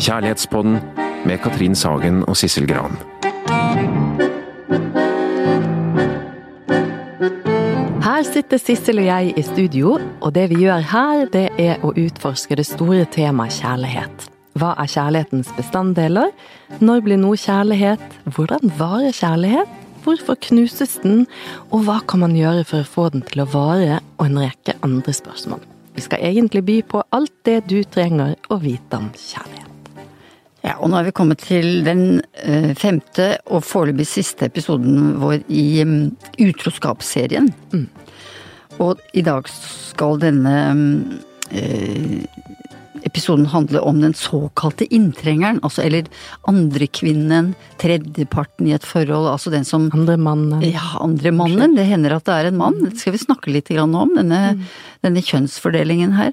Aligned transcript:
Kjærlighetspodden 0.00 0.78
med 1.28 1.38
Katrin 1.44 1.74
Sagen 1.76 2.22
og 2.28 2.36
Sissel 2.40 2.64
Gran. 2.68 2.94
Her 8.00 8.24
sitter 8.24 8.56
Sissel 8.56 9.02
og 9.02 9.04
jeg 9.04 9.34
i 9.36 9.44
studio, 9.44 9.98
og 10.20 10.34
det 10.34 10.46
vi 10.54 10.62
gjør 10.64 10.86
her, 10.94 11.26
det 11.34 11.50
er 11.60 11.84
å 11.84 11.92
utforske 11.92 12.56
det 12.56 12.64
store 12.70 13.04
temaet 13.12 13.60
kjærlighet. 13.60 14.26
Hva 14.56 14.72
er 14.80 14.88
kjærlighetens 14.88 15.52
bestanddeler? 15.58 16.32
Når 16.80 17.04
blir 17.04 17.20
noe 17.20 17.36
kjærlighet? 17.36 18.02
Hvordan 18.24 18.72
varer 18.80 19.12
kjærlighet? 19.12 19.78
Hvorfor 20.00 20.40
knuses 20.48 20.96
den? 21.04 21.26
Og 21.68 21.84
hva 21.84 22.00
kan 22.08 22.24
man 22.24 22.38
gjøre 22.40 22.64
for 22.64 22.80
å 22.80 22.92
få 22.96 23.10
den 23.12 23.28
til 23.28 23.44
å 23.44 23.50
vare? 23.52 24.00
Og 24.16 24.30
en 24.30 24.46
rekke 24.48 24.80
andre 24.80 25.12
spørsmål. 25.12 25.60
Vi 25.92 26.08
skal 26.08 26.24
egentlig 26.24 26.64
by 26.64 26.82
på 26.88 27.02
alt 27.12 27.34
det 27.44 27.66
du 27.68 27.82
trenger 27.84 28.38
å 28.48 28.56
vite 28.62 28.96
om 28.96 29.12
kjærlighet. 29.12 29.69
Ja, 30.70 30.76
og 30.78 30.92
nå 30.92 31.00
er 31.00 31.08
vi 31.08 31.14
kommet 31.16 31.40
til 31.42 31.80
den 31.82 32.20
eh, 32.44 32.70
femte 32.78 33.32
og 33.50 33.64
foreløpig 33.66 34.04
siste 34.06 34.46
episoden 34.46 35.16
vår 35.18 35.40
i 35.50 35.82
utroskapsserien. 36.38 37.48
utroskapsserien. 37.74 37.88
Og 38.78 39.00
i 39.18 39.24
dag 39.26 39.48
skal 39.50 40.20
denne 40.22 40.54
um, 40.70 40.84
eh, 41.50 42.22
episoden 43.10 43.48
handle 43.50 43.82
om 43.84 44.00
den 44.00 44.14
såkalte 44.16 44.86
inntrengeren, 44.94 45.58
altså 45.66 45.82
eller 45.84 46.06
andrekvinnen, 46.50 47.52
tredjeparten 47.82 48.68
i 48.70 48.74
et 48.76 48.86
forhold, 48.86 49.28
altså 49.32 49.52
den 49.52 49.66
som 49.66 49.88
Andre 49.96 50.16
mannen. 50.20 50.62
ja, 50.64 50.84
andre 51.00 51.32
mannen. 51.34 51.74
Det 51.76 51.88
hender 51.88 52.14
at 52.16 52.28
det 52.28 52.36
er 52.38 52.50
en 52.50 52.60
mann. 52.60 52.78
Det 52.86 52.94
skal 53.02 53.16
vi 53.16 53.22
snakke 53.24 53.52
litt 53.52 53.70
om, 53.80 54.14
denne, 54.16 54.40
denne 55.04 55.22
kjønnsfordelingen 55.24 56.14
her. 56.16 56.32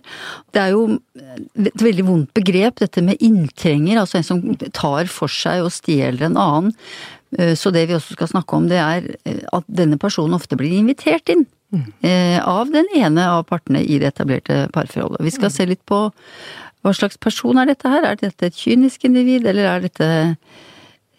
Det 0.54 0.62
er 0.64 0.74
jo 0.76 1.00
et 1.58 1.84
veldig 1.84 2.08
vondt 2.08 2.34
begrep, 2.38 2.80
dette 2.84 3.04
med 3.04 3.22
inntrenger, 3.24 4.00
altså 4.02 4.22
en 4.22 4.28
som 4.28 4.42
tar 4.76 5.10
for 5.12 5.32
seg 5.32 5.66
og 5.66 5.74
stjeler 5.76 6.28
en 6.30 6.38
annen. 6.42 6.74
Eh, 7.38 7.56
Så 7.60 7.72
det 7.76 7.88
vi 7.90 7.98
også 7.98 8.16
skal 8.16 8.32
snakke 8.32 8.56
om, 8.56 8.68
det 8.72 8.80
er 8.80 9.12
eh, 9.26 9.44
at 9.54 9.66
denne 9.68 9.98
personen 10.00 10.38
ofte 10.38 10.58
blir 10.60 10.78
invitert 10.78 11.30
inn. 11.34 11.46
Mm. 11.68 11.88
Av 12.48 12.70
den 12.72 12.86
ene 12.96 13.26
av 13.28 13.42
partene 13.50 13.82
i 13.84 13.98
det 14.00 14.14
etablerte 14.14 14.70
parforholdet. 14.72 15.20
Vi 15.26 15.34
skal 15.36 15.52
se 15.52 15.66
litt 15.68 15.82
på 15.84 15.98
hva 16.88 16.96
slags 16.96 17.20
person 17.20 17.60
er 17.60 17.68
dette 17.70 17.92
her? 17.92 18.08
Er 18.08 18.18
dette 18.20 18.48
et 18.48 18.58
kynisk 18.58 19.06
individ, 19.08 19.46
eller 19.50 19.68
er 19.68 19.86
dette 19.90 20.10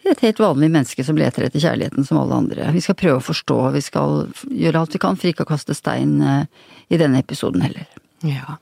et 0.09 0.23
helt 0.25 0.39
vanlig 0.41 0.71
menneske 0.71 1.03
som 1.05 1.17
leter 1.19 1.45
etter 1.45 1.61
kjærligheten 1.61 2.05
som 2.07 2.17
alle 2.21 2.37
andre. 2.41 2.71
Vi 2.73 2.81
skal 2.81 2.97
prøve 2.97 3.19
å 3.19 3.25
forstå, 3.25 3.57
vi 3.75 3.83
skal 3.83 4.23
gjøre 4.49 4.81
alt 4.81 4.95
vi 4.95 5.01
kan 5.03 5.19
for 5.19 5.29
ikke 5.29 5.45
å 5.45 5.51
kaste 5.51 5.75
stein 5.77 6.17
eh, 6.23 6.71
i 6.89 6.97
denne 6.97 7.21
episoden 7.21 7.61
heller. 7.65 7.85
Ja. 8.25 8.57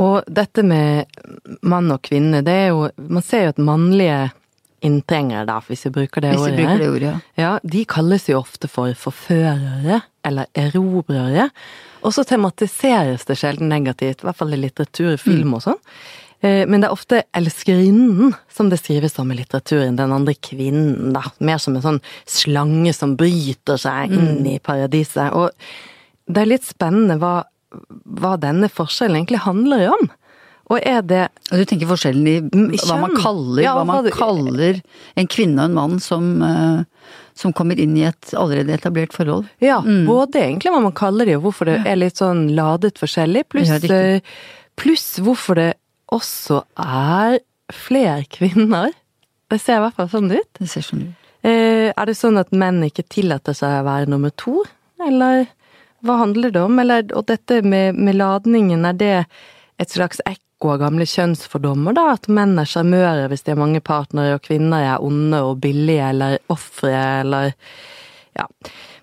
Og 0.00 0.26
dette 0.26 0.64
med 0.66 1.10
mann 1.62 1.90
og 1.94 2.02
kvinne, 2.06 2.42
det 2.42 2.54
er 2.64 2.72
jo 2.72 2.88
Man 2.96 3.22
ser 3.22 3.44
jo 3.44 3.52
at 3.54 3.60
mannlige 3.62 4.32
inntrengere, 4.84 5.46
da, 5.48 5.60
hvis 5.68 5.86
vi 5.88 5.92
bruker 5.94 6.24
det 6.24 6.34
ordet. 6.38 6.56
bruker 6.58 6.82
det 6.82 6.88
ordet, 6.90 7.12
ja. 7.12 7.20
Ja, 7.40 7.52
de 7.64 7.84
kalles 7.88 8.28
jo 8.28 8.38
ofte 8.40 8.68
for 8.70 8.92
forførere, 8.98 10.02
eller 10.24 10.46
erobrere. 10.54 11.48
Og 12.04 12.12
så 12.16 12.24
tematiseres 12.28 13.24
det 13.28 13.38
sjelden 13.40 13.72
negativt, 13.72 14.20
i 14.22 14.28
hvert 14.28 14.36
fall 14.36 14.52
i 14.52 14.60
litteratur, 14.60 15.16
film 15.20 15.56
og 15.56 15.64
sånn. 15.64 15.80
Eh, 16.44 16.66
Men 16.68 16.82
det 16.82 16.90
er 16.90 16.92
ofte 16.96 17.22
elskerinnen 17.32 18.34
som 18.52 18.68
det 18.68 18.80
skrives 18.82 19.18
om 19.18 19.32
i 19.32 19.38
litteraturen, 19.40 19.96
den 19.96 20.12
andre 20.12 20.34
kvinnen, 20.34 21.12
da. 21.16 21.22
Mer 21.40 21.58
som 21.58 21.76
en 21.76 21.82
sånn 21.86 22.00
slange 22.28 22.92
som 22.92 23.16
bryter 23.16 23.80
seg 23.80 24.12
inn 24.12 24.44
i 24.46 24.58
paradiset. 24.58 25.32
Og 25.32 25.50
det 26.28 26.42
er 26.42 26.52
litt 26.52 26.64
spennende 26.68 27.16
hva, 27.20 27.44
hva 28.20 28.36
denne 28.40 28.68
forskjellen 28.68 29.16
egentlig 29.22 29.44
handler 29.48 29.88
om. 29.96 30.10
Og 30.72 30.78
er 30.80 31.02
det 31.04 31.22
du 31.50 31.64
tenker 31.68 31.88
forskjellen 31.90 32.28
i 32.30 32.36
hva 32.80 32.96
man 33.02 33.16
kaller, 33.20 33.62
Ja, 33.62 33.74
hva 33.76 33.84
man 33.88 34.06
kaller 34.14 34.78
en 35.20 35.26
kvinne 35.28 35.60
og 35.60 35.70
en 35.70 35.74
mann 35.76 35.98
som, 36.00 36.28
eh, 36.42 36.84
som 37.36 37.52
kommer 37.52 37.78
inn 37.80 37.96
i 38.00 38.06
et 38.08 38.32
allerede 38.32 38.72
etablert 38.72 39.12
forhold? 39.12 39.48
Ja, 39.60 39.80
både 39.84 40.40
egentlig 40.40 40.72
hva 40.72 40.80
man 40.86 40.92
kaller 40.96 41.26
det, 41.28 41.36
og 41.36 41.42
hvorfor 41.50 41.68
det 41.68 41.82
er 41.86 41.96
litt 42.00 42.16
sånn 42.16 42.54
ladet 42.56 42.96
forskjellig, 42.96 43.44
pluss 43.52 43.68
Ja, 43.68 43.76
eh, 43.92 44.20
hvorfor 45.20 45.54
det 45.60 45.74
også 46.12 46.62
er 46.80 47.40
flere 47.72 48.24
kvinner. 48.30 48.92
Det 49.50 49.60
ser 49.60 49.76
i 49.78 49.84
hvert 49.84 49.96
fall 49.98 50.08
sånn 50.08 50.32
ut. 50.32 50.48
Det 50.58 50.68
ser 50.70 50.80
sånn 50.80 51.02
ut. 51.08 51.14
Eh, 51.44 51.92
Er 51.96 52.06
det 52.06 52.16
sånn 52.16 52.38
at 52.40 52.50
menn 52.56 52.80
ikke 52.88 53.04
tillater 53.08 53.52
seg 53.52 53.82
å 53.82 53.84
være 53.84 54.08
nummer 54.08 54.32
to, 54.40 54.62
eller 55.04 55.44
hva 56.04 56.16
handler 56.22 56.50
det 56.50 56.60
om? 56.64 56.78
Eller, 56.80 57.04
og 57.12 57.26
dette 57.26 57.60
med, 57.62 57.94
med 57.96 58.16
ladningen, 58.16 58.84
er 58.88 58.92
det 58.96 59.26
et 59.78 59.88
slags 59.90 60.20
ekko 60.24 60.40
av 60.72 60.80
gamle 60.82 61.06
kjønnsfordommer, 61.08 61.96
da? 61.96 62.06
At 62.14 62.30
menn 62.32 62.56
er 62.60 62.68
sjarmører 62.68 63.28
hvis 63.30 63.44
de 63.44 63.52
har 63.54 63.60
mange 63.60 63.82
partnere, 63.84 64.38
og 64.38 64.46
kvinner 64.46 64.86
er 64.94 65.04
onde 65.04 65.42
og 65.44 65.60
billige 65.64 66.08
eller 66.14 66.38
ofre, 66.52 66.94
eller 67.20 67.52
ja. 68.38 68.48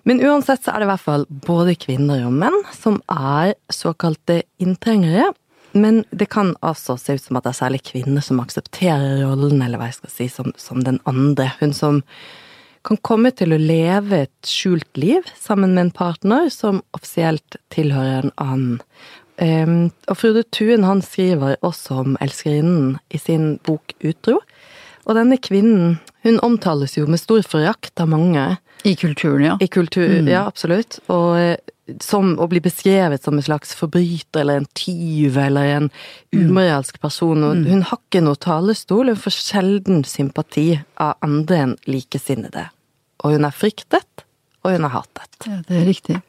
Men 0.08 0.20
uansett 0.26 0.64
så 0.64 0.72
er 0.72 0.82
det 0.82 0.88
i 0.88 0.92
hvert 0.92 1.04
fall 1.04 1.28
både 1.46 1.76
kvinner 1.78 2.26
og 2.26 2.34
menn 2.34 2.58
som 2.74 2.98
er 3.12 3.54
såkalte 3.72 4.42
inntrengere. 4.62 5.30
Men 5.72 6.02
det 6.10 6.28
kan 6.32 6.52
altså 6.60 6.98
se 7.00 7.16
ut 7.16 7.24
som 7.24 7.38
at 7.38 7.46
det 7.46 7.54
er 7.54 7.60
særlig 7.62 7.82
kvinner 7.86 8.24
som 8.24 8.42
aksepterer 8.42 9.22
rollen, 9.24 9.62
eller 9.64 9.80
hva 9.80 9.88
jeg 9.88 10.02
skal 10.02 10.12
si, 10.12 10.28
som, 10.28 10.52
som 10.60 10.82
den 10.84 11.00
andre. 11.08 11.48
Hun 11.62 11.72
som 11.76 12.02
kan 12.86 12.98
komme 13.06 13.30
til 13.34 13.54
å 13.54 13.60
leve 13.60 14.24
et 14.26 14.48
skjult 14.48 14.98
liv 14.98 15.26
sammen 15.38 15.74
med 15.76 15.86
en 15.86 15.94
partner 15.94 16.48
som 16.52 16.82
offisielt 16.96 17.56
tilhører 17.72 18.26
en 18.26 18.34
annen. 18.42 18.80
Um, 19.40 19.90
og 20.12 20.18
Frode 20.20 20.44
Thun 20.52 20.84
han 20.84 21.00
skriver 21.02 21.56
også 21.64 22.02
om 22.02 22.16
elskerinnen 22.20 22.98
i 23.10 23.18
sin 23.18 23.56
bok 23.64 23.94
Utro. 24.04 24.40
Og 25.02 25.16
denne 25.18 25.38
kvinnen 25.42 25.96
hun 26.22 26.38
omtales 26.46 26.94
jo 26.98 27.08
med 27.10 27.18
stor 27.18 27.42
forakt 27.42 27.98
av 28.00 28.10
mange 28.12 28.44
I 28.86 28.94
kulturen, 28.98 29.44
ja. 29.46 29.56
i 29.60 29.66
kultur, 29.66 30.20
ja 30.28 30.44
absolutt. 30.46 31.00
Og 31.10 31.38
eh, 31.40 31.56
som 32.02 32.36
å 32.38 32.46
bli 32.50 32.60
beskrevet 32.62 33.24
som 33.24 33.36
en 33.36 33.44
slags 33.44 33.74
forbryter 33.78 34.44
eller 34.44 34.60
en 34.60 34.68
tyv 34.78 35.38
eller 35.38 35.72
en 35.76 35.88
umoralsk 36.34 37.00
person. 37.02 37.42
Og 37.48 37.66
hun 37.66 37.82
har 37.88 37.98
ikke 37.98 38.22
noe 38.22 38.38
talestol, 38.38 39.10
hun 39.10 39.18
får 39.18 39.38
sjelden 39.38 40.04
sympati 40.06 40.68
av 41.02 41.16
andre 41.26 41.62
enn 41.66 41.76
likesinnede. 41.90 42.68
Og 43.22 43.36
hun 43.36 43.46
er 43.46 43.54
fryktet, 43.54 44.26
og 44.62 44.76
hun 44.76 44.86
er 44.86 44.94
hatet. 44.94 45.32
Ja, 45.46 45.58
det 45.66 45.80
er 45.80 45.88
riktig. 45.88 46.20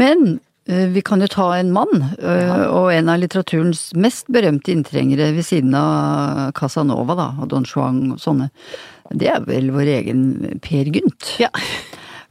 Men 0.00 0.38
vi 0.64 1.02
kan 1.04 1.20
jo 1.20 1.28
ta 1.28 1.50
en 1.58 1.72
mann, 1.74 2.06
ja. 2.16 2.70
og 2.72 2.86
en 2.94 3.10
av 3.12 3.18
litteraturens 3.20 3.90
mest 4.00 4.30
berømte 4.32 4.72
inntrengere 4.72 5.26
ved 5.36 5.44
siden 5.44 5.74
av 5.76 6.54
Casanova, 6.56 7.16
da, 7.18 7.26
og 7.42 7.50
Don 7.52 7.68
Juan 7.68 8.14
og 8.14 8.22
sånne. 8.22 8.48
Det 9.12 9.28
er 9.28 9.44
vel 9.44 9.68
vår 9.74 9.90
egen 9.98 10.24
Per 10.64 10.88
Gynt. 10.88 11.34
Ja. 11.42 11.50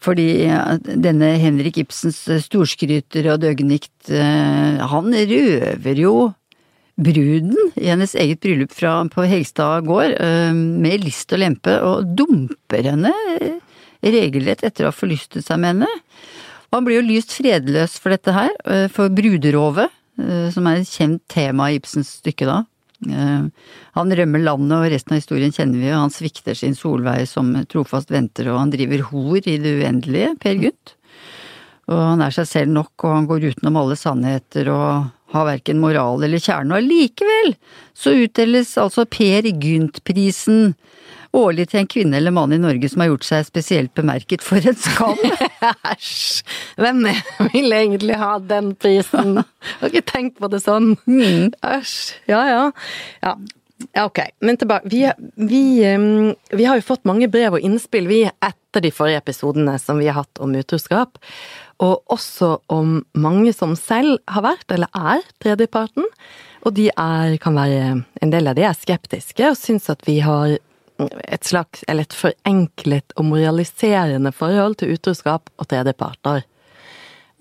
Fordi 0.04 0.28
eh, 0.48 0.78
denne 0.84 1.36
Henrik 1.42 1.78
Ibsens 1.84 2.24
eh, 2.32 2.42
storskryter 2.44 3.30
og 3.32 3.44
døgnikt, 3.44 4.10
eh, 4.12 4.82
han 4.82 5.14
røver 5.14 6.02
jo 6.02 6.16
bruden 7.00 7.72
i 7.80 7.88
hennes 7.90 8.14
eget 8.20 8.42
bryllup 8.44 8.74
fra, 8.76 9.00
på 9.10 9.26
Hegstad 9.30 9.88
gård 9.88 10.18
eh, 10.20 10.52
med 10.54 11.06
list 11.06 11.34
og 11.34 11.42
lempe, 11.42 11.78
og 11.82 12.12
dumper 12.18 12.90
henne 12.92 13.14
eh, 13.38 13.62
regelrett 14.04 14.66
etter 14.68 14.86
å 14.86 14.92
ha 14.92 14.96
forlystet 14.96 15.46
seg 15.46 15.62
med 15.62 15.76
henne. 15.76 15.92
Og 16.74 16.80
han 16.80 16.86
blir 16.88 16.98
jo 16.98 17.06
lyst 17.06 17.36
fredløs 17.38 18.00
for 18.02 18.10
dette 18.10 18.34
her, 18.34 18.50
eh, 18.66 18.88
for 18.90 19.14
bruderovet, 19.14 19.92
eh, 20.18 20.50
som 20.50 20.66
er 20.66 20.80
et 20.82 20.90
kjent 20.90 21.22
tema 21.30 21.70
i 21.70 21.78
Ibsens 21.78 22.18
stykke 22.18 22.48
da. 22.50 22.66
Eh, 23.06 23.44
Han 23.94 24.10
rømmer 24.10 24.42
landet, 24.42 24.74
og 24.74 24.90
resten 24.90 25.14
av 25.14 25.20
historien 25.22 25.52
kjenner 25.54 25.78
vi, 25.78 25.92
og 25.92 26.02
han 26.02 26.10
svikter 26.10 26.58
sin 26.58 26.74
Solveig 26.74 27.28
som 27.28 27.54
trofast 27.70 28.10
venter, 28.10 28.50
og 28.50 28.58
han 28.58 28.72
driver 28.72 29.04
hor 29.12 29.38
i 29.38 29.60
det 29.62 29.84
uendelige, 29.84 30.40
Per 30.40 30.56
Gynt. 30.56 30.96
Og 31.90 32.00
han 32.00 32.22
er 32.22 32.32
seg 32.32 32.48
selv 32.48 32.74
nok, 32.74 32.92
og 33.04 33.14
han 33.14 33.28
går 33.28 33.54
utenom 33.54 33.78
alle 33.78 33.96
sannheter 33.96 34.68
og 34.74 35.12
har 35.34 35.46
verken 35.46 35.80
moral 35.80 36.24
eller 36.24 36.42
kjerne, 36.42 36.74
og 36.74 36.82
allikevel 36.82 37.54
så 37.94 38.16
utdeles 38.18 38.74
altså 38.82 39.06
Per 39.06 39.44
Gynt-prisen 39.44 40.74
årlig 41.34 41.68
til 41.72 41.82
en 41.82 41.90
kvinne 41.90 42.20
eller 42.20 42.34
mann 42.36 42.54
i 42.54 42.62
Norge 42.62 42.90
som 42.92 43.04
har 43.04 43.12
gjort 43.12 43.28
seg 43.28 43.48
spesielt 43.48 43.94
bemerket 43.98 44.46
for 44.46 44.62
en 44.62 44.78
skam. 44.78 45.18
Æsj! 45.94 46.44
Hvem 46.82 47.02
vil 47.54 47.76
egentlig 47.80 48.20
ha 48.22 48.38
den 48.40 48.74
prisen? 48.80 49.42
Jeg 49.42 49.74
har 49.82 49.92
ikke 49.92 50.12
tenkt 50.14 50.40
på 50.42 50.52
det 50.54 50.62
sånn. 50.64 50.94
Æsj. 51.10 51.98
Ja, 52.30 52.46
ja. 52.50 52.64
ja. 53.26 53.36
Ja, 53.92 54.06
ok. 54.06 54.20
Men 54.40 54.58
tilbake. 54.58 54.88
Vi, 54.88 55.12
vi, 55.36 55.64
vi 56.50 56.66
har 56.66 56.80
jo 56.80 56.86
fått 56.86 57.04
mange 57.10 57.28
brev 57.28 57.58
og 57.58 57.66
innspill, 57.66 58.08
vi, 58.08 58.22
etter 58.24 58.84
de 58.84 58.94
forrige 58.94 59.20
episodene 59.24 59.76
som 59.82 60.00
vi 60.00 60.08
har 60.08 60.22
hatt 60.22 60.42
om 60.44 60.54
utroskap. 60.56 61.20
Og 61.84 62.14
også 62.14 62.56
om 62.72 63.02
mange 63.18 63.52
som 63.56 63.76
selv 63.80 64.22
har 64.32 64.46
vært, 64.46 64.70
eller 64.72 64.92
er, 64.96 65.26
tredjeparten. 65.44 66.08
Og 66.64 66.78
de 66.78 66.88
er, 66.94 67.36
kan 67.44 67.58
være, 67.58 68.04
en 68.24 68.32
del 68.32 68.48
av 68.48 68.56
de 68.56 68.64
er 68.70 68.78
skeptiske 68.78 69.50
og 69.52 69.60
syns 69.60 69.90
at 69.92 70.06
vi 70.08 70.22
har 70.24 70.56
et 71.00 71.44
slags, 71.44 71.84
eller 71.88 72.06
et 72.06 72.16
forenklet 72.16 73.16
og 73.18 73.26
moraliserende 73.32 74.32
forhold 74.36 74.78
til 74.82 74.94
utroskap 74.96 75.50
og 75.58 75.70
tredjeparter. 75.72 76.44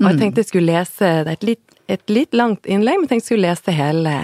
Og 0.02 0.06
jeg 0.08 0.18
tenkte 0.18 0.42
jeg 0.42 0.50
skulle 0.50 0.72
lese, 0.72 1.10
det 1.22 1.30
er 1.30 1.36
et 1.36 1.44
litt, 1.46 1.74
et 1.92 2.12
litt 2.12 2.34
langt 2.34 2.66
innlegg, 2.66 2.98
men 2.98 3.06
jeg 3.06 3.12
tenkte 3.12 3.22
jeg 3.22 3.30
skulle 3.30 3.50
lese 3.50 3.76
hele 3.76 4.14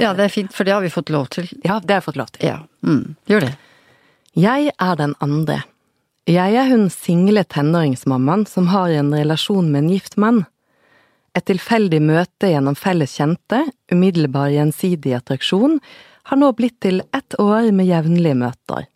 Ja, 0.00 0.12
det 0.16 0.26
er 0.26 0.32
fint, 0.32 0.54
for 0.54 0.68
det 0.68 0.74
har 0.74 0.82
vi 0.84 0.92
fått 0.92 1.12
lov 1.12 1.28
til. 1.34 1.46
Ja, 1.62 1.78
det 1.80 1.94
har 1.94 2.00
jeg 2.00 2.08
fått 2.08 2.20
lov 2.20 2.32
til. 2.34 2.46
Ja, 2.48 2.58
mm, 2.86 3.14
gjør 3.30 3.46
det. 3.46 3.52
Jeg 4.38 4.72
er 4.72 4.96
den 4.96 5.14
andre. 5.20 5.62
Jeg 6.28 6.54
er 6.56 6.68
hun 6.70 6.86
single 6.92 7.44
tenåringsmammaen 7.44 8.46
som 8.48 8.70
har 8.72 8.92
en 8.94 9.12
relasjon 9.14 9.70
med 9.72 9.84
en 9.84 9.92
gift 9.92 10.16
mann. 10.16 10.44
Et 11.36 11.44
tilfeldig 11.48 11.98
møte 12.04 12.50
gjennom 12.52 12.76
felles 12.76 13.14
kjente, 13.16 13.62
umiddelbar 13.92 14.52
gjensidig 14.52 15.16
attraksjon, 15.16 15.78
har 16.28 16.38
nå 16.38 16.52
blitt 16.56 16.80
til 16.84 17.02
ett 17.14 17.36
år 17.40 17.70
med 17.74 17.88
jevnlige 17.88 18.38
møter. 18.38 18.86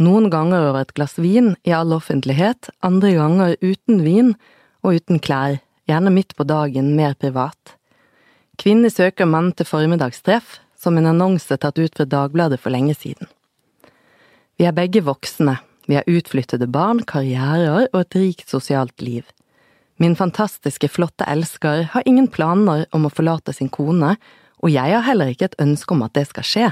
Noen 0.00 0.30
ganger 0.32 0.70
over 0.70 0.84
et 0.84 0.94
glass 0.96 1.18
vin 1.20 1.54
i 1.68 1.74
all 1.76 1.92
offentlighet, 1.92 2.70
andre 2.80 3.12
ganger 3.16 3.56
uten 3.60 4.00
vin 4.04 4.32
og 4.80 4.96
uten 4.96 5.20
klær, 5.20 5.58
gjerne 5.88 6.12
midt 6.14 6.32
på 6.38 6.46
dagen, 6.48 6.94
mer 6.96 7.16
privat. 7.20 7.76
Kvinne 8.60 8.90
søker 8.92 9.28
mann 9.28 9.52
til 9.56 9.68
formiddagstreff, 9.68 10.58
som 10.80 10.96
en 10.96 11.10
annonse 11.10 11.56
tatt 11.60 11.78
ut 11.78 11.96
fra 11.96 12.06
Dagbladet 12.08 12.60
for 12.60 12.72
lenge 12.72 12.94
siden. 12.96 13.28
Vi 14.56 14.64
er 14.68 14.76
begge 14.76 15.02
voksne, 15.04 15.58
vi 15.88 15.98
har 15.98 16.08
utflyttede 16.08 16.68
barn, 16.68 17.02
karrierer 17.04 17.88
og 17.90 18.00
et 18.00 18.16
rikt 18.16 18.52
sosialt 18.52 19.00
liv. 19.04 19.24
Min 20.00 20.16
fantastiske, 20.16 20.88
flotte 20.88 21.26
elsker 21.28 21.90
har 21.92 22.06
ingen 22.08 22.28
planer 22.32 22.86
om 22.96 23.04
å 23.04 23.12
forlate 23.12 23.52
sin 23.52 23.68
kone, 23.68 24.14
og 24.60 24.72
jeg 24.72 24.92
har 24.92 25.06
heller 25.06 25.32
ikke 25.32 25.50
et 25.50 25.60
ønske 25.62 25.94
om 25.96 26.04
at 26.06 26.14
det 26.16 26.26
skal 26.28 26.46
skje. 26.46 26.68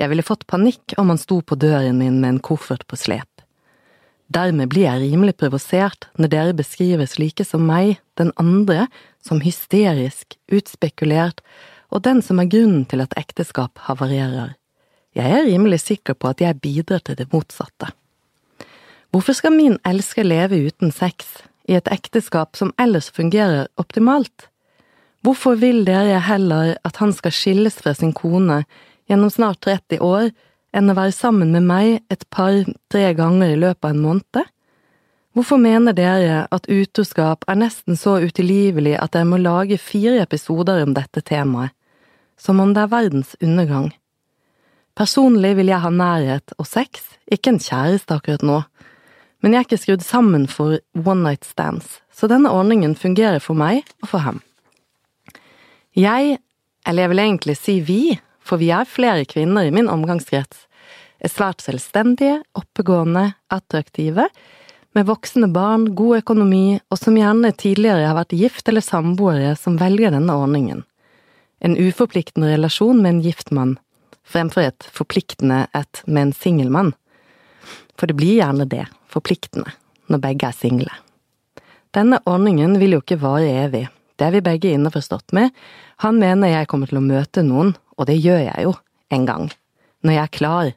Jeg 0.00 0.10
ville 0.10 0.26
fått 0.26 0.46
panikk 0.50 0.96
om 0.98 1.12
han 1.12 1.20
sto 1.20 1.38
på 1.40 1.58
døren 1.58 2.00
min 2.00 2.18
med 2.20 2.34
en 2.34 2.42
koffert 2.42 2.86
på 2.90 2.98
slep. 2.98 3.30
Dermed 4.34 4.70
blir 4.72 4.88
jeg 4.88 5.12
rimelig 5.12 5.36
provosert 5.38 6.08
når 6.18 6.32
dere 6.32 6.56
beskriver 6.56 7.06
slike 7.06 7.44
som 7.46 7.66
meg, 7.68 8.00
den 8.18 8.32
andre, 8.40 8.88
som 9.22 9.42
hysterisk, 9.44 10.38
utspekulert, 10.50 11.42
og 11.94 12.02
den 12.02 12.22
som 12.24 12.40
er 12.42 12.50
grunnen 12.50 12.86
til 12.90 13.04
at 13.04 13.14
ekteskap 13.20 13.78
havarerer. 13.86 14.56
Jeg 15.14 15.30
er 15.30 15.46
rimelig 15.46 15.84
sikker 15.84 16.16
på 16.18 16.32
at 16.32 16.40
jeg 16.42 16.58
bidrar 16.58 17.04
til 17.04 17.18
det 17.20 17.28
motsatte. 17.30 17.92
Hvorfor 19.14 19.36
skal 19.38 19.54
min 19.54 19.76
elsker 19.86 20.26
leve 20.26 20.58
uten 20.66 20.90
sex, 20.90 21.44
i 21.70 21.76
et 21.78 21.86
ekteskap 21.92 22.58
som 22.58 22.74
ellers 22.80 23.12
fungerer 23.14 23.68
optimalt? 23.78 24.48
Hvorfor 25.24 25.56
vil 25.56 25.86
dere 25.86 26.18
heller 26.20 26.74
at 26.84 26.98
han 27.00 27.12
skal 27.16 27.32
skilles 27.32 27.78
fra 27.80 27.94
sin 27.96 28.12
kone 28.12 28.66
gjennom 29.08 29.30
snart 29.32 29.62
30 29.64 30.02
år, 30.04 30.28
enn 30.76 30.90
å 30.92 30.96
være 30.98 31.14
sammen 31.16 31.54
med 31.54 31.64
meg 31.64 32.02
et 32.12 32.26
par–tre 32.34 33.06
ganger 33.16 33.54
i 33.54 33.56
løpet 33.62 33.88
av 33.88 33.94
en 33.94 34.02
måned? 34.04 34.50
Hvorfor 35.34 35.58
mener 35.58 35.96
dere 35.96 36.44
at 36.52 36.68
utroskap 36.68 37.48
er 37.48 37.56
nesten 37.58 37.96
så 37.96 38.18
utilgivelig 38.20 38.98
at 39.00 39.16
dere 39.16 39.30
må 39.32 39.40
lage 39.40 39.80
fire 39.80 40.20
episoder 40.22 40.84
om 40.84 40.92
dette 40.94 41.24
temaet, 41.24 41.72
som 42.36 42.60
om 42.60 42.76
det 42.76 42.84
er 42.84 42.92
verdens 42.92 43.34
undergang? 43.40 43.94
Personlig 44.94 45.56
vil 45.56 45.72
jeg 45.72 45.82
ha 45.82 45.90
nærhet 45.90 46.52
og 46.58 46.68
sex, 46.68 47.00
ikke 47.32 47.56
en 47.56 47.64
kjæreste 47.64 48.20
akkurat 48.20 48.44
nå, 48.44 48.60
men 49.40 49.56
jeg 49.56 49.64
er 49.64 49.70
ikke 49.70 49.84
skrudd 49.88 50.04
sammen 50.04 50.46
for 50.52 50.78
one 50.92 51.24
night 51.24 51.48
stands, 51.48 52.02
så 52.12 52.28
denne 52.28 52.52
ordningen 52.52 52.92
fungerer 52.92 53.40
for 53.40 53.56
meg 53.56 53.88
og 54.04 54.12
for 54.12 54.28
ham. 54.28 54.44
Jeg, 55.94 56.38
eller 56.86 57.04
jeg 57.04 57.10
vil 57.12 57.22
egentlig 57.22 57.54
si 57.54 57.74
vi, 57.86 58.00
for 58.42 58.58
vi 58.58 58.72
er 58.74 58.88
flere 58.88 59.22
kvinner 59.30 59.68
i 59.68 59.74
min 59.74 59.86
omgangskrets, 59.86 60.66
er 61.22 61.30
svært 61.30 61.62
selvstendige, 61.62 62.40
oppegående, 62.58 63.28
attraktive, 63.54 64.26
med 64.94 65.06
voksne 65.06 65.48
barn, 65.54 65.88
god 65.94 66.20
økonomi, 66.24 66.80
og 66.90 66.98
som 66.98 67.16
gjerne 67.18 67.52
tidligere 67.58 68.08
har 68.10 68.18
vært 68.18 68.34
gift 68.34 68.68
eller 68.70 68.84
samboere 68.84 69.54
som 69.58 69.78
velger 69.78 70.14
denne 70.14 70.34
ordningen. 70.34 70.82
En 71.62 71.78
uforpliktende 71.78 72.50
relasjon 72.52 73.00
med 73.00 73.16
en 73.16 73.24
gift 73.24 73.54
mann, 73.54 73.78
fremfor 74.26 74.66
et 74.66 74.90
forpliktende 74.90 75.64
et 75.78 76.02
med 76.06 76.28
en 76.28 76.36
singel 76.36 76.74
mann. 76.74 76.92
For 77.94 78.10
det 78.10 78.18
blir 78.18 78.40
gjerne 78.40 78.66
det, 78.66 78.84
forpliktende, 79.10 79.70
når 80.10 80.26
begge 80.26 80.50
er 80.50 80.58
single. 80.58 81.02
Denne 81.94 82.18
ordningen 82.26 82.80
vil 82.82 82.96
jo 82.96 83.04
ikke 83.04 83.22
vare 83.22 83.50
evig, 83.64 83.86
det 84.18 84.26
er 84.26 84.36
vi 84.36 84.44
begge 84.46 84.72
innforstått 84.74 85.34
med, 85.36 85.50
han 86.04 86.20
mener 86.20 86.52
jeg 86.52 86.68
kommer 86.70 86.90
til 86.90 87.00
å 87.00 87.04
møte 87.04 87.42
noen, 87.46 87.74
og 87.98 88.08
det 88.10 88.18
gjør 88.20 88.44
jeg 88.46 88.66
jo, 88.68 88.74
en 89.14 89.26
gang, 89.28 89.50
når 90.02 90.16
jeg 90.16 90.22
er 90.22 90.34
klar, 90.38 90.72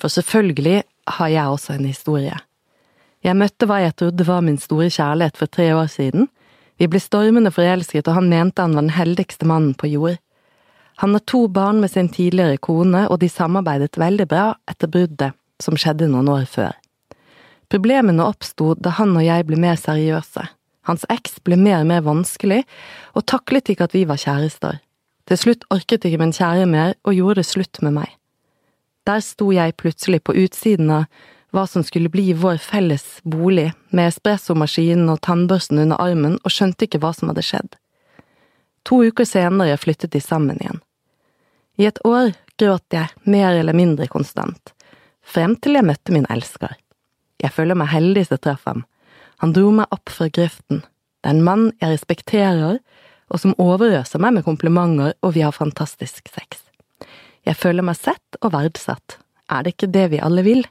for 0.00 0.12
selvfølgelig 0.12 0.82
har 1.18 1.32
jeg 1.32 1.56
også 1.56 1.76
en 1.76 1.88
historie. 1.88 2.36
Jeg 3.24 3.38
møtte 3.40 3.68
hva 3.68 3.80
jeg 3.80 3.96
trodde 3.96 4.26
var 4.28 4.44
min 4.44 4.60
store 4.60 4.90
kjærlighet 4.92 5.38
for 5.40 5.48
tre 5.48 5.70
år 5.76 5.88
siden, 5.92 6.28
vi 6.80 6.88
ble 6.90 6.98
stormende 6.98 7.52
forelsket, 7.54 8.08
og 8.08 8.18
han 8.18 8.30
mente 8.30 8.62
han 8.64 8.74
var 8.74 8.82
den 8.82 8.96
heldigste 8.96 9.46
mannen 9.46 9.76
på 9.78 9.92
jord. 9.92 10.18
Han 11.02 11.14
har 11.14 11.22
to 11.26 11.46
barn 11.48 11.80
med 11.82 11.90
sin 11.90 12.08
tidligere 12.10 12.58
kone, 12.58 13.06
og 13.10 13.20
de 13.22 13.30
samarbeidet 13.30 13.98
veldig 13.98 14.26
bra 14.30 14.48
etter 14.70 14.90
bruddet 14.90 15.34
som 15.62 15.78
skjedde 15.78 16.10
noen 16.10 16.30
år 16.34 16.48
før. 16.50 16.74
Problemene 17.70 18.26
oppsto 18.26 18.74
da 18.78 18.92
han 18.98 19.14
og 19.16 19.24
jeg 19.24 19.46
ble 19.46 19.58
mer 19.58 19.78
seriøse. 19.80 20.44
Hans 20.88 21.06
eks 21.12 21.38
ble 21.44 21.56
mer 21.60 21.80
og 21.82 21.88
mer 21.88 22.02
vanskelig, 22.04 22.62
og 23.16 23.26
taklet 23.30 23.70
ikke 23.72 23.88
at 23.88 23.94
vi 23.96 24.04
var 24.08 24.20
kjærester. 24.20 24.80
Til 25.24 25.40
slutt 25.40 25.64
orket 25.72 26.04
ikke 26.04 26.20
min 26.20 26.34
kjære 26.36 26.66
mer, 26.68 26.96
og 27.04 27.16
gjorde 27.16 27.40
det 27.40 27.48
slutt 27.48 27.80
med 27.82 27.96
meg. 27.96 28.10
Der 29.08 29.20
sto 29.24 29.50
jeg 29.52 29.76
plutselig 29.80 30.22
på 30.24 30.36
utsiden 30.36 30.92
av 30.92 31.06
hva 31.54 31.66
som 31.70 31.84
skulle 31.86 32.10
bli 32.10 32.32
vår 32.34 32.58
felles 32.58 33.04
bolig, 33.22 33.70
med 33.94 34.10
espressomaskinen 34.10 35.08
og 35.12 35.20
tannbørsten 35.24 35.80
under 35.84 36.00
armen, 36.02 36.38
og 36.42 36.52
skjønte 36.52 36.88
ikke 36.88 37.00
hva 37.04 37.12
som 37.14 37.30
hadde 37.30 37.44
skjedd. 37.46 37.76
To 38.84 39.00
uker 39.06 39.28
senere 39.28 39.76
flyttet 39.80 40.12
de 40.12 40.20
sammen 40.20 40.58
igjen. 40.60 40.80
I 41.80 41.88
et 41.88 42.00
år 42.06 42.34
gråt 42.60 42.94
jeg 42.94 43.08
mer 43.24 43.54
eller 43.54 43.76
mindre 43.76 44.08
konstant, 44.10 44.74
frem 45.22 45.56
til 45.56 45.78
jeg 45.78 45.86
møtte 45.88 46.12
min 46.14 46.28
elsker. 46.30 46.74
Jeg 47.42 47.54
føler 47.54 47.78
meg 47.78 47.92
heldig 47.92 48.26
som 48.28 48.40
traff 48.42 48.66
ham, 48.68 48.84
han 49.44 49.52
dro 49.52 49.70
meg 49.76 49.90
opp 49.92 50.08
fra 50.08 50.30
grøften. 50.32 50.80
Det 51.20 51.28
er 51.28 51.36
en 51.36 51.44
mann 51.44 51.64
jeg 51.82 51.98
respekterer, 51.98 52.78
og 53.28 53.40
som 53.40 53.56
overøser 53.60 54.22
meg 54.22 54.38
med 54.38 54.46
komplimenter, 54.46 55.12
og 55.20 55.34
vi 55.36 55.42
har 55.44 55.52
fantastisk 55.52 56.30
sex. 56.32 56.62
Jeg 57.44 57.58
føler 57.60 57.84
meg 57.84 57.98
sett 57.98 58.38
og 58.40 58.54
verdsatt. 58.54 59.18
Er 59.52 59.64
det 59.64 59.74
ikke 59.74 59.90
det 59.92 60.06
vi 60.14 60.22
alle 60.24 60.44
vil? 60.46 60.64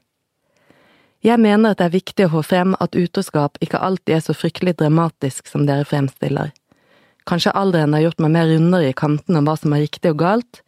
Jeg 1.23 1.39
mener 1.39 1.71
at 1.71 1.79
det 1.79 1.85
er 1.85 1.93
viktig 1.99 2.25
å 2.25 2.33
få 2.33 2.43
frem 2.49 2.73
at 2.83 2.97
utroskap 2.97 3.61
ikke 3.63 3.79
alltid 3.79 4.17
er 4.17 4.25
så 4.25 4.35
fryktelig 4.35 4.75
dramatisk 4.81 5.47
som 5.47 5.67
dere 5.69 5.85
fremstiller. 5.87 6.49
Kanskje 7.29 7.53
alderen 7.55 7.93
har 7.95 8.07
gjort 8.07 8.25
meg 8.25 8.33
mer 8.33 8.49
rundere 8.49 8.89
i 8.89 8.97
kantene 8.97 9.39
om 9.39 9.47
hva 9.47 9.55
som 9.59 9.77
er 9.77 9.85
riktig 9.85 10.11
og 10.11 10.19
galt, 10.25 10.63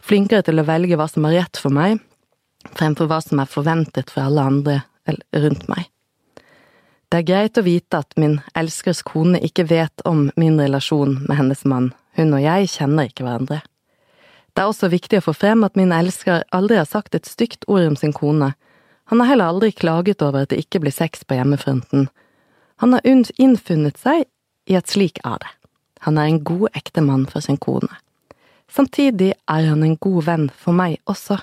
flinkere 0.00 0.46
til 0.46 0.62
å 0.62 0.68
velge 0.68 0.96
hva 0.96 1.10
som 1.10 1.26
er 1.28 1.40
rett 1.42 1.60
for 1.60 1.74
meg, 1.74 1.98
fremfor 2.78 3.10
hva 3.10 3.18
som 3.24 3.42
er 3.42 3.50
forventet 3.50 4.14
for 4.14 4.30
alle 4.30 4.46
andre 4.46 4.80
rundt 5.34 5.66
meg. 5.68 5.90
Det 7.08 7.22
er 7.22 7.28
greit 7.28 7.58
å 7.58 7.64
vite 7.64 8.02
at 8.02 8.12
min 8.20 8.38
elskers 8.58 9.00
kone 9.06 9.40
ikke 9.40 9.64
vet 9.70 10.04
om 10.08 10.28
min 10.36 10.60
relasjon 10.60 11.22
med 11.24 11.38
hennes 11.40 11.64
mann, 11.64 11.92
hun 12.18 12.34
og 12.36 12.44
jeg 12.44 12.68
kjenner 12.74 13.08
ikke 13.08 13.24
hverandre. 13.24 13.62
Det 14.52 14.64
er 14.64 14.68
også 14.68 14.90
viktig 14.92 15.20
å 15.20 15.28
få 15.28 15.36
frem 15.36 15.64
at 15.64 15.78
min 15.78 15.94
elsker 15.94 16.44
aldri 16.52 16.76
har 16.76 16.88
sagt 16.88 17.14
et 17.16 17.28
stygt 17.28 17.64
ord 17.70 17.86
om 17.86 17.96
sin 17.96 18.12
kone, 18.12 18.52
han 19.08 19.20
har 19.20 19.26
heller 19.26 19.44
aldri 19.48 19.70
klaget 19.72 20.22
over 20.22 20.44
at 20.44 20.50
det 20.52 20.58
ikke 20.60 20.82
blir 20.84 20.92
sex 20.92 21.22
på 21.24 21.38
hjemmefronten. 21.38 22.10
Han 22.84 22.92
har 22.92 23.06
innfunnet 23.08 23.96
seg 23.96 24.26
i 24.68 24.76
at 24.76 24.92
slik 24.92 25.22
er 25.24 25.38
det. 25.40 25.52
Han 26.04 26.18
er 26.20 26.28
en 26.28 26.42
god 26.44 26.76
ektemann 26.76 27.24
for 27.30 27.40
sin 27.40 27.56
kone. 27.56 27.88
Samtidig 28.68 29.30
er 29.32 29.64
han 29.70 29.80
en 29.82 29.96
god 29.96 30.26
venn 30.26 30.44
for 30.52 30.76
meg 30.76 30.98
også. 31.08 31.38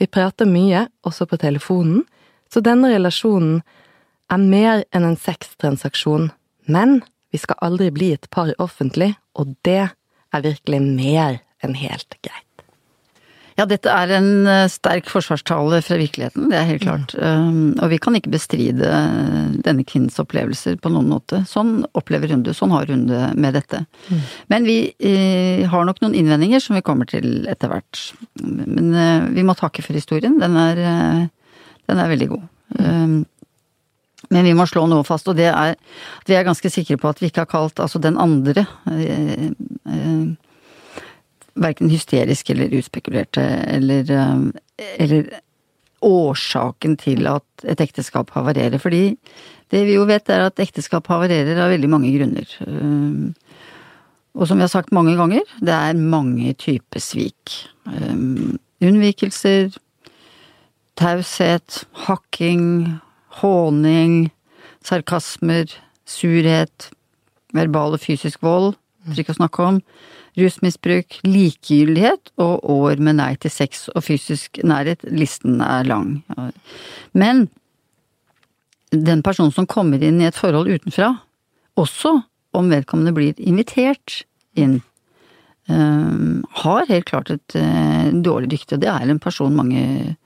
Vi 0.00 0.08
prater 0.08 0.48
mye, 0.48 0.86
også 1.04 1.28
på 1.28 1.36
telefonen, 1.36 2.06
så 2.48 2.64
denne 2.64 2.88
relasjonen 2.94 3.60
er 4.32 4.42
mer 4.42 4.84
enn 4.94 5.06
en 5.06 5.20
sextransaksjon, 5.20 6.30
men 6.66 7.00
vi 7.34 7.42
skal 7.42 7.60
aldri 7.64 7.90
bli 7.94 8.12
et 8.16 8.26
par 8.32 8.52
offentlig, 8.62 9.14
og 9.36 9.54
det 9.66 9.84
er 9.86 10.44
virkelig 10.44 10.82
mer 10.82 11.40
enn 11.64 11.76
helt 11.78 12.18
greit. 12.22 12.42
Ja, 13.56 13.64
dette 13.64 13.88
er 13.88 14.10
en 14.18 14.44
eh, 14.44 14.66
sterk 14.68 15.06
forsvarstale 15.08 15.78
fra 15.84 15.96
virkeligheten, 15.96 16.50
det 16.50 16.58
er 16.58 16.66
helt 16.68 16.82
klart. 16.82 17.14
Mm. 17.16 17.78
Og 17.80 17.88
vi 17.88 17.98
kan 18.04 18.18
ikke 18.18 18.34
bestride 18.34 18.90
denne 19.64 19.84
kvinnens 19.88 20.20
opplevelser 20.20 20.76
på 20.82 20.92
noen 20.92 21.08
måte. 21.08 21.40
Sånn 21.48 21.78
opplever 21.96 22.34
hun 22.34 22.42
det, 22.44 22.52
sånn 22.58 22.74
har 22.76 22.92
hun 22.92 23.06
det 23.08 23.22
med 23.40 23.56
dette. 23.56 23.80
Mm. 24.10 24.26
Men 24.52 24.68
vi 24.68 24.76
eh, 25.00 25.64
har 25.72 25.88
nok 25.88 26.02
noen 26.04 26.18
innvendinger 26.20 26.60
som 26.60 26.76
vi 26.76 26.84
kommer 26.84 27.08
til 27.08 27.48
etter 27.48 27.72
hvert. 27.72 28.02
Men 28.44 28.92
eh, 28.92 29.30
vi 29.38 29.46
må 29.48 29.56
takke 29.56 29.84
for 29.86 29.96
historien, 29.96 30.36
den 30.42 30.60
er, 30.60 30.82
eh, 30.92 31.24
den 31.88 32.04
er 32.04 32.12
veldig 32.12 32.30
god. 32.34 32.44
Mm. 32.76 33.18
Men 34.30 34.48
vi 34.48 34.54
må 34.58 34.66
slå 34.66 34.86
noe 34.90 35.06
fast, 35.06 35.28
og 35.28 35.38
det 35.38 35.48
er 35.50 35.76
at 35.76 36.28
vi 36.30 36.34
er 36.34 36.46
ganske 36.46 36.70
sikre 36.72 36.98
på 37.00 37.10
at 37.12 37.22
vi 37.22 37.30
ikke 37.30 37.44
har 37.44 37.50
kalt 37.50 37.82
altså 37.82 38.00
den 38.02 38.18
andre 38.18 38.66
eh, 38.90 39.50
eh, 39.86 40.26
verken 41.56 41.90
hysterisk 41.92 42.50
eller 42.52 42.74
utspekulerte 42.76 43.44
eller, 43.70 44.10
eh, 44.10 44.88
eller 44.98 45.30
årsaken 46.06 46.98
til 47.00 47.26
at 47.30 47.66
et 47.66 47.80
ekteskap 47.80 48.30
havarerer. 48.36 48.78
Fordi 48.82 49.16
det 49.72 49.86
vi 49.86 49.96
jo 49.96 50.04
vet 50.06 50.28
er 50.30 50.46
at 50.46 50.60
ekteskap 50.62 51.08
havarerer 51.10 51.58
av 51.62 51.72
veldig 51.72 51.90
mange 51.90 52.12
grunner. 52.14 52.58
Eh, 52.66 53.32
Og 54.36 54.44
som 54.48 54.58
vi 54.58 54.66
har 54.66 54.68
sagt 54.68 54.92
mange 54.92 55.16
ganger, 55.16 55.40
det 55.64 55.72
er 55.72 55.96
mange 55.96 56.52
typer 56.60 57.00
svik. 57.00 57.54
Um, 57.88 58.58
unnvikelser, 58.84 59.72
taushet, 61.00 61.86
hakking, 62.04 62.98
håning, 63.42 64.30
sarkasmer, 64.86 65.70
surhet, 66.06 66.90
verbal 67.56 67.96
og 67.96 68.02
fysisk 68.02 68.42
vold, 68.44 68.74
for 69.06 69.22
ikke 69.22 69.34
å 69.34 69.40
snakke 69.40 69.66
om, 69.66 69.80
rusmisbruk, 70.36 71.20
likegyldighet 71.24 72.32
og 72.42 72.64
år 72.70 73.00
med 73.00 73.18
nei 73.20 73.32
til 73.40 73.52
sex 73.52 73.86
og 73.94 74.04
fysisk 74.04 74.60
nærhet. 74.66 75.04
Listen 75.08 75.62
er 75.64 75.86
lang. 75.88 76.18
Men 77.16 77.46
den 78.90 79.22
personen 79.24 79.54
som 79.54 79.68
kommer 79.68 80.02
inn 80.02 80.20
i 80.20 80.28
et 80.28 80.36
forhold 80.36 80.68
utenfra, 80.68 81.14
også 81.80 82.18
om 82.56 82.68
vedkommende 82.72 83.14
blir 83.16 83.40
invitert 83.40 84.22
inn, 84.56 84.78
um, 85.68 86.44
har 86.62 86.88
helt 86.88 87.08
klart 87.08 87.32
et 87.32 87.56
uh, 87.58 88.12
dårlig 88.12 88.52
rykte. 88.54 88.80
Det 88.80 88.88
er 88.92 89.08
en 89.08 89.20
person 89.22 89.56
mange 89.56 90.16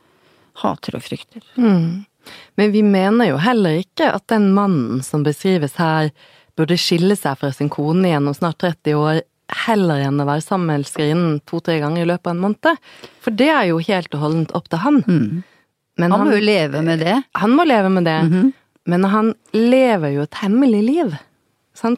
hater 0.60 0.98
og 0.98 1.06
frykter. 1.06 1.42
Mm. 1.58 2.04
Men 2.60 2.72
vi 2.74 2.82
mener 2.86 3.30
jo 3.30 3.40
heller 3.40 3.80
ikke 3.80 4.10
at 4.12 4.26
den 4.32 4.50
mannen 4.56 5.02
som 5.06 5.24
beskrives 5.26 5.78
her, 5.80 6.10
burde 6.58 6.76
skille 6.76 7.16
seg 7.16 7.38
fra 7.40 7.52
sin 7.54 7.70
kone 7.72 8.10
gjennom 8.10 8.34
snart 8.36 8.60
30 8.60 8.98
år, 8.98 9.20
heller 9.66 10.02
enn 10.04 10.20
å 10.20 10.26
være 10.28 10.44
sammen 10.44 10.68
med 10.70 10.82
elskerinnen 10.82 11.38
to-tre 11.48 11.78
ganger 11.82 12.04
i 12.04 12.08
løpet 12.10 12.28
av 12.28 12.36
en 12.36 12.42
måned. 12.44 12.82
For 13.24 13.34
det 13.34 13.48
er 13.50 13.70
jo 13.70 13.80
helt 13.82 14.14
og 14.14 14.24
holdent 14.24 14.54
opp 14.58 14.68
til 14.70 14.82
han. 14.84 15.00
Mm. 15.06 15.42
han, 16.02 16.12
han 16.12 16.26
må 16.26 16.36
jo 16.36 16.44
leve 16.44 16.82
med 16.86 17.02
det. 17.02 17.16
Han 17.40 17.56
må 17.56 17.66
leve 17.66 17.90
med 17.90 18.06
det. 18.06 18.18
Mm 18.26 18.32
-hmm. 18.32 18.52
Men 18.84 19.04
han 19.04 19.34
lever 19.52 20.08
jo 20.08 20.22
et 20.22 20.34
hemmelig 20.34 20.82
liv. 20.82 21.16
Han, 21.82 21.96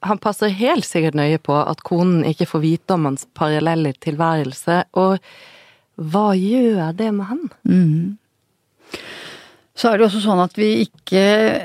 han, 0.00 0.18
passer 0.18 0.48
helt 0.48 0.86
sikkert 0.86 1.14
nøye 1.14 1.38
på 1.38 1.56
at 1.56 1.82
konen 1.82 2.24
ikke 2.24 2.46
får 2.46 2.60
vite 2.62 2.94
om 2.94 3.04
hans 3.04 3.26
parallelle 3.34 3.92
tilværelse, 3.92 4.84
og 4.92 5.18
hva 5.94 6.34
gjør 6.38 6.92
det 6.92 7.10
med 7.14 7.26
han? 7.30 7.42
Mm. 7.62 8.18
Så 9.74 9.90
er 9.90 9.98
det 9.98 10.06
også 10.06 10.20
sånn 10.22 10.38
at 10.38 10.54
vi 10.54 10.68
ikke 10.84 11.24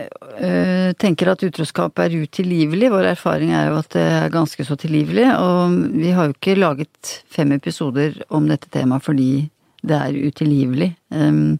uh, 0.09 0.89
tenker 0.97 1.29
at 1.29 1.43
utroskap 1.45 2.01
er 2.01 2.15
utilgivelig. 2.17 2.89
Vår 2.89 3.11
erfaring 3.11 3.53
er 3.53 3.69
jo 3.69 3.77
at 3.83 3.91
det 3.93 4.05
er 4.15 4.33
ganske 4.33 4.65
så 4.65 4.77
tilgivelig, 4.81 5.27
og 5.37 5.75
vi 5.93 6.13
har 6.17 6.29
jo 6.29 6.33
ikke 6.33 6.57
laget 6.57 7.13
fem 7.29 7.53
episoder 7.53 8.17
om 8.33 8.49
dette 8.49 8.71
temaet 8.73 9.05
fordi 9.05 9.31
det 9.85 9.95
er 9.95 10.17
utilgivelig. 10.17 10.89
Um, 11.13 11.59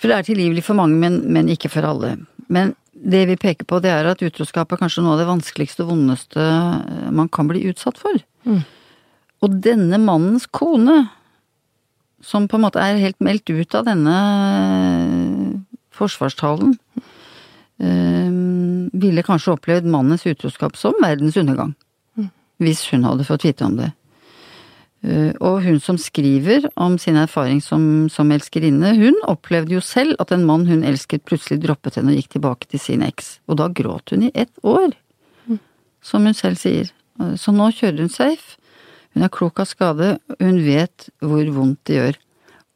for 0.00 0.10
det 0.10 0.16
er 0.18 0.26
tilgivelig 0.26 0.64
for 0.66 0.78
mange, 0.78 0.96
men, 0.98 1.20
men, 1.30 1.50
ikke 1.52 1.70
for 1.70 1.86
alle. 1.86 2.16
Men 2.50 2.72
det 2.92 3.26
vi 3.28 3.38
peker 3.38 3.68
på, 3.68 3.78
det 3.84 3.92
er 3.92 4.08
at 4.10 4.24
utroskap 4.24 4.72
er 4.72 4.80
kanskje 4.80 5.04
noe 5.04 5.14
av 5.14 5.22
det 5.22 5.28
vanskeligste 5.28 5.84
og 5.84 5.92
vondeste 5.92 6.42
eh, 6.42 7.10
man 7.14 7.30
kan 7.30 7.46
bli 7.50 7.62
utsatt 7.70 8.00
for. 8.02 8.18
Mm. 8.42 8.64
Og 9.42 9.54
denne 9.62 10.00
mannens 10.02 10.48
kone 10.50 11.04
som 12.22 12.46
på 12.48 12.58
en 12.58 12.66
måte 12.66 12.82
er 12.82 13.00
helt 13.02 13.20
meldt 13.20 13.50
ut 13.50 13.74
av 13.74 13.88
denne 13.88 14.18
eh, 15.02 15.80
forsvarstalen, 15.96 16.76
eh, 17.82 18.36
ville 19.02 19.24
kanskje 19.26 19.56
opplevd 19.56 19.88
mannens 19.90 20.26
utroskap 20.28 20.78
som 20.78 20.94
verdens 21.02 21.36
undergang. 21.40 21.74
Mm. 22.16 22.30
Hvis 22.62 22.86
hun 22.92 23.08
hadde 23.08 23.26
fått 23.26 23.48
vite 23.48 23.66
om 23.66 23.76
det. 23.80 23.90
Eh, 25.02 25.34
og 25.42 25.64
hun 25.66 25.80
som 25.82 25.98
skriver 25.98 26.68
om 26.78 26.94
sin 27.02 27.18
erfaring 27.18 27.58
som, 27.64 28.06
som 28.12 28.30
elskerinne, 28.30 28.94
hun 29.00 29.18
opplevde 29.26 29.74
jo 29.74 29.82
selv 29.82 30.14
at 30.22 30.30
en 30.30 30.46
mann 30.46 30.68
hun 30.70 30.86
elsket 30.86 31.26
plutselig 31.26 31.64
droppet 31.66 31.98
henne 31.98 32.14
og 32.14 32.22
gikk 32.22 32.36
tilbake 32.36 32.70
til 32.70 32.82
sin 32.82 33.02
eks. 33.02 33.38
Og 33.50 33.58
da 33.58 33.66
gråt 33.66 34.14
hun 34.14 34.28
i 34.28 34.34
ett 34.34 34.54
år, 34.62 34.94
mm. 35.50 35.58
som 36.06 36.28
hun 36.28 36.38
selv 36.38 36.62
sier. 36.62 36.94
Så 37.38 37.52
nå 37.52 37.66
kjører 37.74 38.06
hun 38.06 38.12
safe 38.12 38.61
hun 39.12 39.26
er 39.26 39.32
klok 39.32 39.60
av 39.62 39.68
skade, 39.70 40.16
hun 40.40 40.60
vet 40.64 41.08
hvor 41.20 41.44
vondt 41.54 41.82
det 41.88 41.98
gjør 41.98 42.20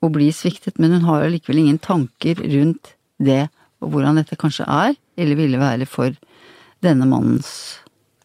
å 0.05 0.11
bli 0.13 0.29
sviktet, 0.35 0.79
men 0.79 0.93
hun 0.97 1.07
har 1.09 1.25
allikevel 1.25 1.63
ingen 1.63 1.81
tanker 1.83 2.41
rundt 2.41 2.95
det, 3.23 3.47
og 3.81 3.95
hvordan 3.95 4.21
dette 4.21 4.39
kanskje 4.39 4.67
er, 4.69 4.97
eller 5.17 5.39
ville 5.39 5.61
være 5.61 5.89
for 5.89 6.17
denne 6.85 7.09
mannens 7.09 7.51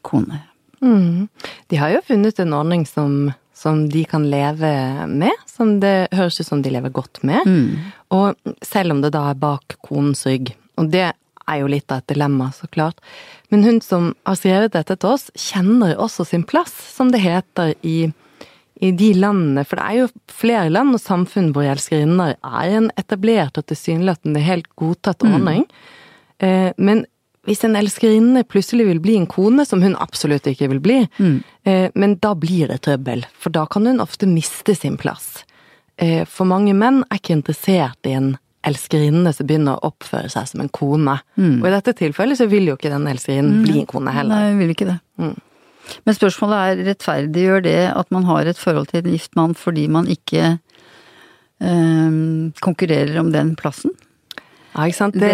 kone. 0.06 0.42
Mm. 0.82 1.30
De 1.70 1.80
har 1.80 1.94
jo 1.94 2.04
funnet 2.08 2.40
en 2.42 2.56
ordning 2.58 2.84
som, 2.90 3.32
som, 3.56 3.86
de 3.90 4.04
kan 4.10 4.26
leve 4.30 4.72
med, 5.08 5.46
som 5.48 5.78
det 5.84 6.12
høres 6.16 6.42
ut 6.42 6.50
som 6.50 6.64
de 6.66 6.74
lever 6.74 6.94
godt 6.94 7.22
med. 7.28 7.46
Mm. 7.48 7.92
Og 8.18 8.56
selv 8.66 8.96
om 8.96 9.04
det 9.04 9.14
da 9.16 9.28
er 9.32 9.40
bak 9.40 9.78
konens 9.86 10.26
rygg, 10.28 10.56
og 10.82 10.92
det 10.92 11.08
er 11.12 11.62
jo 11.62 11.70
litt 11.72 11.92
av 11.92 12.02
et 12.02 12.12
dilemma, 12.14 12.52
så 12.56 12.68
klart. 12.72 13.00
Men 13.52 13.64
hun 13.68 13.82
som 13.84 14.14
har 14.28 14.40
skrevet 14.40 14.74
dette 14.76 14.96
til 14.96 15.12
oss, 15.12 15.30
kjenner 15.36 15.98
også 16.00 16.26
sin 16.28 16.46
plass, 16.48 16.74
som 16.96 17.12
det 17.12 17.20
heter 17.24 17.74
i, 17.84 18.12
i 18.80 18.92
de 18.96 19.12
landene. 19.20 19.66
For 19.68 19.80
det 19.80 19.88
er 19.88 19.98
jo 20.00 20.12
flere 20.32 20.72
land 20.72 20.96
og 20.96 21.04
samfunn 21.04 21.52
hvor 21.56 21.68
elskerinner 21.68 22.38
er 22.40 22.78
en 22.78 22.92
etablert 23.00 23.60
og 23.60 23.68
tilsynelatende 23.68 24.44
helt 24.46 24.72
godtatt 24.80 25.26
mm. 25.28 25.34
ordning. 25.36 25.66
Mm. 25.68 26.46
Eh, 26.48 26.70
men 26.80 27.04
hvis 27.50 27.64
en 27.66 27.76
elskerinne 27.76 28.44
plutselig 28.46 28.86
vil 28.88 29.02
bli 29.02 29.18
en 29.18 29.28
kone, 29.30 29.66
som 29.66 29.82
hun 29.82 29.98
absolutt 30.00 30.48
ikke 30.48 30.70
vil 30.72 30.82
bli, 30.84 31.00
mm. 31.18 31.38
eh, 31.68 31.88
men 31.98 32.16
da 32.22 32.36
blir 32.38 32.70
det 32.70 32.84
trøbbel, 32.86 33.26
for 33.34 33.54
da 33.54 33.66
kan 33.70 33.90
hun 33.90 34.04
ofte 34.04 34.30
miste 34.30 34.76
sin 34.78 35.00
plass. 35.02 35.42
Eh, 35.98 36.22
for 36.30 36.48
mange 36.50 36.76
menn 36.78 37.02
er 37.10 37.20
ikke 37.20 37.36
interessert 37.40 38.10
i 38.10 38.16
en 38.18 38.36
elskerinne 38.68 39.32
som 39.34 39.48
begynner 39.50 39.78
å 39.78 39.92
oppføre 39.92 40.30
seg 40.32 40.50
som 40.50 40.64
en 40.64 40.72
kone. 40.74 41.18
Mm. 41.36 41.62
Og 41.62 41.70
i 41.70 41.74
dette 41.74 41.96
tilfellet 41.98 42.40
så 42.40 42.48
vil 42.52 42.70
jo 42.70 42.78
ikke 42.78 42.92
den 42.94 43.08
elskerinnen 43.10 43.62
mm. 43.62 43.64
bli 43.66 43.80
en 43.82 43.90
kone 43.90 44.14
heller. 44.16 44.36
Nei, 44.36 44.52
hun 44.52 44.62
vil 44.62 44.76
ikke 44.76 44.90
det. 44.92 45.00
Mm. 45.22 45.34
Men 46.06 46.18
spørsmålet 46.18 46.60
er 46.62 46.84
rettferdiggjør 46.92 47.66
det 47.66 47.80
at 47.90 48.14
man 48.14 48.28
har 48.30 48.48
et 48.48 48.60
forhold 48.60 48.92
til 48.92 49.02
en 49.02 49.16
gift 49.16 49.34
mann 49.40 49.56
fordi 49.58 49.88
man 49.92 50.08
ikke 50.12 50.54
øh, 51.66 52.14
konkurrerer 52.64 53.18
om 53.22 53.34
den 53.34 53.56
plassen? 53.60 53.96
Ja, 54.72 54.88
ikke 54.88 54.98
sant. 54.98 55.18
Det 55.20 55.30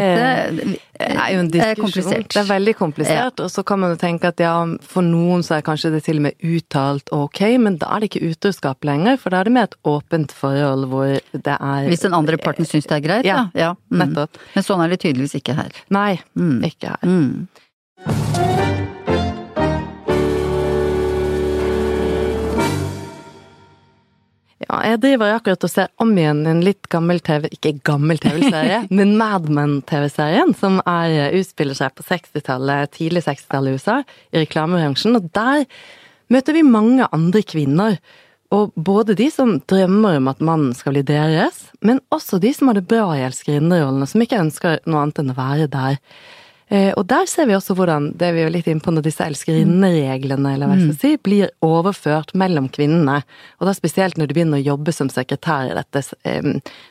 Dette 0.98 1.14
er 1.14 1.34
jo 1.36 1.42
en 1.44 1.50
diskusjon. 1.54 2.24
Det 2.26 2.40
er 2.42 2.48
veldig 2.50 2.74
komplisert. 2.80 3.38
Ja. 3.38 3.46
Og 3.46 3.52
så 3.54 3.64
kan 3.68 3.82
man 3.84 3.94
jo 3.94 4.00
tenke 4.02 4.32
at 4.32 4.42
ja, 4.42 4.56
for 4.82 5.06
noen 5.06 5.46
så 5.46 5.58
er 5.58 5.66
kanskje 5.66 5.92
det 5.94 6.04
til 6.08 6.22
og 6.22 6.28
med 6.28 6.48
uttalt 6.48 7.12
ok, 7.14 7.44
men 7.62 7.78
da 7.82 7.92
er 7.94 8.04
det 8.04 8.12
ikke 8.12 8.32
utroskap 8.32 8.88
lenger, 8.88 9.20
for 9.22 9.34
da 9.34 9.42
er 9.42 9.50
det 9.50 9.56
mer 9.58 9.70
et 9.70 9.78
åpent 9.88 10.34
forhold 10.34 10.90
hvor 10.92 11.14
det 11.18 11.58
er 11.58 11.92
Hvis 11.92 12.06
den 12.08 12.18
andre 12.18 12.42
parten 12.42 12.66
syns 12.66 12.90
det 12.90 12.98
er 12.98 13.06
greit, 13.06 13.30
ja. 13.30 13.48
ja. 13.58 13.76
Mm. 13.92 14.02
Nettopp. 14.06 14.42
Men 14.56 14.66
sånn 14.66 14.82
er 14.86 14.96
det 14.96 15.04
tydeligvis 15.06 15.38
ikke 15.42 15.58
her. 15.60 15.84
Nei, 15.94 16.18
mm. 16.34 16.58
ikke 16.72 16.96
her. 16.96 17.06
Mm. 17.06 18.66
Jeg 24.86 25.00
driver 25.04 25.34
akkurat 25.38 25.66
og 25.66 25.72
ser 25.72 25.90
om 26.04 26.12
igjen 26.18 26.44
en 26.50 26.62
litt 26.66 26.90
gammel 26.92 27.22
TV, 27.24 27.48
ikke 27.56 27.78
gammel 27.88 28.20
TV-serie, 28.22 28.84
men 28.98 29.16
Mad 29.20 29.50
Men-TV-serien, 29.54 30.54
som 30.58 30.82
er, 30.84 31.34
utspiller 31.38 31.78
seg 31.78 31.96
på 31.98 32.06
60-tallet, 32.08 32.94
tidlig 32.98 33.26
60-tallet 33.26 33.74
i 33.74 33.80
USA, 33.80 33.98
i 34.34 34.44
reklamebransjen. 34.44 35.18
Og 35.20 35.30
der 35.36 35.66
møter 36.34 36.58
vi 36.58 36.66
mange 36.68 37.08
andre 37.16 37.44
kvinner. 37.48 38.00
Og 38.56 38.72
både 38.80 39.18
de 39.20 39.28
som 39.34 39.58
drømmer 39.68 40.22
om 40.22 40.30
at 40.32 40.44
mannen 40.44 40.76
skal 40.76 40.96
bli 40.96 41.04
deres, 41.08 41.66
men 41.84 42.00
også 42.16 42.40
de 42.40 42.54
som 42.56 42.70
har 42.70 42.78
det 42.78 42.88
bra 42.88 43.10
i 43.16 43.26
elskerinnerollene, 43.28 44.08
som 44.08 44.24
ikke 44.24 44.40
ønsker 44.40 44.84
noe 44.88 45.04
annet 45.04 45.24
enn 45.24 45.34
å 45.34 45.40
være 45.40 45.68
der. 45.74 45.98
Eh, 46.68 46.90
og 47.00 47.06
der 47.08 47.28
ser 47.32 47.48
vi 47.48 47.56
også 47.56 47.78
hvordan 47.78 48.10
det 48.20 48.34
vi 48.36 48.42
er 48.44 48.52
litt 48.52 48.68
inne 48.68 48.84
på 48.84 48.92
når 48.92 49.06
disse 49.06 49.24
elskerinnereglene 49.24 50.52
eller 50.52 50.68
hva 50.68 50.76
jeg 50.76 50.90
skal 50.90 50.96
mm. 50.98 51.04
si, 51.04 51.12
blir 51.24 51.52
overført 51.64 52.34
mellom 52.36 52.68
kvinnene. 52.74 53.22
Og 53.62 53.70
da 53.70 53.76
spesielt 53.78 54.20
når 54.20 54.28
du 54.28 54.36
begynner 54.36 54.60
å 54.60 54.68
jobbe 54.74 54.96
som 54.96 55.12
sekretær 55.12 55.72
i 55.72 55.78
dette 55.78 56.04
eh, 56.28 56.50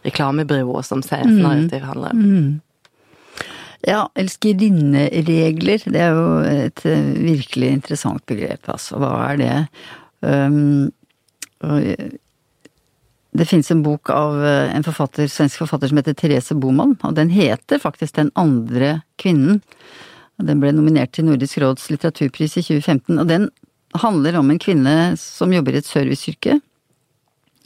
reklamebyrået 0.09 0.89
som 0.89 1.05
seriens 1.05 1.43
narrativ 1.43 1.85
handler 1.85 2.17
om. 2.17 2.25
Mm. 2.25 3.47
Ja, 3.87 4.07
elskerinneregler, 4.19 5.85
det 5.93 6.01
er 6.03 6.17
jo 6.17 6.29
et 6.49 6.87
eh, 6.89 7.11
virkelig 7.29 7.75
interessant 7.77 8.25
begrep, 8.27 8.65
altså. 8.73 8.97
Hva 8.99 9.13
er 9.29 9.43
det? 9.43 9.57
Um, 10.25 10.89
det 13.37 13.47
finnes 13.49 13.71
en 13.71 13.83
bok 13.85 14.11
av 14.11 14.39
eh, 14.45 14.77
en 14.77 14.85
forfatter, 14.87 15.29
svensk 15.29 15.61
forfatter 15.65 15.91
som 15.91 16.01
heter 16.01 16.17
Therese 16.17 16.57
Boman, 16.57 16.97
og 17.05 17.17
den 17.19 17.31
heter 17.35 17.81
faktisk 17.83 18.17
Den 18.17 18.31
andre 18.39 19.01
kvinnen. 19.21 19.61
Den 20.37 20.61
ble 20.61 20.73
nominert 20.77 21.15
til 21.17 21.29
Nordisk 21.29 21.61
råds 21.63 21.89
litteraturpris 21.93 22.59
i 22.61 22.65
2015, 22.65 23.19
og 23.21 23.29
den 23.29 23.49
handler 23.97 24.41
om 24.41 24.51
en 24.53 24.61
kvinne 24.61 24.97
som 25.21 25.53
jobber 25.53 25.77
i 25.77 25.81
et 25.81 25.89
serviceyrke. 25.89 26.59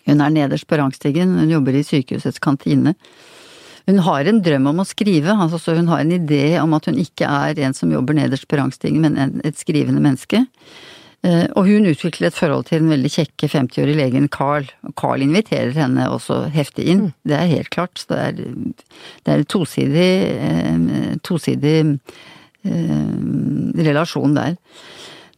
Hun 0.06 0.22
er 0.22 0.32
nederst 0.34 0.68
på 0.70 0.78
rangstigen, 0.78 1.36
hun 1.38 1.50
jobber 1.50 1.76
i 1.76 1.84
sykehusets 1.86 2.42
kantine. 2.42 2.94
Hun 3.88 3.98
har 4.06 4.28
en 4.28 4.40
drøm 4.44 4.68
om 4.70 4.82
å 4.82 4.86
skrive, 4.86 5.34
altså 5.34 5.74
hun 5.74 5.90
har 5.90 6.04
en 6.04 6.14
idé 6.14 6.60
om 6.62 6.74
at 6.76 6.86
hun 6.86 6.98
ikke 7.00 7.26
er 7.26 7.58
en 7.66 7.74
som 7.76 7.90
jobber 7.90 8.16
nederst 8.16 8.46
på 8.50 8.58
rangstigen, 8.60 9.02
men 9.02 9.40
et 9.46 9.58
skrivende 9.58 10.02
menneske. 10.02 10.44
Eh, 11.20 11.46
og 11.52 11.66
hun 11.68 11.84
utvikler 11.90 12.30
et 12.30 12.36
forhold 12.36 12.64
til 12.70 12.80
den 12.80 12.92
veldig 12.94 13.10
kjekke 13.12 13.50
50-årige 13.52 13.98
legen 13.98 14.28
Carl. 14.32 14.70
Carl 14.96 15.20
inviterer 15.20 15.74
henne 15.76 16.06
også 16.08 16.46
heftig 16.54 16.86
inn, 16.88 17.02
mm. 17.10 17.12
det 17.28 17.36
er 17.36 17.50
helt 17.50 17.70
klart. 17.74 18.00
Så 18.00 18.14
det 18.14 18.20
er, 18.24 18.32
det 19.26 19.34
er 19.34 19.44
tosidig, 19.44 20.08
eh, 20.32 21.18
tosidig 21.26 21.76
eh, 22.64 23.12
relasjon 23.90 24.38
der. 24.38 24.56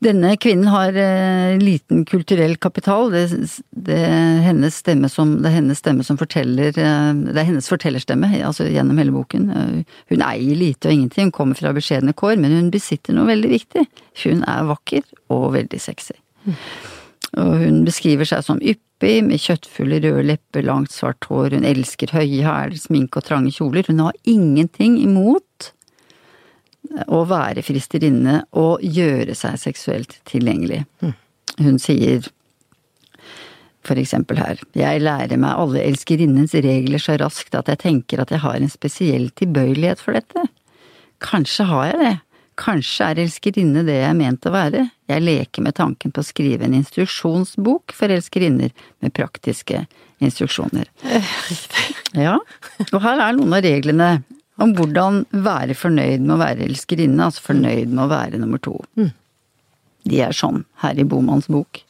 Denne 0.02 0.32
kvinnen 0.40 0.66
har 0.72 0.96
eh, 0.98 1.58
liten 1.62 2.04
kulturell 2.08 2.56
kapital. 2.56 3.12
Det, 3.12 3.22
det, 3.86 3.98
hennes 4.42 4.80
som, 5.12 5.36
det 5.42 5.50
er 5.50 5.56
hennes 5.60 5.78
stemme 5.78 6.06
som 6.06 6.18
forteller 6.18 6.72
eh, 6.74 7.10
Det 7.28 7.36
er 7.36 7.46
hennes 7.46 7.70
fortellerstemme 7.70 8.30
altså 8.42 8.66
gjennom 8.66 8.98
hele 8.98 9.14
boken. 9.14 9.50
Eh, 9.50 10.00
hun 10.10 10.24
eier 10.26 10.58
lite 10.58 10.90
og 10.90 10.96
ingenting, 10.96 11.30
hun 11.30 11.36
kommer 11.36 11.58
fra 11.58 11.74
beskjedne 11.76 12.16
kår, 12.18 12.34
men 12.42 12.56
hun 12.56 12.72
besitter 12.74 13.14
noe 13.14 13.30
veldig 13.30 13.52
viktig. 13.52 13.86
Hun 14.24 14.42
er 14.50 14.66
vakker 14.72 15.06
og 15.34 15.52
veldig 15.54 15.82
sexy. 15.82 16.18
Og 17.38 17.52
hun 17.62 17.84
beskriver 17.86 18.28
seg 18.28 18.42
som 18.44 18.58
yppig, 18.58 19.20
med 19.26 19.40
kjøttfulle 19.42 20.02
røde 20.02 20.26
lepper, 20.28 20.66
langt 20.66 20.92
svart 20.94 21.26
hår, 21.30 21.56
hun 21.56 21.64
elsker 21.66 22.12
høye 22.14 22.42
hæler, 22.42 22.76
sminke 22.78 23.18
og 23.18 23.26
trange 23.26 23.54
kjoler. 23.54 23.86
Hun 23.88 24.02
har 24.04 24.18
ingenting 24.28 24.98
imot 25.02 25.46
å 27.08 27.22
være 27.28 27.64
fristerinne 27.64 28.42
og 28.58 28.82
gjøre 28.84 29.34
seg 29.38 29.58
seksuelt 29.60 30.18
tilgjengelig. 30.28 30.84
Hun 31.58 31.78
sier 31.82 32.28
for 33.82 33.98
eksempel 33.98 34.38
her, 34.38 34.60
jeg 34.78 35.02
lærer 35.02 35.40
meg 35.42 35.58
alle 35.58 35.80
elskerinnens 35.82 36.54
regler 36.54 37.02
så 37.02 37.16
raskt 37.18 37.56
at 37.58 37.70
jeg 37.72 37.80
tenker 37.82 38.22
at 38.22 38.30
jeg 38.30 38.42
har 38.44 38.60
en 38.60 38.70
spesiell 38.70 39.30
tilbøyelighet 39.38 40.02
for 40.02 40.14
dette. 40.14 40.44
Kanskje 41.22 41.66
har 41.66 41.88
jeg 41.90 41.98
det. 42.02 42.12
Kanskje 42.62 43.08
er 43.08 43.20
elskerinne 43.24 43.82
det 43.86 43.96
jeg 43.96 44.10
er 44.10 44.18
ment 44.18 44.46
å 44.46 44.52
være. 44.54 44.84
Jeg 45.10 45.24
leker 45.24 45.64
med 45.66 45.74
tanken 45.78 46.12
på 46.14 46.22
å 46.22 46.26
skrive 46.26 46.68
en 46.68 46.76
instruksjonsbok 46.78 47.94
for 47.96 48.12
elskerinner 48.12 48.70
med 49.02 49.14
praktiske 49.16 49.86
instruksjoner. 50.22 50.86
Ja, 52.12 52.36
og 52.92 52.98
her 53.02 53.22
er 53.24 53.34
noen 53.34 53.56
av 53.56 53.64
reglene 53.64 54.08
om 54.60 54.74
hvordan 54.76 55.22
være 55.32 55.76
fornøyd 55.78 56.24
med 56.24 56.34
å 56.36 56.40
være 56.42 56.66
elskerinne, 56.66 57.28
altså 57.28 57.46
fornøyd 57.48 57.92
med 57.92 58.04
å 58.04 58.10
være 58.10 58.40
nummer 58.42 58.60
to. 58.62 58.76
Mm. 58.98 59.12
De 60.08 60.20
er 60.20 60.36
sånn 60.36 60.64
her 60.82 60.98
i 60.98 61.06
Bomanns 61.08 61.48
bok. 61.52 61.82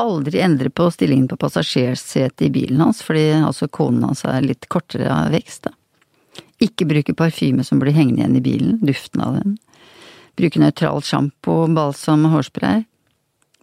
Aldri 0.00 0.42
endre 0.44 0.70
på 0.70 0.90
stillingen 0.92 1.28
på 1.30 1.38
passasjersetet 1.40 2.46
i 2.46 2.52
bilen 2.52 2.82
hans, 2.84 3.00
fordi 3.04 3.30
altså 3.40 3.68
konen 3.72 4.04
hans 4.04 4.24
er 4.28 4.44
litt 4.44 4.68
kortere 4.72 5.08
av 5.12 5.32
vekst, 5.34 5.70
da. 5.70 5.74
Ikke 6.62 6.86
bruke 6.88 7.12
parfyme 7.16 7.64
som 7.64 7.80
blir 7.80 7.92
hengende 7.96 8.22
igjen 8.22 8.36
i 8.38 8.44
bilen, 8.44 8.76
duften 8.84 9.20
av 9.24 9.34
den. 9.36 9.56
Bruke 10.36 10.60
nøytral 10.60 11.02
sjampo, 11.04 11.64
balsam 11.76 12.24
og 12.28 12.36
hårspray. 12.36 12.84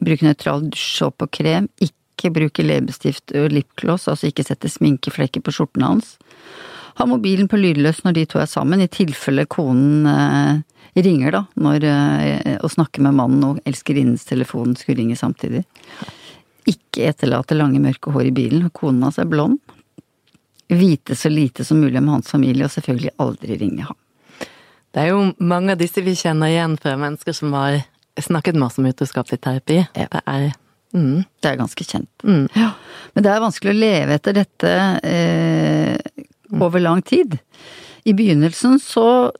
Bruke 0.03 0.27
nøytral 0.27 0.67
dusjsåpe 0.73 1.25
og 1.25 1.33
krem. 1.33 1.69
Ikke 1.81 2.29
bruke 2.33 2.65
leppestift 2.65 3.33
og 3.37 3.49
lipgloss, 3.53 4.05
altså 4.09 4.29
ikke 4.29 4.45
sette 4.45 4.69
sminkeflekker 4.69 5.41
på 5.41 5.53
skjorten 5.53 5.85
hans 5.85 6.15
ha 6.99 7.07
mobilen 7.09 7.49
på 7.49 7.59
lydløs 7.59 8.03
når 8.05 8.17
de 8.17 8.25
to 8.29 8.41
er 8.41 8.49
sammen, 8.49 8.81
i 8.83 8.89
tilfelle 8.91 9.45
konen 9.49 10.07
eh, 10.09 11.01
ringer, 11.01 11.33
da, 11.33 11.43
når, 11.55 11.87
eh, 11.89 12.57
og 12.59 12.73
snakker 12.73 13.05
med 13.05 13.17
mannen 13.17 13.45
og 13.47 13.61
elskerinnens 13.69 14.27
telefon 14.29 14.75
skulle 14.77 15.01
ringe 15.01 15.17
samtidig. 15.17 15.63
Ikke 16.69 17.09
etterlate 17.09 17.57
lange, 17.57 17.81
mørke 17.83 18.13
hår 18.13 18.29
i 18.29 18.35
bilen, 18.35 18.69
konen 18.75 19.03
hans 19.07 19.19
er 19.21 19.29
blond. 19.29 19.59
Vite 20.73 21.17
så 21.19 21.29
lite 21.29 21.65
som 21.65 21.81
mulig 21.81 21.99
om 21.99 22.11
hans 22.13 22.31
familie, 22.31 22.67
og 22.67 22.73
selvfølgelig 22.73 23.15
aldri 23.21 23.59
ringe 23.59 23.89
ham. 23.89 23.99
Det 24.93 25.01
er 25.01 25.09
jo 25.09 25.31
mange 25.41 25.73
av 25.73 25.81
disse 25.81 26.03
vi 26.05 26.13
kjenner 26.15 26.53
igjen 26.53 26.77
fra 26.77 26.93
mennesker 27.01 27.33
som 27.33 27.55
har 27.57 27.81
snakket 28.21 28.59
masse 28.61 28.77
om 28.77 28.85
utroskap 28.85 29.31
i 29.33 29.39
terapi. 29.41 29.79
Ja. 29.97 30.05
Det 30.13 30.21
er 30.29 30.51
Mm. 30.93 31.23
Det 31.41 31.49
er 31.49 31.57
ganske 31.57 31.83
kjent. 31.83 32.09
Mm. 32.23 32.47
Ja. 32.53 32.69
Men 33.13 33.25
det 33.25 33.31
er 33.33 33.41
vanskelig 33.41 33.73
å 33.73 33.79
leve 33.79 34.17
etter 34.17 34.35
dette 34.37 34.73
eh, 35.01 35.72
over 36.61 36.83
lang 36.83 37.01
tid. 37.01 37.37
I 38.03 38.13
begynnelsen 38.13 38.79
så 38.83 39.31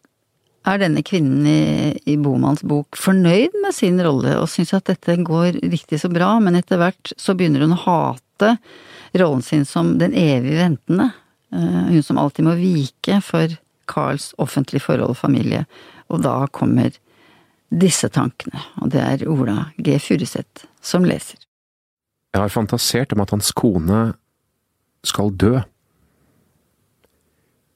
er 0.64 0.80
denne 0.80 1.04
kvinnen 1.04 1.48
i, 1.48 1.92
i 2.08 2.16
Bomanns 2.18 2.64
bok 2.64 2.96
fornøyd 3.00 3.58
med 3.64 3.76
sin 3.76 4.00
rolle 4.04 4.38
og 4.40 4.48
syns 4.52 4.74
at 4.78 4.88
dette 4.88 5.18
går 5.28 5.60
riktig 5.60 6.00
så 6.00 6.10
bra, 6.12 6.38
men 6.40 6.56
etter 6.60 6.80
hvert 6.80 7.12
så 7.20 7.36
begynner 7.36 7.66
hun 7.66 7.76
å 7.76 7.82
hate 7.84 8.56
rollen 9.20 9.44
sin 9.46 9.68
som 9.68 9.98
den 10.00 10.16
evig 10.18 10.56
ventende. 10.58 11.12
Eh, 11.54 11.82
hun 11.92 12.04
som 12.04 12.22
alltid 12.22 12.48
må 12.48 12.56
vike 12.60 13.20
for 13.26 13.58
Carls 13.92 14.32
offentlige 14.42 14.86
forhold 14.86 15.14
og 15.14 15.20
familie. 15.20 15.66
Og 16.08 16.24
da 16.24 16.46
kommer 16.56 16.96
disse 17.74 18.08
tankene, 18.14 18.62
og 18.82 18.92
det 18.94 19.02
er 19.02 19.26
Ola 19.30 19.72
G. 19.82 19.98
Furuseth 20.02 20.68
som 20.84 21.06
leser. 21.08 21.42
Jeg 22.34 22.42
har 22.42 22.54
fantasert 22.54 23.14
om 23.14 23.22
at 23.22 23.34
hans 23.34 23.52
kone 23.54 24.14
skal 25.06 25.34
dø. 25.38 25.60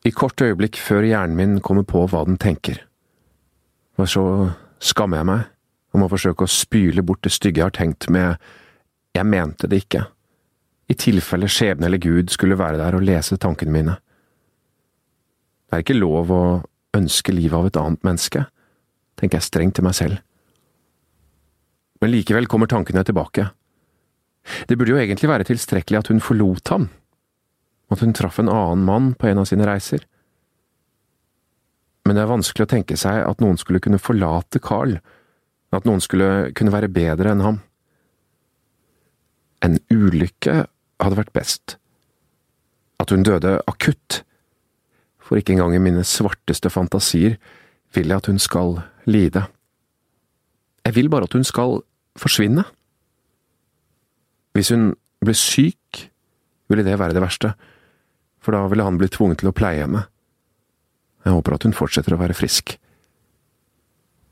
I 0.08 0.12
kort 0.15 0.39
øyeblikk 0.39 0.78
før 0.80 1.04
hjernen 1.04 1.36
min 1.36 1.56
kommer 1.60 1.84
på 1.84 2.06
hva 2.08 2.22
den 2.28 2.38
tenker. 2.39 2.80
Og 4.00 4.08
så 4.08 4.24
skammer 4.80 5.20
jeg 5.20 5.28
meg 5.28 5.98
om 5.98 6.06
å 6.06 6.10
forsøke 6.12 6.46
å 6.46 6.52
spyle 6.52 7.04
bort 7.04 7.26
det 7.26 7.34
stygge 7.36 7.60
jeg 7.60 7.67
har 7.67 7.76
tenkt 7.76 8.08
med 8.13 8.38
jeg 9.17 9.28
mente 9.28 9.67
det 9.67 9.82
ikke, 9.82 10.04
i 10.88 10.96
tilfelle 10.96 11.50
skjebne 11.50 11.89
eller 11.89 12.00
Gud 12.00 12.30
skulle 12.32 12.60
være 12.60 12.78
der 12.80 12.96
og 12.96 13.04
lese 13.04 13.36
tankene 13.41 13.74
mine. 13.74 13.96
Det 15.67 15.76
er 15.76 15.84
ikke 15.84 15.98
lov 15.98 16.32
å 16.32 16.43
ønske 16.96 17.34
livet 17.34 17.58
av 17.58 17.67
et 17.67 17.80
annet 17.82 18.06
menneske, 18.08 18.46
tenker 19.20 19.41
jeg 19.41 19.48
strengt 19.50 19.76
til 19.80 19.88
meg 19.88 19.98
selv. 19.98 20.22
Men 22.00 22.13
likevel 22.13 22.48
kommer 22.48 22.70
tankene 22.70 23.04
tilbake. 23.04 23.50
Det 24.70 24.78
burde 24.78 24.93
jo 24.93 25.02
egentlig 25.02 25.32
være 25.34 25.50
tilstrekkelig 25.50 26.00
at 26.00 26.13
hun 26.13 26.24
forlot 26.24 26.72
ham 26.72 26.88
at 27.93 28.04
hun 28.04 28.13
traff 28.15 28.39
en 28.39 28.52
annen 28.52 28.86
mann 28.86 29.12
på 29.15 29.30
en 29.30 29.41
av 29.41 29.47
sine 29.50 29.67
reiser. 29.67 30.04
Men 32.08 32.15
det 32.15 32.23
er 32.23 32.32
vanskelig 32.32 32.67
å 32.67 32.71
tenke 32.71 32.97
seg 33.00 33.21
at 33.23 33.41
noen 33.43 33.60
skulle 33.60 33.82
kunne 33.84 34.00
forlate 34.00 34.62
Carl, 34.63 34.97
at 35.76 35.88
noen 35.88 36.04
skulle 36.04 36.54
kunne 36.56 36.71
være 36.71 36.91
bedre 36.91 37.34
enn 37.34 37.43
ham. 37.43 37.60
En 39.63 39.80
ulykke 39.91 40.65
hadde 41.04 41.19
vært 41.19 41.34
best. 41.36 41.76
At 43.02 43.12
hun 43.12 43.26
døde 43.28 43.58
akutt, 43.67 44.21
for 45.19 45.39
ikke 45.39 45.58
engang 45.58 45.76
i 45.76 45.84
mine 45.84 46.06
svarteste 46.08 46.71
fantasier 46.71 47.36
vil 47.95 48.12
jeg 48.12 48.21
at 48.21 48.30
hun 48.32 48.39
skal 48.39 48.78
lide. 49.08 49.43
Jeg 50.88 50.95
vil 50.95 51.12
bare 51.12 51.28
at 51.28 51.36
hun 51.36 51.43
skal 51.43 51.82
forsvinne. 52.19 52.63
Hvis 54.56 54.71
hun 54.71 54.93
ble 55.23 55.36
syk, 55.36 56.08
ville 56.71 56.88
det 56.88 56.95
være 57.00 57.15
det 57.15 57.23
verste 57.23 57.52
for 58.47 58.55
da 58.55 58.67
ville 58.71 58.83
han 58.83 58.95
bli 58.95 59.10
tvunget 59.12 59.41
til 59.41 59.49
å 59.49 59.51
pleie 59.51 59.81
henne. 59.83 60.05
Jeg 61.27 61.36
håper 61.36 61.57
at 61.57 61.65
hun 61.67 61.73
fortsetter 61.75 62.13
å 62.15 62.19
være 62.21 62.38
frisk. 62.38 62.77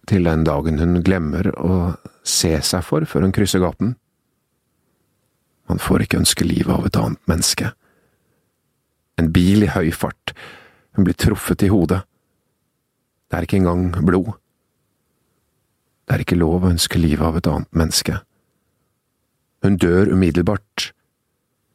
Til 0.08 0.24
den 0.24 0.46
dagen 0.48 0.80
hun 0.80 1.02
glemmer 1.04 1.50
å 1.60 1.98
se 2.24 2.54
seg 2.64 2.86
for 2.88 3.04
før 3.04 3.26
hun 3.26 3.34
krysser 3.36 3.60
gaten. 3.60 3.98
Man 5.68 5.84
får 5.84 6.06
ikke 6.06 6.22
ønske 6.22 6.48
livet 6.48 6.72
av 6.72 6.88
et 6.88 7.02
annet 7.02 7.20
menneske. 7.28 7.74
En 9.20 9.34
bil 9.36 9.68
i 9.68 9.72
høy 9.76 9.92
fart, 9.92 10.32
hun 10.96 11.04
blir 11.04 11.20
truffet 11.20 11.68
i 11.68 11.74
hodet. 11.76 12.06
Det 13.28 13.36
er 13.36 13.50
ikke 13.50 13.60
engang 13.60 13.90
blod. 14.00 14.32
Det 16.08 16.16
er 16.16 16.24
ikke 16.24 16.40
lov 16.40 16.64
å 16.64 16.72
ønske 16.72 17.04
livet 17.04 17.28
av 17.28 17.44
et 17.44 17.52
annet 17.52 17.76
menneske. 17.76 18.22
Hun 19.60 19.76
dør 19.76 20.16
umiddelbart. 20.16 20.94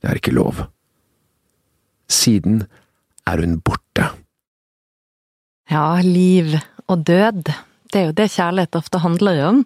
Det 0.00 0.08
er 0.08 0.24
ikke 0.24 0.38
lov. 0.40 0.70
Siden 2.10 2.64
er 3.28 3.42
hun 3.42 3.60
borte. 3.62 4.10
Ja, 5.70 6.00
liv 6.02 6.56
og 6.90 7.04
død, 7.06 7.44
det 7.92 8.00
er 8.00 8.08
jo 8.08 8.16
det 8.18 8.32
kjærlighet 8.34 8.78
ofte 8.78 8.98
handler 9.04 9.44
om. 9.46 9.62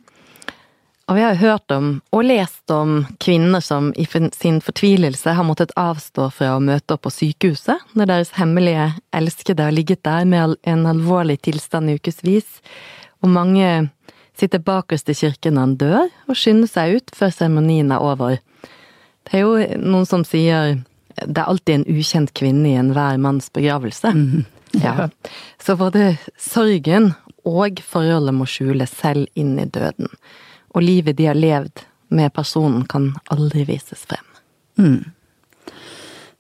Og 1.05 1.19
vi 1.19 1.21
har 1.21 1.35
jo 1.35 1.41
hørt 1.51 1.73
om, 1.73 1.89
og 2.17 2.25
lest 2.25 2.71
om, 2.73 3.03
kvinner 3.21 3.61
som 3.61 3.91
i 4.01 4.07
sin 4.33 4.61
fortvilelse 4.65 5.35
har 5.37 5.45
måttet 5.45 5.75
avstå 5.77 6.31
fra 6.33 6.55
å 6.55 6.63
møte 6.65 6.97
opp 6.97 7.05
på 7.05 7.13
sykehuset 7.13 7.93
når 7.93 8.09
deres 8.09 8.33
hemmelige 8.39 8.87
elskede 9.13 9.67
har 9.67 9.77
ligget 9.77 10.01
der 10.09 10.25
med 10.25 10.57
en 10.65 10.87
alvorlig 10.89 11.43
tilstand 11.45 11.93
i 11.93 11.99
ukevis, 12.01 12.63
og 13.21 13.33
mange 13.37 13.91
sitter 14.37 14.65
bakerst 14.65 15.13
i 15.13 15.19
kirken 15.19 15.59
når 15.59 15.67
han 15.67 15.77
dør, 15.83 16.09
og 16.29 16.41
skynder 16.41 16.73
seg 16.73 16.97
ut 16.97 17.15
før 17.17 17.37
seremonien 17.37 17.93
er 17.93 18.01
over. 18.01 18.41
Det 19.29 19.37
er 19.39 19.45
jo 19.45 19.85
noen 19.85 20.09
som 20.09 20.25
sier 20.25 20.79
det 21.21 21.41
er 21.41 21.49
alltid 21.49 21.75
en 21.75 21.89
ukjent 21.97 22.35
kvinne 22.35 22.69
i 22.71 22.79
enhver 22.79 23.19
manns 23.23 23.51
begravelse. 23.55 24.13
Mm. 24.15 24.45
Ja. 24.83 25.09
Så 25.63 25.77
både 25.79 26.17
sorgen 26.41 27.13
og 27.47 27.81
forholdet 27.85 28.35
må 28.35 28.47
skjules 28.49 28.93
selv 28.99 29.29
inn 29.39 29.59
i 29.61 29.69
døden. 29.69 30.11
Og 30.75 30.83
livet 30.83 31.19
de 31.21 31.29
har 31.29 31.39
levd 31.39 31.85
med 32.15 32.33
personen, 32.35 32.85
kan 32.87 33.13
aldri 33.33 33.65
vises 33.69 34.05
frem. 34.09 34.25
Mm. 34.79 35.05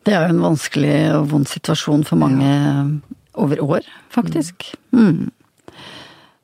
Det 0.05 0.13
er 0.13 0.27
jo 0.27 0.35
en 0.35 0.43
vanskelig 0.45 0.97
og 1.17 1.31
vond 1.31 1.49
situasjon 1.49 2.05
for 2.05 2.21
mange 2.21 2.49
ja. 2.49 2.83
over 3.41 3.63
år, 3.65 3.87
faktisk. 4.13 4.75
Mm. 4.93 5.07
mm. 5.07 5.31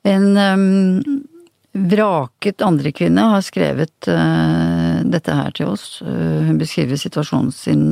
En 0.01 0.23
um, 0.37 1.19
vraket 1.77 2.63
andrekvinne 2.65 3.21
har 3.35 3.43
skrevet 3.45 4.09
uh, 4.09 5.03
dette 5.05 5.35
her 5.37 5.53
til 5.53 5.69
oss. 5.75 5.99
Uh, 6.01 6.41
hun 6.47 6.57
beskriver 6.57 6.97
situasjonen 6.97 7.51
sin 7.53 7.83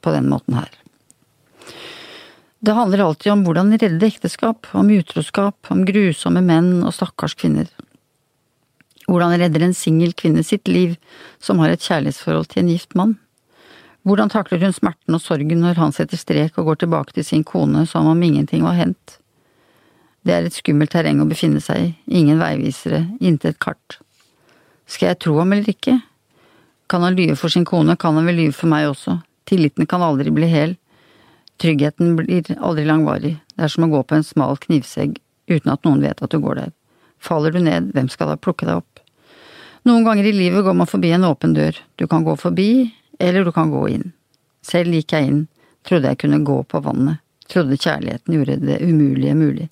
på 0.00 0.12
den 0.14 0.28
måten 0.30 0.56
her. 0.58 0.70
Det 2.60 2.76
handler 2.76 3.04
alltid 3.04 3.32
om 3.32 3.44
hvordan 3.46 3.72
redde 3.80 4.06
ekteskap, 4.06 4.66
om 4.76 4.90
utroskap, 4.92 5.56
om 5.72 5.86
grusomme 5.88 6.42
menn 6.44 6.82
og 6.84 6.92
stakkars 6.92 7.34
kvinner. 7.40 7.70
Hvordan 9.08 9.38
redder 9.40 9.64
en 9.64 9.74
singel 9.74 10.12
kvinne 10.12 10.44
sitt 10.44 10.68
liv 10.68 10.98
som 11.40 11.58
har 11.62 11.72
et 11.72 11.82
kjærlighetsforhold 11.82 12.50
til 12.52 12.62
en 12.62 12.72
gift 12.74 12.92
mann? 12.98 13.16
Hvordan 14.04 14.32
takler 14.32 14.60
hun 14.60 14.76
smerten 14.76 15.16
og 15.16 15.24
sorgen 15.24 15.64
når 15.64 15.80
han 15.80 15.96
setter 15.96 16.20
strek 16.20 16.60
og 16.60 16.68
går 16.68 16.82
tilbake 16.84 17.16
til 17.16 17.26
sin 17.26 17.46
kone 17.48 17.86
som 17.88 18.08
om 18.08 18.22
ingenting 18.22 18.62
var 18.64 18.76
hendt? 18.76 19.16
Det 20.24 20.36
er 20.36 20.44
et 20.44 20.56
skummelt 20.56 20.92
terreng 20.92 21.20
å 21.24 21.28
befinne 21.28 21.62
seg 21.64 21.80
i, 21.80 21.90
ingen 22.20 22.40
veivisere, 22.40 23.06
intet 23.24 23.56
kart. 23.60 23.98
Skal 24.84 25.14
jeg 25.14 25.20
tro 25.24 25.38
ham 25.40 25.56
eller 25.56 25.72
ikke? 25.72 25.96
Kan 26.92 27.04
han 27.06 27.16
lyve 27.16 27.38
for 27.40 27.52
sin 27.52 27.64
kone, 27.64 27.96
kan 27.96 28.18
han 28.18 28.28
vel 28.28 28.36
lyve 28.42 28.56
for 28.56 28.68
meg 28.68 28.90
også, 28.90 29.16
tilliten 29.50 29.88
kan 29.90 30.04
aldri 30.06 30.32
bli 30.34 30.48
hel, 30.50 30.76
tryggheten 31.60 32.14
blir 32.16 32.46
aldri 32.56 32.86
langvarig, 32.86 33.34
det 33.56 33.66
er 33.66 33.72
som 33.72 33.84
å 33.86 33.90
gå 33.92 34.02
på 34.06 34.16
en 34.16 34.26
smal 34.26 34.56
knivsegg 34.62 35.18
uten 35.50 35.72
at 35.72 35.84
noen 35.84 36.04
vet 36.04 36.22
at 36.22 36.32
du 36.32 36.38
går 36.40 36.62
der. 36.62 36.72
Faller 37.20 37.52
du 37.52 37.60
ned, 37.60 37.90
hvem 37.96 38.08
skal 38.08 38.30
da 38.30 38.38
plukke 38.40 38.68
deg 38.68 38.80
opp? 38.80 39.02
Noen 39.88 40.04
ganger 40.06 40.28
i 40.28 40.32
livet 40.36 40.64
går 40.64 40.76
man 40.76 40.88
forbi 40.88 41.12
en 41.16 41.26
åpen 41.28 41.54
dør, 41.56 41.76
du 41.96 42.06
kan 42.08 42.24
gå 42.24 42.36
forbi, 42.40 42.70
eller 43.20 43.44
du 43.44 43.52
kan 43.52 43.72
gå 43.72 43.86
inn. 43.92 44.12
Selv 44.64 44.94
gikk 44.94 45.16
jeg 45.16 45.28
inn, 45.28 45.42
trodde 45.88 46.12
jeg 46.12 46.20
kunne 46.22 46.42
gå 46.44 46.58
på 46.68 46.80
vannet, 46.84 47.20
trodde 47.50 47.80
kjærligheten 47.80 48.36
gjorde 48.36 48.60
det 48.64 48.80
umulige 48.84 49.36
mulig. 49.36 49.68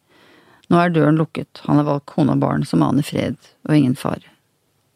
Nå 0.69 0.81
er 0.81 0.93
døren 0.93 1.21
lukket, 1.21 1.63
han 1.65 1.81
har 1.81 1.89
valgt 1.89 2.09
kone 2.13 2.35
og 2.37 2.43
barn 2.43 2.67
som 2.69 2.85
aner 2.85 3.07
fred 3.07 3.39
og 3.69 3.77
ingen 3.77 3.97
fare. 3.97 4.25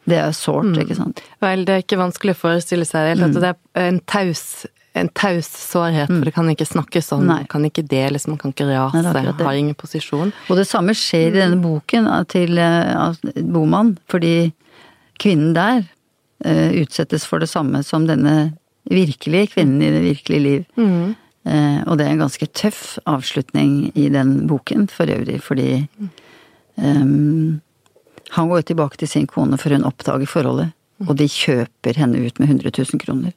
Det 0.08 0.18
er 0.18 0.32
sårt, 0.34 0.72
mm. 0.72 0.80
ikke 0.82 0.98
sant? 0.98 1.22
Vel, 1.42 1.62
det 1.66 1.74
er 1.74 1.84
ikke 1.84 2.00
vanskelig 2.00 2.34
å 2.34 2.40
forestille 2.40 2.86
seg 2.88 3.12
det. 3.12 3.28
Mm. 3.28 3.36
Det 3.38 3.52
er 3.52 3.86
en 3.86 4.00
taus, 4.10 4.42
en 4.92 5.08
taus 5.08 5.48
sårhet, 5.48 6.10
mm. 6.10 6.18
for 6.18 6.28
det 6.28 6.34
kan 6.36 6.50
ikke 6.52 6.68
snakkes 6.68 7.12
om, 7.16 7.24
Nei. 7.28 7.40
kan 7.50 7.64
ikke 7.64 7.84
deles, 7.88 8.26
man 8.28 8.38
kan 8.40 8.52
ikke 8.52 8.68
rase, 8.68 9.00
Nei, 9.06 9.24
har 9.38 9.56
ingen 9.56 9.76
posisjon. 9.78 10.34
Og 10.52 10.60
det 10.60 10.66
samme 10.68 10.94
skjer 10.96 11.30
i 11.30 11.38
denne 11.38 11.60
boken 11.62 12.10
til 12.32 12.60
uh, 12.60 13.16
Boman, 13.40 13.94
fordi 14.12 14.52
kvinnen 15.22 15.56
der 15.56 15.86
uh, 16.44 16.70
utsettes 16.82 17.24
for 17.28 17.40
det 17.42 17.48
samme 17.52 17.80
som 17.86 18.04
denne 18.10 18.52
virkelige 18.92 19.54
kvinnen 19.54 19.80
i 19.80 19.90
det 19.94 20.04
virkelige 20.04 20.44
liv. 20.44 20.62
Mm. 20.76 21.16
Uh, 21.48 21.80
og 21.88 21.96
det 21.98 22.06
er 22.06 22.14
en 22.14 22.24
ganske 22.26 22.52
tøff 22.52 22.98
avslutning 23.08 23.94
i 23.98 24.10
den 24.12 24.42
boken 24.50 24.90
for 24.92 25.10
øvrig, 25.10 25.40
fordi 25.42 25.86
um, 26.76 27.62
han 28.36 28.48
går 28.52 28.68
tilbake 28.68 29.00
til 29.00 29.08
sin 29.08 29.26
kone 29.28 29.56
for 29.60 29.72
hun 29.72 29.88
oppdager 29.88 30.28
forholdet, 30.28 30.76
og 31.08 31.16
de 31.16 31.26
kjøper 31.32 31.96
henne 31.98 32.20
ut 32.20 32.38
med 32.38 32.60
100 32.60 32.76
000 32.76 33.00
kroner. 33.00 33.32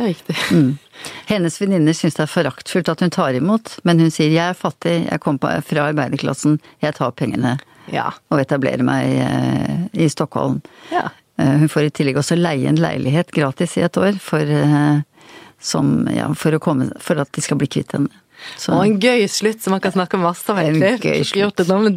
Ja, 0.00 0.06
riktig. 0.06 0.36
Mm. 0.50 0.78
Hennes 1.26 1.60
venninner 1.60 1.92
syns 1.92 2.16
det 2.16 2.24
er 2.24 2.30
foraktfullt 2.32 2.88
at 2.88 3.02
hun 3.04 3.12
tar 3.12 3.36
imot, 3.36 3.74
men 3.84 4.00
hun 4.00 4.12
sier 4.12 4.32
'jeg 4.32 4.54
er 4.54 4.56
fattig, 4.56 4.94
jeg 5.10 5.20
kom 5.20 5.36
fra 5.38 5.90
arbeiderklassen, 5.90 6.56
jeg 6.80 6.94
tar 6.96 7.12
pengene' 7.12 7.58
ja. 7.92 8.08
og 8.30 8.40
etablerer 8.40 8.82
meg 8.82 9.12
eh, 9.20 9.76
i 9.92 10.08
Stockholm. 10.08 10.62
Ja. 10.88 11.10
Eh, 11.36 11.52
hun 11.60 11.68
får 11.68 11.90
i 11.90 11.90
tillegg 11.90 12.16
også 12.16 12.38
leie 12.40 12.68
en 12.68 12.80
leilighet 12.80 13.30
gratis 13.30 13.76
i 13.76 13.84
et 13.84 13.96
år 14.00 14.16
for 14.16 14.40
som, 15.60 16.08
ja, 16.08 16.32
for, 16.34 16.56
komme, 16.58 16.88
for, 16.96 17.20
at 17.20 17.28
de 17.36 17.42
skal 17.44 17.58
bli 17.60 17.68
kvitt 17.68 17.92
henne. 17.92 18.08
Så. 18.56 18.72
Og 18.74 18.84
en 18.84 18.96
gøy 19.00 19.24
slutt 19.30 19.62
som 19.62 19.74
man 19.74 19.82
kan 19.82 19.92
snakke 19.94 20.18
masse 20.20 20.48
om, 20.52 20.58
egentlig. 20.60 20.98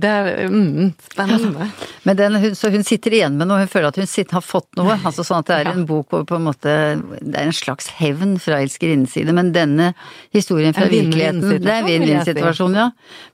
Det, 0.02 0.10
er 0.10 0.50
mm, 0.52 0.92
spennende. 1.12 1.68
Ja. 1.68 1.90
Men 2.08 2.20
den, 2.20 2.38
så 2.56 2.72
hun 2.74 2.86
sitter 2.88 3.16
igjen 3.18 3.38
med 3.40 3.50
noe, 3.50 3.64
hun 3.64 3.72
føler 3.72 3.92
at 3.92 4.00
hun 4.00 4.10
sitter, 4.10 4.40
har 4.40 4.46
fått 4.46 4.70
noe. 4.80 4.98
altså 5.08 5.26
Sånn 5.28 5.44
at 5.44 5.52
det 5.52 5.60
er 5.62 5.72
en 5.74 5.86
bok 5.90 6.12
hvor 6.12 6.26
på 6.28 6.38
en 6.38 6.48
måte 6.48 6.74
Det 7.20 7.38
er 7.38 7.48
en 7.48 7.56
slags 7.56 7.90
hevn 8.00 8.36
fra 8.44 8.60
elskerinnens 8.64 9.16
side. 9.16 9.36
Men 9.36 9.54
denne 9.56 9.94
historien 10.36 10.76
fra 10.76 10.90
virkeligheten 10.92 11.64
Det 11.64 11.74
er 11.74 11.88
vinn-vinn-situasjon, 11.88 12.78
ja. 12.80 12.90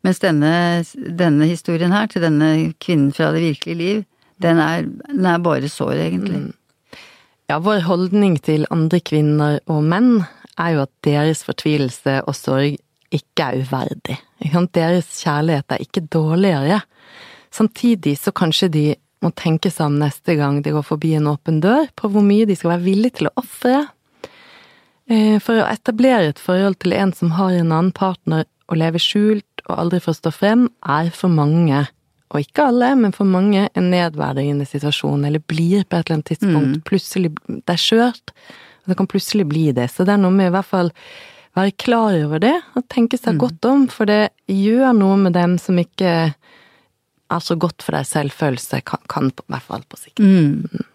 Mens 0.05 0.21
denne, 0.23 0.53
denne, 0.95 1.49
historien 1.49 1.93
her, 1.95 2.09
til 2.11 2.23
denne 2.25 2.51
kvinnen 2.81 3.13
fra 3.15 3.31
det 3.35 3.43
virkelige 3.47 3.79
liv, 3.79 4.01
den 4.43 4.59
er, 4.63 4.85
den 5.09 5.25
er 5.27 5.41
bare 5.43 5.69
sår, 5.71 5.97
egentlig. 6.07 6.43
Mm. 6.45 6.99
Ja, 7.49 7.57
vår 7.65 7.81
holdning 7.87 8.37
til 8.45 8.67
andre 8.69 8.99
kvinner 9.01 9.57
og 9.65 9.81
menn 9.89 10.19
er 10.59 10.75
jo 10.75 10.83
at 10.83 10.91
deres 11.05 11.41
fortvilelse 11.47 12.19
og 12.27 12.35
sorg 12.37 12.77
ikke 13.13 13.45
er 13.45 13.61
uverdig. 13.63 14.17
Deres 14.75 15.11
kjærlighet 15.23 15.75
er 15.75 15.83
ikke 15.83 16.05
dårligere. 16.07 16.81
Samtidig 17.51 18.17
så 18.21 18.33
kanskje 18.35 18.69
de 18.73 18.83
må 19.23 19.31
tenke 19.35 19.71
seg 19.73 19.89
om 19.89 19.97
neste 19.99 20.35
gang 20.39 20.61
de 20.63 20.71
går 20.71 20.85
forbi 20.85 21.15
en 21.17 21.27
åpen 21.31 21.59
dør, 21.63 21.89
på 21.95 22.11
hvor 22.11 22.23
mye 22.23 22.47
de 22.47 22.55
skal 22.55 22.75
være 22.75 22.85
villige 22.85 23.19
til 23.19 23.29
å 23.29 23.35
ofre. 23.41 23.87
Eh, 25.09 25.37
for 25.43 25.59
å 25.59 25.67
etablere 25.67 26.31
et 26.31 26.41
forhold 26.41 26.79
til 26.83 26.95
en 26.95 27.11
som 27.17 27.33
har 27.35 27.57
en 27.57 27.73
annen 27.73 27.93
partner 27.95 28.45
og 28.69 28.77
lever 28.79 29.01
skjult 29.01 29.63
og 29.65 29.73
aldri 29.75 29.99
får 30.03 30.19
stå 30.19 30.33
frem, 30.35 30.67
er 30.85 31.09
for 31.15 31.33
mange 31.33 31.87
og 32.29 32.43
ikke 32.43 32.67
alle, 32.69 32.91
men 32.93 33.13
for 33.15 33.25
mange, 33.25 33.63
en 33.73 33.87
nedverdigende 33.89 34.67
situasjon, 34.69 35.23
eller 35.25 35.41
blir 35.49 35.81
på 35.81 35.97
et 35.97 36.03
eller 36.03 36.19
annet 36.19 36.27
tidspunkt 36.29 36.75
mm. 36.75 36.83
plutselig 36.85 37.31
Det 37.47 37.73
er 37.73 37.81
skjørt, 37.81 38.33
og 38.83 38.91
det 38.91 38.97
kan 38.99 39.09
plutselig 39.09 39.47
bli 39.49 39.63
det. 39.73 39.87
Så 39.89 40.05
det 40.05 40.13
er 40.13 40.21
noe 40.21 40.35
med 40.35 40.51
i 40.51 40.53
hvert 40.53 40.69
fall 40.69 40.91
være 41.59 41.75
klar 41.81 42.17
over 42.23 42.41
det, 42.43 42.55
og 42.77 42.87
tenke 42.91 43.19
seg 43.19 43.37
mm. 43.37 43.41
godt 43.43 43.67
om, 43.69 43.87
for 43.91 44.09
det 44.09 44.21
gjør 44.49 44.95
noe 44.97 45.17
med 45.27 45.35
dem 45.37 45.57
som 45.61 45.79
ikke 45.81 46.13
er 47.29 47.43
så 47.45 47.57
godt 47.59 47.85
for 47.85 47.97
deg 47.97 48.07
selvfølelse, 48.09 48.81
kan, 48.87 49.03
kan 49.11 49.29
i 49.29 49.45
hvert 49.53 49.67
fall 49.67 49.85
på 49.85 49.99
sikt. 50.01 50.23
Mm. 50.23 50.87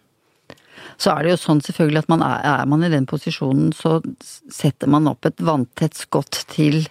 Så 0.98 1.12
er 1.12 1.24
det 1.24 1.35
jo 1.35 1.40
sånn 1.42 1.62
selvfølgelig 1.64 2.05
at 2.05 2.11
man 2.12 2.22
er, 2.27 2.42
er 2.55 2.68
man 2.70 2.85
i 2.87 2.90
den 2.92 3.07
posisjonen, 3.11 3.72
så 3.74 3.98
setter 4.22 4.90
man 4.90 5.09
opp 5.11 5.27
et 5.27 5.42
vanntett 5.42 5.98
skott 5.98 6.44
til 6.53 6.85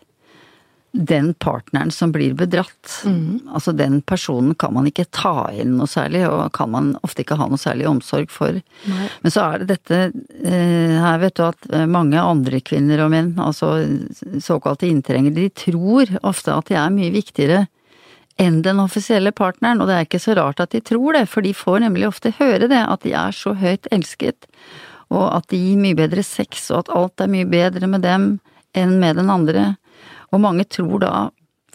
den 0.93 1.34
partneren 1.34 1.91
som 1.91 2.12
blir 2.13 2.36
bedratt. 2.38 3.01
Mm. 3.06 3.49
Altså 3.53 3.71
den 3.73 4.01
personen 4.06 4.53
kan 4.56 4.75
man 4.75 4.86
ikke 4.86 5.08
ta 5.10 5.49
inn 5.49 5.73
noe 5.79 5.89
særlig, 5.89 6.21
og 6.29 6.51
kan 6.53 6.69
man 6.69 6.91
ofte 7.01 7.23
ikke 7.23 7.39
ha 7.39 7.47
noe 7.49 7.58
særlig 7.58 7.88
omsorg 7.89 8.29
for. 8.32 8.60
Nei. 8.86 9.08
Men 9.23 9.34
så 9.34 9.47
er 9.47 9.63
det 9.63 9.71
dette 9.73 9.99
eh, 10.45 10.93
her, 11.01 11.17
vet 11.23 11.39
du, 11.39 11.47
at 11.47 11.69
eh, 11.73 11.88
mange 11.89 12.21
andre 12.21 12.62
kvinner 12.62 13.01
og 13.08 13.10
menn, 13.15 13.34
altså 13.41 13.73
såkalte 14.38 14.86
inntrengere, 14.86 15.34
de 15.34 15.49
tror 15.49 16.13
ofte 16.21 16.53
at 16.53 16.69
de 16.69 16.77
er 16.77 16.93
mye 16.93 17.13
viktigere 17.17 17.65
enn 18.41 18.62
den 18.65 18.82
offisielle 18.82 19.34
partneren, 19.34 19.82
og 19.82 19.89
det 19.89 19.97
er 19.97 20.08
ikke 20.08 20.21
så 20.21 20.38
rart 20.38 20.62
at 20.62 20.77
de 20.77 20.82
tror 20.86 21.17
det, 21.17 21.25
for 21.29 21.45
de 21.45 21.58
får 21.58 21.82
nemlig 21.88 22.10
ofte 22.10 22.36
høre 22.38 22.69
det, 22.69 22.86
at 22.86 23.01
de 23.06 23.17
er 23.17 23.34
så 23.34 23.58
høyt 23.58 23.89
elsket, 23.93 24.45
og 25.13 25.25
at 25.34 25.49
de 25.49 25.58
gir 25.58 25.82
mye 25.82 25.97
bedre 25.97 26.21
sex, 26.25 26.69
og 26.69 26.86
at 26.86 26.97
alt 26.97 27.25
er 27.25 27.34
mye 27.34 27.49
bedre 27.49 27.89
med 27.89 28.06
dem 28.06 28.36
enn 28.77 28.99
med 29.01 29.17
den 29.21 29.29
andre. 29.34 29.73
Og 30.34 30.41
mange 30.41 30.65
tror 30.65 31.00
da, 31.04 31.13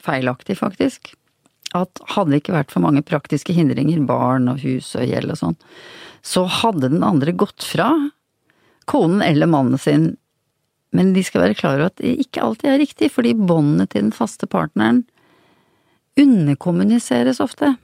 feilaktig 0.03 0.59
faktisk, 0.59 1.13
at 1.77 2.01
hadde 2.15 2.33
det 2.33 2.43
ikke 2.43 2.57
vært 2.57 2.73
for 2.73 2.85
mange 2.85 3.05
praktiske 3.07 3.55
hindringer, 3.55 4.01
barn 4.09 4.49
og 4.51 4.63
hus 4.65 4.95
og 4.99 5.09
gjeld 5.09 5.35
og 5.35 5.41
sånn, 5.41 5.59
så 6.25 6.47
hadde 6.51 6.91
den 6.91 7.05
andre 7.07 7.35
gått 7.37 7.65
fra 7.67 7.91
konen 8.89 9.23
eller 9.23 9.51
mannen 9.51 9.79
sin. 9.81 10.11
Men 10.97 11.13
de 11.13 11.23
skal 11.25 11.45
være 11.45 11.59
klar 11.59 11.77
over 11.77 11.91
at 11.91 12.01
det 12.01 12.17
ikke 12.25 12.43
alltid 12.45 12.73
er 12.73 12.81
riktig, 12.83 13.11
fordi 13.13 13.37
båndene 13.37 13.87
til 13.87 14.07
den 14.07 14.17
faste 14.17 14.49
partneren 14.51 15.05
underkommuniseres 16.19 17.43
ofte. 17.45 17.77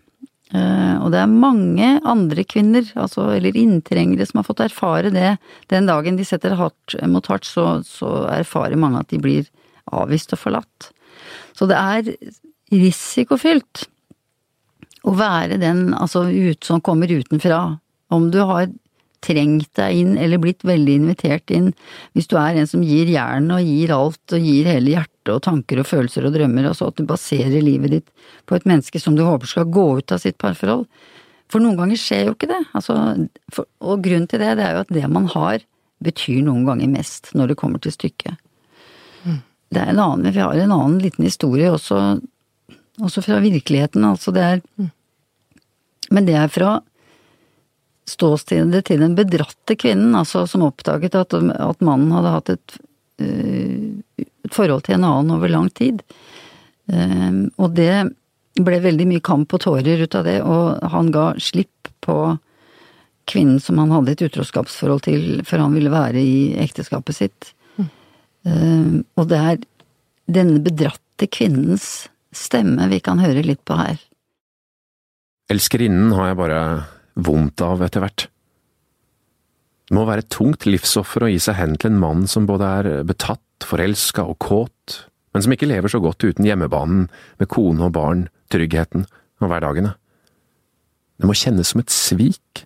Eh, 0.55 0.97
og 1.03 1.11
det 1.13 1.21
er 1.21 1.31
mange 1.31 1.91
andre 2.09 2.45
kvinner, 2.49 2.87
altså, 2.99 3.29
eller 3.37 3.57
inntrengere, 3.59 4.27
som 4.27 4.41
har 4.41 4.49
fått 4.49 4.65
erfare 4.65 5.13
det. 5.15 5.37
Den 5.73 5.89
dagen 5.91 6.19
de 6.19 6.27
setter 6.27 6.57
hardt 6.59 6.97
mot 7.11 7.29
hardt, 7.31 7.47
så, 7.49 7.83
så 7.87 8.25
erfarer 8.33 8.81
mange 8.81 9.05
at 9.05 9.13
de 9.13 9.21
blir 9.23 9.51
avvist 9.92 10.33
og 10.37 10.40
forlatt. 10.40 10.90
Så 11.57 11.68
det 11.70 11.79
er 11.79 12.14
risikofylt 12.75 13.85
å 15.05 15.12
være 15.18 15.61
den 15.61 15.92
altså 15.94 16.25
ut, 16.31 16.64
som 16.64 16.83
kommer 16.85 17.12
utenfra. 17.12 17.61
Om 18.14 18.31
du 18.33 18.40
har 18.47 18.70
trengt 19.25 19.70
deg 19.79 20.01
inn 20.03 20.12
eller 20.20 20.40
blitt 20.40 20.64
veldig 20.66 20.99
invitert 21.01 21.53
inn, 21.55 21.70
hvis 22.12 22.29
du 22.29 22.37
er 22.40 22.59
en 22.61 22.68
som 22.68 22.85
gir 22.85 23.09
jernet 23.09 23.57
og 23.57 23.68
gir 23.68 23.92
alt 23.94 24.37
og 24.37 24.49
gir 24.49 24.68
hele 24.68 24.97
hjertet 24.97 25.33
og 25.33 25.42
tanker 25.47 25.81
og 25.81 25.88
følelser 25.88 26.29
og 26.29 26.35
drømmer, 26.37 26.68
altså 26.68 26.90
at 26.90 27.01
du 27.01 27.07
baserer 27.09 27.64
livet 27.64 27.94
ditt 27.94 28.31
på 28.49 28.59
et 28.59 28.66
menneske 28.68 29.01
som 29.01 29.16
du 29.16 29.25
håper 29.25 29.49
skal 29.51 29.70
gå 29.73 29.87
ut 30.01 30.12
av 30.12 30.20
sitt 30.25 30.37
parforhold. 30.40 30.85
For 31.53 31.62
noen 31.62 31.79
ganger 31.79 32.01
skjer 32.01 32.29
jo 32.29 32.35
ikke 32.37 32.51
det, 32.51 32.61
altså, 32.77 32.99
for, 33.53 33.68
og 33.85 34.05
grunnen 34.05 34.29
til 34.29 34.42
det, 34.42 34.55
det 34.59 34.66
er 34.66 34.77
jo 34.77 34.85
at 34.85 34.94
det 34.97 35.09
man 35.12 35.29
har, 35.33 35.64
betyr 36.05 36.42
noen 36.44 36.64
ganger 36.68 36.90
mest 36.92 37.33
når 37.37 37.53
det 37.53 37.61
kommer 37.61 37.81
til 37.81 37.94
stykket. 37.94 38.40
Det 39.75 39.83
er 39.83 39.93
en 39.93 40.03
annen, 40.03 40.33
vi 40.33 40.43
har 40.43 40.55
en 40.55 40.75
annen 40.75 40.99
liten 41.03 41.27
historie 41.27 41.71
også, 41.73 42.01
også 43.03 43.25
fra 43.25 43.41
virkeligheten, 43.43 44.07
altså 44.07 44.35
det 44.35 44.45
er 44.45 44.61
mm. 44.79 44.93
Men 46.13 46.27
det 46.29 46.35
er 46.37 46.51
fra 46.53 46.75
ståstedet 48.09 48.83
til 48.89 49.01
den 49.01 49.15
bedratte 49.17 49.77
kvinnen, 49.81 50.13
altså 50.19 50.45
som 50.47 50.67
oppdaget 50.67 51.17
at, 51.17 51.33
at 51.35 51.85
mannen 51.85 52.13
hadde 52.13 52.35
hatt 52.35 52.53
et, 52.53 52.77
uh, 53.23 54.21
et, 54.21 54.53
forhold 54.53 54.85
til 54.85 54.99
en 54.99 55.07
annen 55.09 55.33
over 55.39 55.51
lang 55.51 55.71
tid. 55.73 56.05
Uh, 56.93 57.49
og 57.57 57.73
det 57.79 58.05
ble 58.61 58.81
veldig 58.85 59.09
mye 59.11 59.25
kamp 59.25 59.57
og 59.57 59.65
tårer 59.65 60.05
ut 60.05 60.15
av 60.15 60.29
det, 60.29 60.39
og 60.45 60.85
han 60.93 61.11
ga 61.15 61.31
slipp 61.43 61.91
på 62.05 62.19
kvinnen 63.31 63.61
som 63.65 63.81
han 63.81 63.93
hadde 63.95 64.13
et 64.13 64.27
utroskapsforhold 64.29 65.07
til, 65.09 65.25
for 65.49 65.63
han 65.63 65.75
ville 65.75 65.93
være 65.93 66.21
i 66.21 66.39
ekteskapet 66.61 67.17
sitt. 67.17 67.55
Ehm, 68.49 69.05
og 69.17 69.29
det 69.31 69.39
er 69.41 69.63
denne 70.35 70.61
bedratte 70.65 71.29
kvinnens 71.31 72.09
stemme 72.35 72.89
vi 72.91 73.01
kan 73.05 73.23
høre 73.23 73.45
litt 73.47 73.63
på 73.67 73.77
her. 73.79 73.99
Elskerinnen 75.53 76.13
har 76.17 76.31
jeg 76.31 76.41
bare 76.41 76.61
vondt 77.15 77.63
av 77.65 77.83
etter 77.85 78.05
hvert. 78.05 78.27
Det 79.85 79.97
må 79.99 80.07
være 80.09 80.25
et 80.25 80.33
tungt 80.33 80.65
livsoffer 80.65 81.27
å 81.27 81.29
gi 81.29 81.41
seg 81.45 81.59
hen 81.59 81.75
til 81.77 81.93
en 81.93 82.01
mann 82.01 82.23
som 82.31 82.47
både 82.49 82.71
er 82.81 82.89
betatt, 83.07 83.41
forelska 83.69 84.25
og 84.25 84.39
kåt, 84.43 85.05
men 85.35 85.45
som 85.45 85.53
ikke 85.53 85.69
lever 85.69 85.93
så 85.93 86.01
godt 86.01 86.25
uten 86.25 86.47
hjemmebanen 86.49 87.09
med 87.41 87.51
kone 87.53 87.85
og 87.85 87.93
barn, 87.97 88.27
tryggheten 88.53 89.05
og 89.43 89.51
hverdagene. 89.51 89.93
Det 91.21 91.29
må 91.29 91.37
kjennes 91.37 91.71
som 91.71 91.83
et 91.83 91.93
svik, 91.93 92.65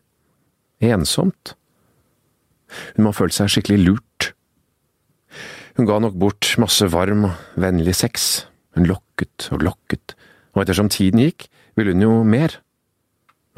ensomt. 0.84 1.54
Hun 2.94 3.04
må 3.04 3.12
ha 3.12 3.18
følt 3.18 3.34
seg 3.36 3.50
skikkelig 3.52 3.80
lurt. 3.82 4.07
Hun 5.78 5.86
ga 5.86 6.00
nok 6.02 6.16
bort 6.18 6.56
masse 6.58 6.88
varm 6.90 7.28
og 7.28 7.58
vennlig 7.62 7.94
sex, 7.94 8.48
hun 8.74 8.88
lokket 8.90 9.46
og 9.54 9.62
lokket, 9.62 10.16
og 10.56 10.64
ettersom 10.64 10.90
tiden 10.90 11.22
gikk, 11.22 11.46
ville 11.78 11.94
hun 11.94 12.02
jo 12.02 12.16
mer 12.26 12.58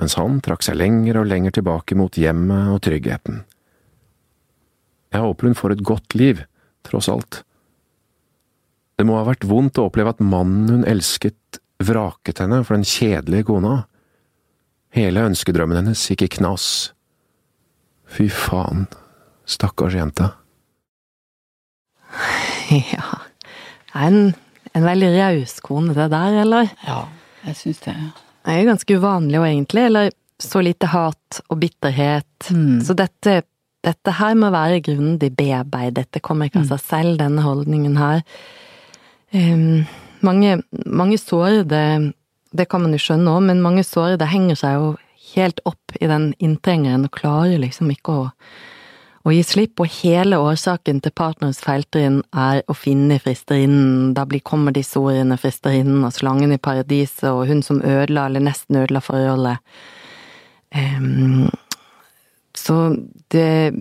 mens 0.01 0.17
han 0.17 0.39
trakk 0.41 0.65
seg 0.65 0.79
lenger 0.81 1.19
og 1.21 1.29
lenger 1.29 1.53
tilbake 1.59 1.97
mot 1.99 2.17
hjemmet 2.17 2.71
og 2.73 2.81
tryggheten. 2.87 3.43
Jeg 5.13 5.25
håper 5.27 5.49
hun 5.51 5.59
får 5.59 5.75
et 5.75 5.85
godt 5.85 6.17
liv, 6.17 6.41
tross 6.89 7.11
alt. 7.13 7.43
Det 8.97 9.05
må 9.05 9.19
ha 9.19 9.27
vært 9.29 9.45
vondt 9.49 9.81
å 9.81 9.89
oppleve 9.91 10.15
at 10.15 10.25
mannen 10.25 10.71
hun 10.73 10.89
elsket, 10.89 11.61
vraket 11.85 12.41
henne 12.41 12.63
for 12.65 12.79
den 12.79 12.89
kjedelige 12.89 13.51
kona. 13.51 13.75
Hele 14.97 15.27
ønskedrømmen 15.29 15.83
hennes 15.83 16.07
gikk 16.09 16.25
i 16.25 16.33
knas. 16.39 16.67
Fy 18.09 18.31
faen, 18.33 18.87
stakkars 19.45 19.97
jente. 20.01 20.33
Ja, 22.95 23.21
en, 24.07 24.33
en 24.73 24.85
veldig 24.87 25.09
raus 25.17 25.57
kone, 25.65 25.95
det 25.97 26.07
der, 26.13 26.37
eller? 26.45 26.69
Ja, 26.87 27.01
jeg 27.49 27.59
syns 27.59 27.81
det. 27.87 27.97
Det 28.47 28.53
er 28.53 28.61
jo 28.61 28.69
ganske 28.71 28.99
uvanlig 29.01 29.41
òg, 29.41 29.47
egentlig, 29.49 29.87
eller 29.91 30.13
så 30.41 30.63
lite 30.65 30.89
hat 30.93 31.41
og 31.51 31.59
bitterhet. 31.61 32.51
Mm. 32.55 32.79
Så 32.87 32.95
dette 32.97 33.41
dette 33.87 34.13
her 34.19 34.37
må 34.37 34.51
være 34.53 34.83
grundig 34.85 35.31
bearbeidet, 35.37 36.05
dette 36.05 36.21
kommer 36.25 36.51
ikke 36.51 36.61
av 36.63 36.73
seg 36.75 36.83
selv, 36.85 37.19
denne 37.21 37.45
holdningen 37.45 37.97
her. 37.97 38.25
Um, 39.33 39.87
mange, 40.27 40.59
mange 40.85 41.17
sårede, 41.21 42.13
det 42.53 42.67
kan 42.69 42.85
man 42.85 42.97
jo 42.97 43.01
skjønne 43.01 43.33
òg, 43.33 43.47
men 43.49 43.63
mange 43.65 43.85
sårede 43.87 44.29
henger 44.29 44.59
seg 44.61 44.77
jo 44.77 44.91
helt 45.31 45.63
opp 45.69 45.97
i 46.01 46.11
den 46.11 46.33
inntrengeren 46.43 47.07
og 47.07 47.15
klarer 47.17 47.61
liksom 47.63 47.93
ikke 47.95 48.17
å, 48.19 48.29
å 49.25 49.33
gi 49.35 49.41
slipp, 49.45 49.75
på 49.77 49.85
hele 50.01 50.39
årsaken 50.41 51.03
til 51.05 51.13
partners 51.13 51.61
feiltrinn 51.61 52.23
er 52.33 52.63
å 52.71 52.77
finne 52.77 53.19
fristerinnen, 53.21 54.15
da 54.17 54.25
blir, 54.29 54.41
kommer 54.41 54.73
disse 54.73 55.01
ordene 55.01 55.37
fristerinnen 55.41 56.07
og 56.09 56.15
slangen 56.17 56.55
i 56.57 56.61
paradiset 56.63 57.29
og 57.29 57.45
hun 57.51 57.61
som 57.67 57.83
ødela 57.85 58.29
eller 58.31 58.47
nesten 58.49 58.81
ødela 58.81 59.03
forholdet. 59.05 59.61
Um, 60.73 61.51
så 62.57 62.77
det 63.35 63.75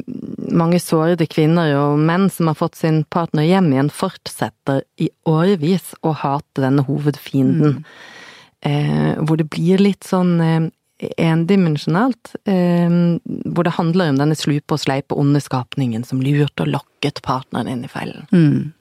mange 0.51 0.79
sårede 0.83 1.27
kvinner 1.29 1.71
og 1.79 2.01
menn 2.03 2.27
som 2.33 2.51
har 2.51 2.57
fått 2.59 2.77
sin 2.79 3.01
partner 3.11 3.47
hjem 3.47 3.71
igjen, 3.73 3.91
fortsetter 3.93 4.83
i 5.01 5.09
årevis 5.29 5.93
å 6.05 6.13
hate 6.19 6.65
denne 6.65 6.85
hovedfienden. 6.87 7.79
Mm. 7.79 7.87
Eh, 8.69 9.13
hvor 9.23 9.39
det 9.39 9.47
blir 9.47 9.79
litt 9.79 10.03
sånn 10.03 10.33
eh, 10.43 10.67
endimensjonalt. 10.99 12.33
Eh, 12.49 12.97
hvor 13.45 13.67
det 13.67 13.77
handler 13.77 14.11
om 14.11 14.19
denne 14.19 14.37
slupe 14.37 14.75
og 14.75 14.83
sleipe 14.83 15.17
onde 15.17 15.41
skapningen 15.43 16.03
som 16.07 16.21
lurte 16.23 16.65
og 16.65 16.73
lokket 16.75 17.23
partneren 17.25 17.71
inn 17.71 17.85
i 17.87 17.91
fellen. 17.91 18.27
Mm. 18.33 18.73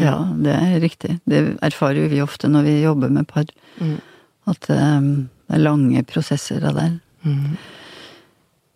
Ja, 0.00 0.16
det 0.40 0.56
er 0.56 0.80
riktig. 0.80 1.18
Det 1.28 1.42
erfarer 1.60 2.00
jo 2.00 2.08
vi 2.12 2.22
ofte 2.24 2.48
når 2.48 2.64
vi 2.68 2.80
jobber 2.80 3.12
med 3.12 3.28
par. 3.28 3.44
Mm. 3.78 3.98
At 4.48 4.68
um, 4.72 5.12
det 5.46 5.58
er 5.58 5.64
lange 5.66 6.02
prosesser 6.08 6.64
av 6.64 6.78
det. 6.80 6.88
Mm. 7.28 7.56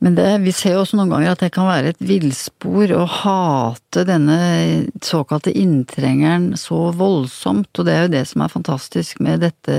Men 0.04 0.14
det, 0.18 0.26
vi 0.44 0.52
ser 0.52 0.74
jo 0.76 0.82
også 0.82 0.98
noen 0.98 1.14
ganger 1.14 1.32
at 1.32 1.40
det 1.40 1.54
kan 1.54 1.68
være 1.70 1.94
et 1.94 2.02
villspor 2.04 2.92
å 2.92 3.06
hate 3.08 4.04
denne 4.04 4.36
såkalte 5.00 5.54
inntrengeren 5.56 6.50
så 6.60 6.90
voldsomt, 6.94 7.72
og 7.72 7.88
det 7.88 7.94
er 7.94 8.04
jo 8.04 8.12
det 8.12 8.24
som 8.28 8.44
er 8.44 8.52
fantastisk 8.52 9.22
med 9.24 9.40
dette, 9.46 9.78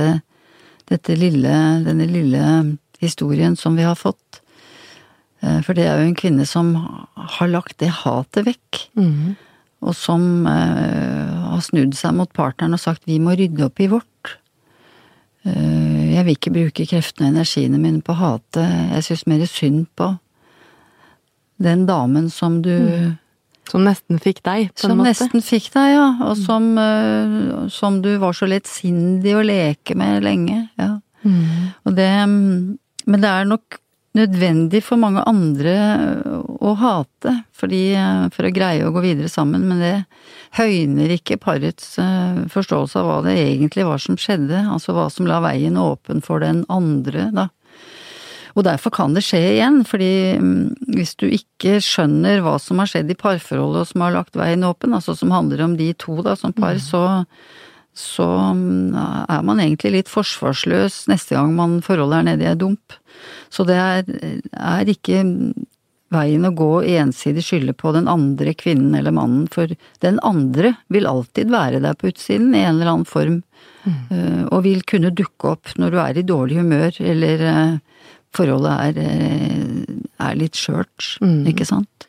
dette 0.89 1.17
lille, 1.21 1.53
denne 1.86 2.10
lille 2.10 2.41
historien 3.03 3.55
som 3.57 3.75
vi 3.77 3.83
har 3.88 3.95
fått. 3.95 4.41
Eh, 5.41 5.62
for 5.62 5.73
det 5.77 5.86
er 5.86 5.99
jo 6.01 6.07
en 6.10 6.15
kvinne 6.17 6.45
som 6.49 6.73
har 7.15 7.47
lagt 7.51 7.77
det 7.83 7.89
hatet 8.03 8.45
vekk, 8.47 8.88
Mm. 8.97 9.36
og 9.81 9.93
som 9.95 10.47
eh, 10.47 11.33
har 11.51 11.62
snudd 11.62 11.93
seg 11.95 12.15
mot 12.17 12.31
partneren 12.33 12.73
og 12.73 12.79
sagt 12.81 13.05
vi 13.05 13.19
må 13.19 13.36
rydde 13.38 13.65
opp 13.65 13.79
i 13.79 13.88
vårt. 13.88 14.38
Eh, 15.45 16.13
jeg 16.15 16.25
vil 16.25 16.36
ikke 16.36 16.53
bruke 16.55 16.88
kreftene 16.89 17.29
og 17.29 17.36
energiene 17.38 17.77
mine 17.79 18.01
på 18.01 18.15
å 18.15 18.21
hate, 18.23 18.63
jeg 18.95 19.03
syns 19.05 19.27
mer 19.27 19.45
synd 19.45 19.86
på 19.95 20.15
den 21.62 21.86
damen 21.88 22.29
som 22.29 22.62
du 22.62 23.15
Som 23.67 23.83
nesten 23.83 24.15
fikk 24.23 24.41
deg, 24.45 24.69
på 24.73 24.79
Som 24.86 24.91
en 24.91 24.97
måte. 25.01 25.10
nesten 25.12 25.41
fikk 25.43 25.65
deg, 25.73 25.89
ja, 25.91 26.05
og 26.23 26.38
som, 26.39 26.77
uh, 26.77 27.67
som 27.67 27.97
du 28.01 28.13
var 28.17 28.31
så 28.31 28.47
lettsindig 28.47 29.33
å 29.36 29.43
leke 29.43 29.93
med 29.99 30.23
lenge, 30.23 30.69
ja. 30.79 31.01
Mm. 31.25 31.73
Og 31.83 31.95
det 31.97 32.07
Men 33.07 33.23
det 33.23 33.31
er 33.31 33.47
nok 33.47 33.79
nødvendig 34.17 34.81
for 34.85 34.99
mange 34.99 35.21
andre 35.29 35.75
å 36.63 36.73
hate, 36.79 37.33
fordi, 37.55 37.81
for 38.33 38.47
å 38.47 38.53
greie 38.53 38.85
å 38.85 38.93
gå 38.95 39.03
videre 39.03 39.29
sammen, 39.31 39.67
men 39.69 39.83
det 39.83 39.93
høyner 40.57 41.13
ikke 41.17 41.39
parets 41.41 41.97
eh, 42.01 42.41
forståelse 42.51 43.01
av 43.01 43.07
hva 43.07 43.19
det 43.27 43.35
egentlig 43.41 43.85
var 43.87 44.01
som 44.01 44.17
skjedde, 44.19 44.63
altså 44.73 44.95
hva 44.97 45.07
som 45.13 45.29
la 45.29 45.41
veien 45.43 45.77
åpen 45.79 46.23
for 46.25 46.43
den 46.43 46.63
andre, 46.73 47.29
da. 47.35 47.49
Og 48.57 48.63
derfor 48.65 48.89
kan 48.89 49.13
det 49.13 49.21
skje 49.21 49.39
igjen, 49.51 49.83
fordi 49.85 50.11
mm, 50.41 50.95
hvis 50.97 51.13
du 51.21 51.27
ikke 51.29 51.75
skjønner 51.83 52.41
hva 52.41 52.55
som 52.61 52.81
har 52.81 52.89
skjedd 52.89 53.11
i 53.13 53.17
parforholdet 53.19 53.83
og 53.83 53.89
som 53.91 54.01
har 54.01 54.15
lagt 54.15 54.39
veien 54.39 54.65
åpen, 54.65 54.95
altså 54.97 55.13
som 55.17 55.33
handler 55.35 55.61
om 55.67 55.75
de 55.77 55.91
to 56.01 56.17
da 56.25 56.33
som 56.39 56.55
par, 56.57 56.79
så, 56.81 57.03
så 57.97 58.27
mm, 58.53 58.93
er 58.93 59.41
man 59.45 59.62
egentlig 59.63 59.93
litt 59.95 60.12
forsvarsløs 60.12 61.07
neste 61.10 61.33
gang 61.38 61.55
man 61.57 61.79
forholdet 61.86 62.19
er 62.19 62.27
nede 62.29 62.45
i 62.45 62.51
ei 62.51 62.60
dump. 62.60 62.93
Så 63.49 63.65
det 63.65 63.77
er, 63.81 64.05
er 64.53 64.91
ikke 64.91 65.23
veien 66.13 66.47
å 66.47 66.53
gå 66.55 66.69
ensidig 66.97 67.43
skylde 67.43 67.73
på 67.75 67.91
den 67.95 68.07
andre 68.12 68.53
kvinnen 68.57 68.95
eller 68.95 69.15
mannen, 69.15 69.47
for 69.51 69.71
den 70.03 70.21
andre 70.25 70.75
vil 70.93 71.10
alltid 71.10 71.51
være 71.51 71.81
der 71.83 71.97
på 71.99 72.12
utsiden 72.12 72.53
i 72.55 72.63
en 72.63 72.77
eller 72.77 72.93
annen 72.93 73.10
form, 73.10 73.41
mm. 73.83 74.47
og 74.53 74.62
vil 74.67 74.86
kunne 74.88 75.12
dukke 75.15 75.55
opp 75.55 75.73
når 75.81 75.93
du 75.93 75.99
er 76.03 76.21
i 76.21 76.27
dårlig 76.27 76.62
humør, 76.62 77.01
eller 77.01 77.43
eh, 77.51 78.03
forholdet 78.38 78.77
er, 78.88 79.01
eh, 79.03 79.97
er 80.29 80.39
litt 80.39 80.60
skjørt, 80.60 81.17
Mm. 81.23 81.41
ikke 81.51 81.67
sant? 81.67 82.06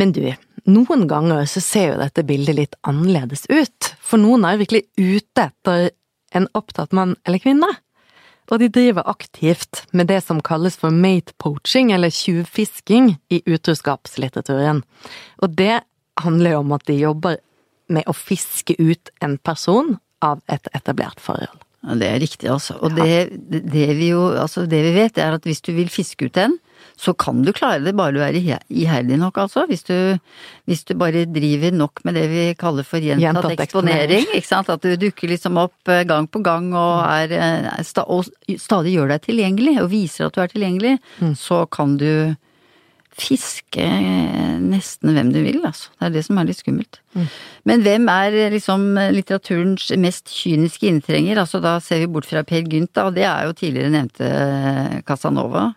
Men 0.00 0.14
du, 0.16 0.24
noen 0.64 1.04
ganger 1.10 1.44
så 1.50 1.60
ser 1.60 1.90
jo 1.90 2.00
dette 2.00 2.24
bildet 2.24 2.56
litt 2.56 2.76
annerledes 2.88 3.44
ut, 3.50 3.92
for 4.00 4.22
noen 4.22 4.46
er 4.48 4.60
virkelig 4.60 4.86
ute 4.96 5.50
etter 5.50 5.90
en 6.36 6.46
opptatt 6.56 6.94
mann 6.96 7.16
eller 7.26 7.42
kvinne. 7.42 7.68
Og 8.50 8.58
de 8.62 8.70
driver 8.72 9.06
aktivt 9.10 9.84
med 9.94 10.08
det 10.10 10.22
som 10.24 10.40
kalles 10.42 10.78
for 10.80 10.94
mate 10.94 11.34
poaching, 11.38 11.92
eller 11.94 12.10
tjuvfisking, 12.10 13.12
i 13.30 13.42
utroskapslitteraturen. 13.46 14.82
Og 15.44 15.54
det 15.58 15.82
handler 16.24 16.56
jo 16.56 16.62
om 16.64 16.74
at 16.74 16.86
de 16.88 16.98
jobber 16.98 17.38
med 17.90 18.06
å 18.10 18.14
fiske 18.16 18.74
ut 18.78 19.12
en 19.22 19.36
person 19.38 19.98
av 20.24 20.40
et 20.50 20.66
etablert 20.76 21.22
forhold. 21.22 21.62
Ja, 21.86 21.94
det 21.96 22.08
er 22.08 22.18
riktig, 22.20 22.48
altså. 22.52 22.76
Og 22.84 22.96
det, 22.98 23.38
det, 23.50 23.62
det 23.70 23.86
vi 23.96 24.10
jo, 24.10 24.26
altså 24.36 24.66
det 24.68 24.82
vi 24.84 24.96
vet 24.98 25.20
er 25.20 25.38
at 25.38 25.46
hvis 25.48 25.62
du 25.64 25.72
vil 25.76 25.88
fiske 25.92 26.28
ut 26.28 26.40
en, 26.42 26.58
så 27.00 27.14
kan 27.16 27.40
du 27.46 27.52
klare 27.56 27.80
det 27.80 27.94
bare 27.96 28.12
du 28.12 28.20
er 28.20 28.36
iherdig 28.36 29.16
nok, 29.20 29.38
altså. 29.40 29.64
Hvis 29.70 29.86
du, 29.88 29.94
hvis 30.68 30.82
du 30.84 30.92
bare 31.00 31.24
driver 31.24 31.72
nok 31.72 32.02
med 32.04 32.18
det 32.18 32.26
vi 32.28 32.42
kaller 32.60 32.84
for 32.84 33.00
gjentatt, 33.00 33.24
Gjentatt 33.24 33.64
eksponering, 33.64 34.26
ikke 34.36 34.50
sant. 34.50 34.68
At 34.68 34.84
du 34.84 34.92
dukker 35.00 35.32
liksom 35.32 35.56
opp 35.62 35.88
eh, 35.88 36.04
gang 36.08 36.28
på 36.28 36.42
gang 36.44 36.68
og, 36.74 37.00
er, 37.08 37.32
eh, 37.32 38.04
og 38.04 38.28
stadig 38.60 38.92
gjør 38.98 39.14
deg 39.14 39.24
tilgjengelig, 39.24 39.78
og 39.80 39.88
viser 39.94 40.28
at 40.28 40.36
du 40.36 40.44
er 40.44 40.52
tilgjengelig, 40.52 40.98
så 41.40 41.64
kan 41.72 41.96
du 42.00 42.36
fiske 43.20 43.84
nesten 44.60 45.12
hvem 45.16 45.32
du 45.32 45.40
vil, 45.44 45.58
altså. 45.66 45.90
Det 45.98 46.06
er 46.06 46.14
det 46.14 46.24
som 46.28 46.38
er 46.40 46.46
litt 46.48 46.60
skummelt. 46.60 47.00
Men 47.68 47.82
hvem 47.84 48.06
er 48.12 48.36
liksom 48.52 48.84
litteraturens 49.16 49.88
mest 50.00 50.30
kyniske 50.32 50.88
inntrenger? 50.88 51.40
Altså 51.42 51.60
da 51.64 51.78
ser 51.84 52.04
vi 52.04 52.10
bort 52.12 52.28
fra 52.28 52.44
Per 52.46 52.68
Gynt, 52.68 52.92
da, 52.96 53.08
og 53.08 53.16
det 53.16 53.24
er 53.28 53.48
jo 53.48 53.56
tidligere 53.56 53.92
nevnte 53.96 54.30
Casanova. 55.08 55.70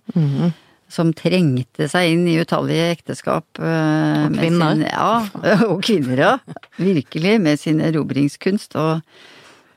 Som 0.93 1.09
trengte 1.17 1.87
seg 1.89 2.11
inn 2.13 2.27
i 2.29 2.35
utallige 2.43 2.91
ekteskap. 2.93 3.45
eh, 3.57 4.27
Og 4.27 4.35
kvinner. 4.37 4.75
Sin, 4.75 4.83
ja, 4.85 5.07
og 5.71 5.79
kvinner, 5.81 6.19
ja. 6.21 6.33
Virkelig, 6.77 7.39
med 7.41 7.57
sin 7.61 7.81
erobringskunst. 7.81 8.75
Og 8.77 9.01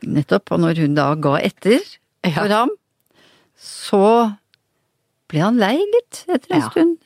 nettopp, 0.04 0.52
og 0.52 0.60
når 0.66 0.82
hun 0.84 0.94
da 0.98 1.14
ga 1.16 1.38
etter 1.40 1.80
Ja. 2.26 2.34
for 2.42 2.52
ham, 2.52 2.70
så 3.56 4.02
ble 5.30 5.40
han 5.42 5.56
lei, 5.58 5.76
litt 5.78 6.24
etter 6.28 6.52
en 6.54 6.60
Ja. 6.60 6.68
stund. 6.70 6.96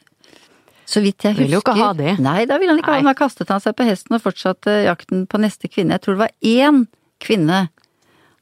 Så 0.91 0.99
vidt 1.05 1.23
jeg 1.23 1.37
husker. 1.37 1.45
Vil 1.47 1.53
jo 1.55 1.61
ikke 1.63 1.77
ha 1.79 1.93
det. 1.95 2.19
Nei, 2.19 2.45
da 2.51 2.57
ville 2.59 2.73
han 2.75 2.81
ikke 2.83 2.91
ha 2.91 2.99
det. 2.99 3.07
Da 3.07 3.15
kastet 3.15 3.49
han 3.49 3.61
seg 3.63 3.77
på 3.79 3.87
hesten 3.87 4.17
og 4.17 4.23
fortsatte 4.25 4.73
jakten 4.89 5.27
på 5.31 5.39
neste 5.39 5.69
kvinne. 5.71 5.95
Jeg 5.95 6.03
tror 6.03 6.17
det 6.19 6.25
var 6.25 6.35
én 6.43 6.81
kvinne 7.23 7.69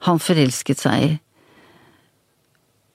han 0.09 0.18
forelsket 0.18 0.81
seg 0.81 1.02
i. 1.04 1.11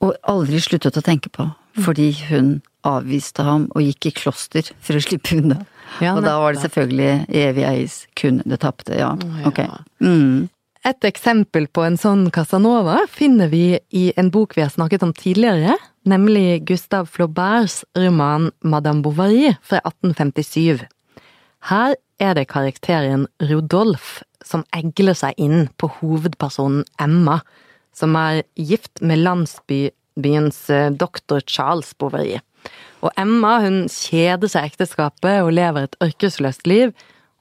Og 0.04 0.16
aldri 0.28 0.60
sluttet 0.64 1.00
å 1.00 1.04
tenke 1.06 1.32
på. 1.34 1.48
Fordi 1.84 2.12
hun 2.30 2.58
avviste 2.86 3.46
ham 3.48 3.70
og 3.74 3.86
gikk 3.86 4.10
i 4.10 4.16
kloster 4.18 4.68
for 4.84 5.00
å 5.00 5.04
slippe 5.04 5.38
unna. 5.40 5.62
Ja, 6.04 6.16
og 6.18 6.26
da 6.26 6.36
var 6.42 6.56
det 6.56 6.64
selvfølgelig 6.64 7.38
evig 7.44 7.64
eis, 7.70 7.96
kun 8.20 8.42
det 8.46 8.60
tapte, 8.64 8.98
ja. 8.98 9.14
Ja. 9.16 9.48
Ok. 9.50 9.62
Mm. 10.04 10.50
Et 10.84 11.08
eksempel 11.08 11.70
på 11.72 11.86
en 11.88 11.96
sånn 12.00 12.26
Casanova 12.34 13.06
finner 13.08 13.48
vi 13.48 13.78
i 13.96 14.06
en 14.20 14.32
bok 14.34 14.58
vi 14.58 14.66
har 14.66 14.74
snakket 14.74 15.06
om 15.06 15.14
tidligere, 15.16 15.78
nemlig 16.10 16.66
Gustav 16.68 17.08
Flauberts 17.14 17.84
roman 17.96 18.50
Madame 18.68 19.00
Bovary 19.06 19.54
fra 19.64 19.80
1857. 19.88 20.84
Her 21.70 21.96
er 22.20 22.36
det 22.36 22.50
karakteren 22.52 23.30
Rodolf 23.40 24.18
som 24.44 24.66
egler 24.76 25.16
seg 25.16 25.40
inn 25.40 25.70
på 25.80 25.88
hovedpersonen 26.02 26.84
Emma, 27.00 27.40
som 27.94 28.16
er 28.20 28.44
gift 28.60 29.02
med 29.02 29.22
landsbyens 29.24 30.60
eh, 30.70 30.92
doktor 30.92 31.44
Charles 31.48 31.94
Bovary. 31.98 32.40
Og 33.04 33.12
Emma 33.20 33.58
hun 33.64 33.84
kjeder 33.92 34.50
seg 34.52 34.66
i 34.66 34.72
ekteskapet 34.72 35.42
og 35.44 35.54
lever 35.56 35.88
et 35.88 35.98
ørkesløst 36.04 36.68
liv, 36.70 36.94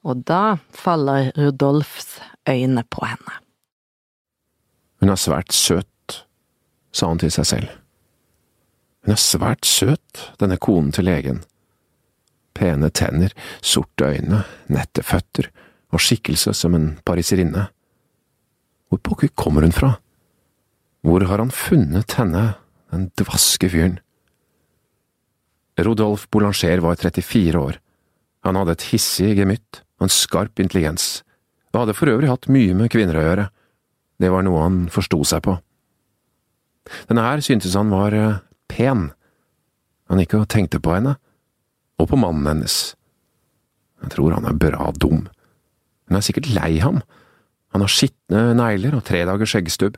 og 0.03 0.25
da 0.27 0.57
faller 0.75 1.31
Rudolfs 1.37 2.19
øyne 2.49 2.83
på 2.91 3.05
henne. 3.07 3.39
Hun 4.99 5.11
er 5.11 5.19
svært 5.19 5.55
søt, 5.55 6.19
sa 6.91 7.09
han 7.11 7.21
til 7.23 7.31
seg 7.31 7.47
selv. 7.47 7.71
Hun 9.03 9.15
er 9.15 9.19
svært 9.19 9.67
søt, 9.67 10.27
denne 10.39 10.59
konen 10.59 10.91
til 10.95 11.07
legen. 11.07 11.41
Pene 12.55 12.91
tenner, 12.93 13.33
sorte 13.63 14.11
øyne, 14.13 14.43
nette 14.71 15.03
føtter 15.03 15.49
og 15.93 16.01
skikkelse 16.03 16.53
som 16.57 16.75
en 16.77 16.87
pariserinne. 17.05 17.67
Hvor 18.89 19.01
pokker 19.01 19.33
kommer 19.35 19.65
hun 19.65 19.75
fra? 19.75 19.95
Hvor 21.03 21.25
har 21.27 21.41
han 21.41 21.51
funnet 21.51 22.15
henne, 22.15 22.55
den 22.93 23.09
dvaske 23.19 23.67
fyren? 23.69 23.97
Rodolf 25.83 26.27
Boulanger 26.31 26.83
var 26.85 26.95
34 27.01 27.59
år. 27.59 27.79
Han 28.43 28.59
hadde 28.59 28.75
et 28.77 28.87
hissig 28.91 29.33
gemytt 29.39 29.81
og 29.97 30.07
en 30.07 30.13
skarp 30.13 30.59
intelligens, 30.61 31.23
og 31.73 31.83
hadde 31.83 31.95
for 31.97 32.11
øvrig 32.11 32.29
hatt 32.29 32.49
mye 32.51 32.75
med 32.77 32.91
kvinner 32.93 33.17
å 33.17 33.25
gjøre. 33.25 33.45
Det 34.21 34.31
var 34.31 34.45
noe 34.45 34.63
han 34.63 34.79
forsto 34.93 35.23
seg 35.27 35.43
på. 35.47 35.57
Denne 37.09 37.23
her 37.25 37.43
syntes 37.43 37.75
han 37.79 37.91
var 37.91 38.15
eh, 38.15 38.41
pen. 38.71 39.09
Han 40.11 40.21
gikk 40.21 40.37
og 40.39 40.49
tenkte 40.51 40.81
på 40.83 40.93
henne, 40.95 41.15
og 41.99 42.09
på 42.11 42.19
mannen 42.19 42.49
hennes. 42.49 42.93
Jeg 44.03 44.15
tror 44.15 44.35
han 44.35 44.47
er 44.47 44.59
bra 44.59 44.91
dum. 44.99 45.25
Hun 46.07 46.19
er 46.19 46.25
sikkert 46.25 46.51
lei 46.51 46.77
ham. 46.83 47.01
Han 47.73 47.81
har 47.81 47.91
skitne 47.91 48.51
negler 48.59 48.97
og 48.97 49.05
tre 49.07 49.23
dagers 49.25 49.55
skjeggstubb. 49.55 49.95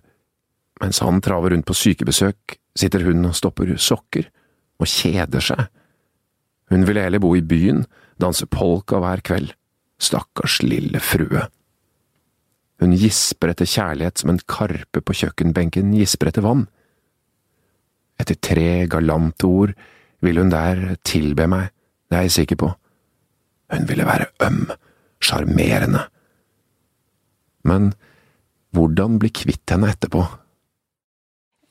Mens 0.84 1.00
han 1.04 1.22
traver 1.24 1.54
rundt 1.54 1.68
på 1.68 1.78
sykebesøk, 1.78 2.58
sitter 2.76 3.06
hun 3.08 3.24
og 3.30 3.36
stopper 3.38 3.72
sokker, 3.80 4.28
og 4.80 4.90
kjeder 4.92 5.44
seg. 5.44 5.68
Hun 6.72 6.84
ville 6.88 7.04
heller 7.06 7.22
bo 7.24 7.32
i 7.38 7.46
byen, 7.46 7.86
danse 8.20 8.48
polka 8.52 9.00
hver 9.00 9.24
kveld. 9.26 9.54
Stakkars 10.02 10.60
lille 10.66 11.00
frue. 11.00 11.46
Hun 12.84 12.96
gisper 13.00 13.54
etter 13.54 13.70
kjærlighet 13.70 14.20
som 14.20 14.34
en 14.34 14.42
karpe 14.52 15.00
på 15.00 15.16
kjøkkenbenken 15.22 15.94
gisper 15.96 16.32
etter 16.32 16.44
vann. 16.44 16.66
Etter 18.20 18.36
tre 18.44 18.72
galante 18.92 19.48
ord 19.48 19.72
vil 20.24 20.42
hun 20.42 20.52
der 20.52 20.98
tilbe 21.08 21.48
meg, 21.52 21.72
det 22.10 22.18
er 22.18 22.28
jeg 22.28 22.36
sikker 22.42 22.60
på. 22.60 22.72
Hun 23.72 23.88
ville 23.88 24.08
være 24.08 24.28
øm, 24.44 24.66
sjarmerende. 25.24 26.04
Men 27.66 27.94
hvordan 28.76 29.20
bli 29.22 29.32
kvitt 29.34 29.72
henne 29.72 29.94
etterpå? 29.94 30.26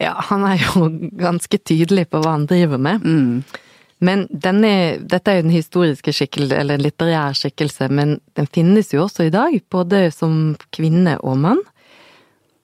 Ja, 0.02 0.16
han 0.30 0.46
er 0.48 0.58
jo 0.62 0.88
ganske 1.26 1.60
tydelig 1.60 2.08
på 2.10 2.22
hva 2.22 2.36
han 2.36 2.48
driver 2.50 2.80
med. 2.80 3.04
Mm. 3.04 3.60
Men 4.04 4.26
denne, 4.28 4.70
dette 5.00 5.30
er 5.30 5.38
jo 5.38 5.46
den 5.46 5.54
historiske 5.54 6.12
skikkelse, 6.12 6.56
eller 6.58 6.76
en 6.76 6.84
litterær 6.84 7.36
skikkelse, 7.38 7.88
men 7.94 8.18
den 8.36 8.48
finnes 8.52 8.90
jo 8.92 9.04
også 9.06 9.28
i 9.28 9.32
dag, 9.32 9.54
både 9.72 10.08
som 10.12 10.56
kvinne 10.74 11.16
og 11.22 11.38
mann. 11.40 11.62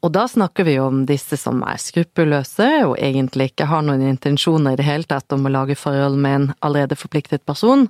Og 0.01 0.13
da 0.15 0.25
snakker 0.29 0.65
vi 0.65 0.79
jo 0.79 0.87
om 0.89 1.03
disse 1.09 1.37
som 1.41 1.61
er 1.69 1.81
skruppelløse, 1.81 2.69
og 2.89 2.97
egentlig 2.97 3.51
ikke 3.51 3.69
har 3.69 3.85
noen 3.85 4.05
intensjoner 4.09 4.75
i 4.75 4.81
det 4.81 4.89
hele 4.89 5.09
tatt 5.09 5.33
om 5.37 5.45
å 5.45 5.53
lage 5.53 5.77
forhold 5.77 6.17
med 6.21 6.37
en 6.37 6.47
allerede 6.65 6.97
forpliktet 6.97 7.45
person. 7.49 7.87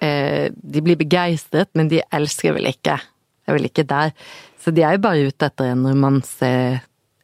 Eh, 0.00 0.48
de 0.50 0.84
blir 0.84 0.96
begeistret, 1.00 1.68
men 1.76 1.92
de 1.92 2.00
elsker 2.16 2.56
vel 2.56 2.70
ikke. 2.72 2.96
Er 3.44 3.56
vel 3.56 3.68
ikke 3.68 3.84
der. 3.88 4.14
Så 4.60 4.72
de 4.72 4.84
er 4.84 4.96
jo 4.96 5.04
bare 5.04 5.28
ute 5.28 5.50
etter 5.50 5.72
en 5.74 5.84
romanse, 5.84 6.52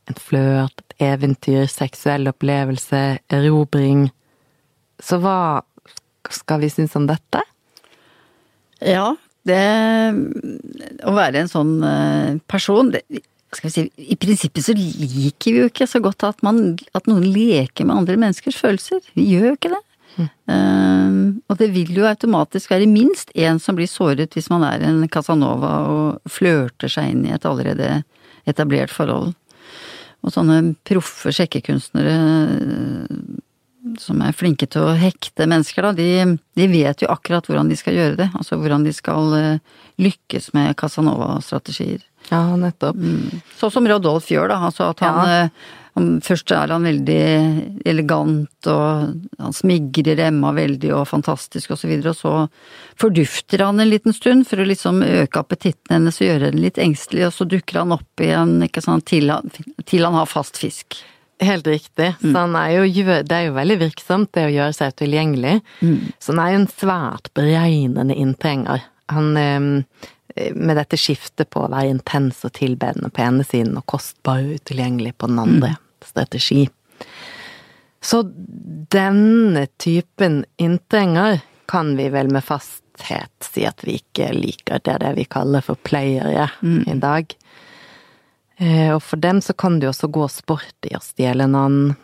en 0.07 0.21
flørt, 0.21 0.85
eventyr, 1.03 1.67
seksuell 1.71 2.29
opplevelse, 2.31 3.19
erobring. 3.33 4.09
Så 5.03 5.21
hva 5.23 5.63
skal 6.33 6.63
vi 6.65 6.71
synes 6.73 6.97
om 6.99 7.07
dette? 7.09 7.43
Ja, 8.85 9.15
det 9.47 9.63
Å 11.07 11.15
være 11.17 11.43
en 11.43 11.51
sånn 11.51 11.77
eh, 11.87 12.37
person 12.51 12.91
det, 12.93 13.05
skal 13.55 13.69
vi 13.69 13.73
si, 13.73 13.85
I 14.13 14.17
prinsippet 14.21 14.67
så 14.67 14.75
liker 14.77 15.55
vi 15.55 15.61
jo 15.63 15.69
ikke 15.71 15.87
så 15.89 16.01
godt 16.03 16.27
at, 16.27 16.43
man, 16.45 16.75
at 16.99 17.07
noen 17.09 17.25
leker 17.31 17.87
med 17.87 18.03
andre 18.03 18.19
menneskers 18.21 18.59
følelser. 18.59 19.05
Vi 19.17 19.29
gjør 19.31 19.53
jo 19.53 19.59
ikke 19.59 19.73
det. 19.77 19.83
Eh, 20.19 21.17
og 21.47 21.59
det 21.61 21.71
vil 21.75 21.93
jo 21.97 22.09
automatisk 22.09 22.73
være 22.73 22.89
minst 22.91 23.33
én 23.37 23.61
som 23.63 23.77
blir 23.79 23.91
såret 23.91 24.35
hvis 24.37 24.49
man 24.53 24.65
er 24.67 24.85
en 24.87 25.05
Casanova 25.13 25.73
og 25.93 26.33
flørter 26.33 26.91
seg 26.93 27.13
inn 27.13 27.27
i 27.29 27.35
et 27.37 27.49
allerede 27.49 28.01
etablert 28.49 28.93
forhold. 28.95 29.35
Og 30.27 30.35
sånne 30.35 30.75
proffe 30.87 31.31
sjekkekunstnere 31.35 32.15
eh, 32.17 33.19
som 34.03 34.19
er 34.27 34.35
flinke 34.35 34.67
til 34.67 34.83
å 34.83 34.97
hekte 34.99 35.47
mennesker, 35.47 35.87
da, 35.87 35.93
de, 35.95 36.37
de 36.59 36.67
vet 36.73 37.05
jo 37.05 37.11
akkurat 37.13 37.47
hvordan 37.47 37.71
de 37.71 37.79
skal 37.79 37.95
gjøre 37.95 38.19
det. 38.19 38.29
Altså 38.35 38.59
hvordan 38.59 38.83
de 38.87 38.93
skal 38.97 39.37
eh, 39.39 39.77
lykkes 40.03 40.51
med 40.57 40.75
Casanova-strategier. 40.81 42.03
Ja, 42.33 42.43
nettopp. 42.59 42.99
Sånn 43.61 43.71
som 43.71 43.87
Rodolf 43.87 44.27
gjør, 44.33 44.51
da. 44.51 44.59
Altså 44.67 44.91
at 44.91 45.05
han, 45.07 45.23
Ja. 45.31 45.49
Han 45.97 46.21
Først 46.25 46.53
er 46.53 46.73
han 46.73 46.85
veldig 46.85 47.21
elegant, 47.89 48.69
og 48.69 49.41
han 49.41 49.57
smigrer 49.57 50.21
Emma 50.27 50.53
veldig 50.57 50.93
og 50.93 51.07
fantastisk 51.09 51.73
og 51.73 51.81
så 51.81 51.89
videre, 51.89 52.13
og 52.13 52.19
så 52.19 53.01
fordufter 53.01 53.65
han 53.65 53.81
en 53.81 53.89
liten 53.89 54.13
stund 54.17 54.45
for 54.49 54.61
å 54.61 54.69
liksom 54.69 55.01
øke 55.07 55.41
appetitten 55.41 55.95
hennes 55.97 56.21
og 56.21 56.29
gjøre 56.29 56.51
henne 56.51 56.65
litt 56.67 56.81
engstelig, 56.83 57.27
og 57.29 57.33
så 57.37 57.49
dukker 57.49 57.81
han 57.81 57.97
opp 57.97 58.25
igjen, 58.25 58.59
ikke 58.69 58.85
sant, 58.85 59.07
til 59.09 59.33
han, 59.33 59.49
til 59.89 60.05
han 60.05 60.19
har 60.21 60.29
fast 60.29 60.61
fisk. 60.61 60.99
Helt 61.41 61.67
riktig. 61.69 62.15
Så 62.21 62.33
han 62.33 62.55
er 62.57 62.75
jo, 62.79 63.07
det 63.25 63.33
er 63.37 63.49
jo 63.49 63.57
veldig 63.57 63.79
virksomt, 63.87 64.31
det 64.37 64.47
å 64.49 64.53
gjøre 64.53 64.77
seg 64.77 64.95
tilgjengelig. 65.01 65.59
Så 66.21 66.33
han 66.33 66.43
er 66.45 66.53
jo 66.53 66.61
en 66.63 66.71
svært 66.73 67.33
beregnende 67.37 68.17
inntrenger. 68.17 68.85
Han 69.13 69.37
eh, 69.37 70.53
med 70.57 70.77
dette 70.77 70.99
skiftet 71.01 71.51
på 71.53 71.65
å 71.65 71.73
være 71.73 71.93
intens 71.93 72.43
og 72.45 72.53
tilbedende 72.57 73.13
på 73.13 73.25
ene 73.25 73.45
siden 73.45 73.77
og 73.81 73.87
kostbar 73.89 74.45
og 74.45 74.61
utilgjengelig 74.61 75.17
på 75.17 75.29
den 75.33 75.43
andre. 75.45 75.75
Strategi. 76.17 76.65
Så 78.01 78.23
denne 78.93 79.67
typen 79.83 80.45
inntrenger 80.63 81.41
kan 81.69 81.97
vi 81.99 82.09
vel 82.15 82.31
med 82.33 82.45
fasthet 82.47 83.33
si 83.45 83.67
at 83.67 83.83
vi 83.85 83.99
ikke 84.01 84.31
liker. 84.33 84.81
Det 84.81 84.95
er 84.95 85.03
det 85.03 85.15
vi 85.19 85.27
kaller 85.29 85.65
for 85.65 85.77
playere 85.85 86.49
i 86.63 86.97
dag. 87.03 87.35
Eh, 88.57 88.95
Og 88.95 89.03
for 89.03 89.21
dem 89.21 89.43
så 89.45 89.53
kan 89.53 89.79
det 89.79 89.89
jo 89.89 89.93
også 89.93 90.09
gå 90.13 90.29
sport 90.33 90.89
i 90.89 90.95
å 90.97 91.03
stjele 91.05 91.45
en 91.45 91.59
annen 91.59 91.97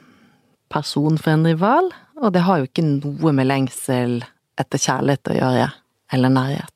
person 0.72 1.16
for 1.20 1.32
en 1.32 1.46
rival, 1.46 1.90
og 2.20 2.32
det 2.32 2.44
har 2.46 2.60
jo 2.60 2.68
ikke 2.68 2.84
noe 2.88 3.32
med 3.36 3.48
lengsel 3.48 4.22
etter 4.60 4.80
kjærlighet 4.80 5.30
å 5.32 5.36
gjøre, 5.36 5.66
eller 6.12 6.32
nærhet. 6.32 6.71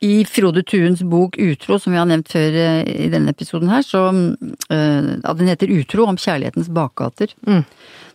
I 0.00 0.24
Frode 0.24 0.62
Tuens 0.64 1.02
bok 1.04 1.34
Utro, 1.36 1.76
som 1.78 1.92
vi 1.92 1.98
har 2.00 2.06
nevnt 2.08 2.30
før 2.32 2.54
eh, 2.56 2.86
i 3.04 3.08
denne 3.12 3.34
episoden 3.34 3.68
her, 3.68 3.82
så 3.84 4.06
eh, 4.08 5.10
ja, 5.20 5.34
Den 5.36 5.50
heter 5.50 5.68
Utro, 5.68 6.06
om 6.08 6.16
kjærlighetens 6.16 6.70
bakgater. 6.72 7.34
Mm. 7.44 7.66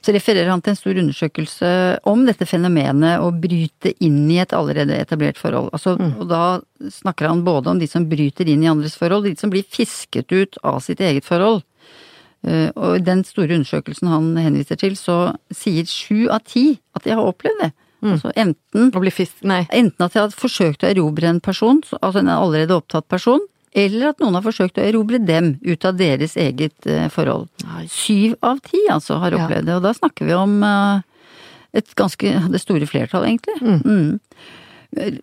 Så 0.02 0.14
refererer 0.16 0.50
han 0.50 0.64
til 0.66 0.74
en 0.74 0.80
stor 0.80 0.98
undersøkelse 1.02 1.70
om 2.10 2.26
dette 2.26 2.48
fenomenet 2.50 3.22
å 3.22 3.30
bryte 3.30 3.94
inn 4.06 4.24
i 4.34 4.40
et 4.42 4.54
allerede 4.58 4.98
etablert 4.98 5.38
forhold. 5.42 5.70
Altså, 5.78 5.94
Og 6.18 6.26
da 6.30 6.42
snakker 6.90 7.30
han 7.30 7.46
både 7.46 7.70
om 7.74 7.80
de 7.82 7.90
som 7.90 8.10
bryter 8.10 8.50
inn 8.50 8.66
i 8.66 8.70
andres 8.70 8.98
forhold, 8.98 9.30
de 9.30 9.38
som 9.38 9.54
blir 9.54 9.66
fisket 9.66 10.34
ut 10.34 10.58
av 10.64 10.82
sitt 10.86 11.02
eget 11.06 11.26
forhold. 11.26 11.62
Eh, 12.46 12.70
Og 12.74 12.98
i 12.98 13.06
den 13.06 13.22
store 13.30 13.60
undersøkelsen 13.60 14.10
han 14.10 14.34
henviser 14.42 14.82
til, 14.82 14.98
så 14.98 15.36
sier 15.54 15.86
sju 15.86 16.30
av 16.34 16.42
ti 16.50 16.80
at 16.98 17.06
de 17.06 17.14
har 17.14 17.26
opplevd 17.26 17.62
det. 17.62 17.74
Altså 18.14 18.32
enten. 18.36 18.92
Enten 19.74 20.06
at 20.06 20.16
jeg 20.16 20.22
har 20.22 20.36
forsøkt 20.36 20.86
å 20.86 20.92
erobre 20.92 21.30
en 21.32 21.42
person, 21.44 21.82
altså 22.02 22.22
en 22.22 22.32
allerede 22.32 22.78
opptatt 22.78 23.08
person, 23.12 23.42
eller 23.76 24.14
at 24.14 24.22
noen 24.24 24.38
har 24.38 24.46
forsøkt 24.46 24.78
å 24.80 24.86
erobre 24.86 25.20
dem 25.20 25.56
ut 25.66 25.86
av 25.88 25.98
deres 26.00 26.38
eget 26.40 26.88
eh, 26.88 27.10
forhold. 27.12 27.50
Syv 27.92 28.38
av 28.46 28.62
ti 28.64 28.80
altså 28.92 29.20
har 29.20 29.36
opplevd 29.36 29.68
det, 29.68 29.76
og 29.76 29.84
da 29.84 29.92
snakker 29.98 30.30
vi 30.30 30.38
om 30.38 30.62
eh, 30.64 31.02
et 31.82 31.96
ganske, 32.00 32.32
det 32.54 32.62
store 32.64 32.88
flertall 32.88 33.28
egentlig. 33.28 33.58
Mm. 33.60 33.82
Mm. 33.84 34.54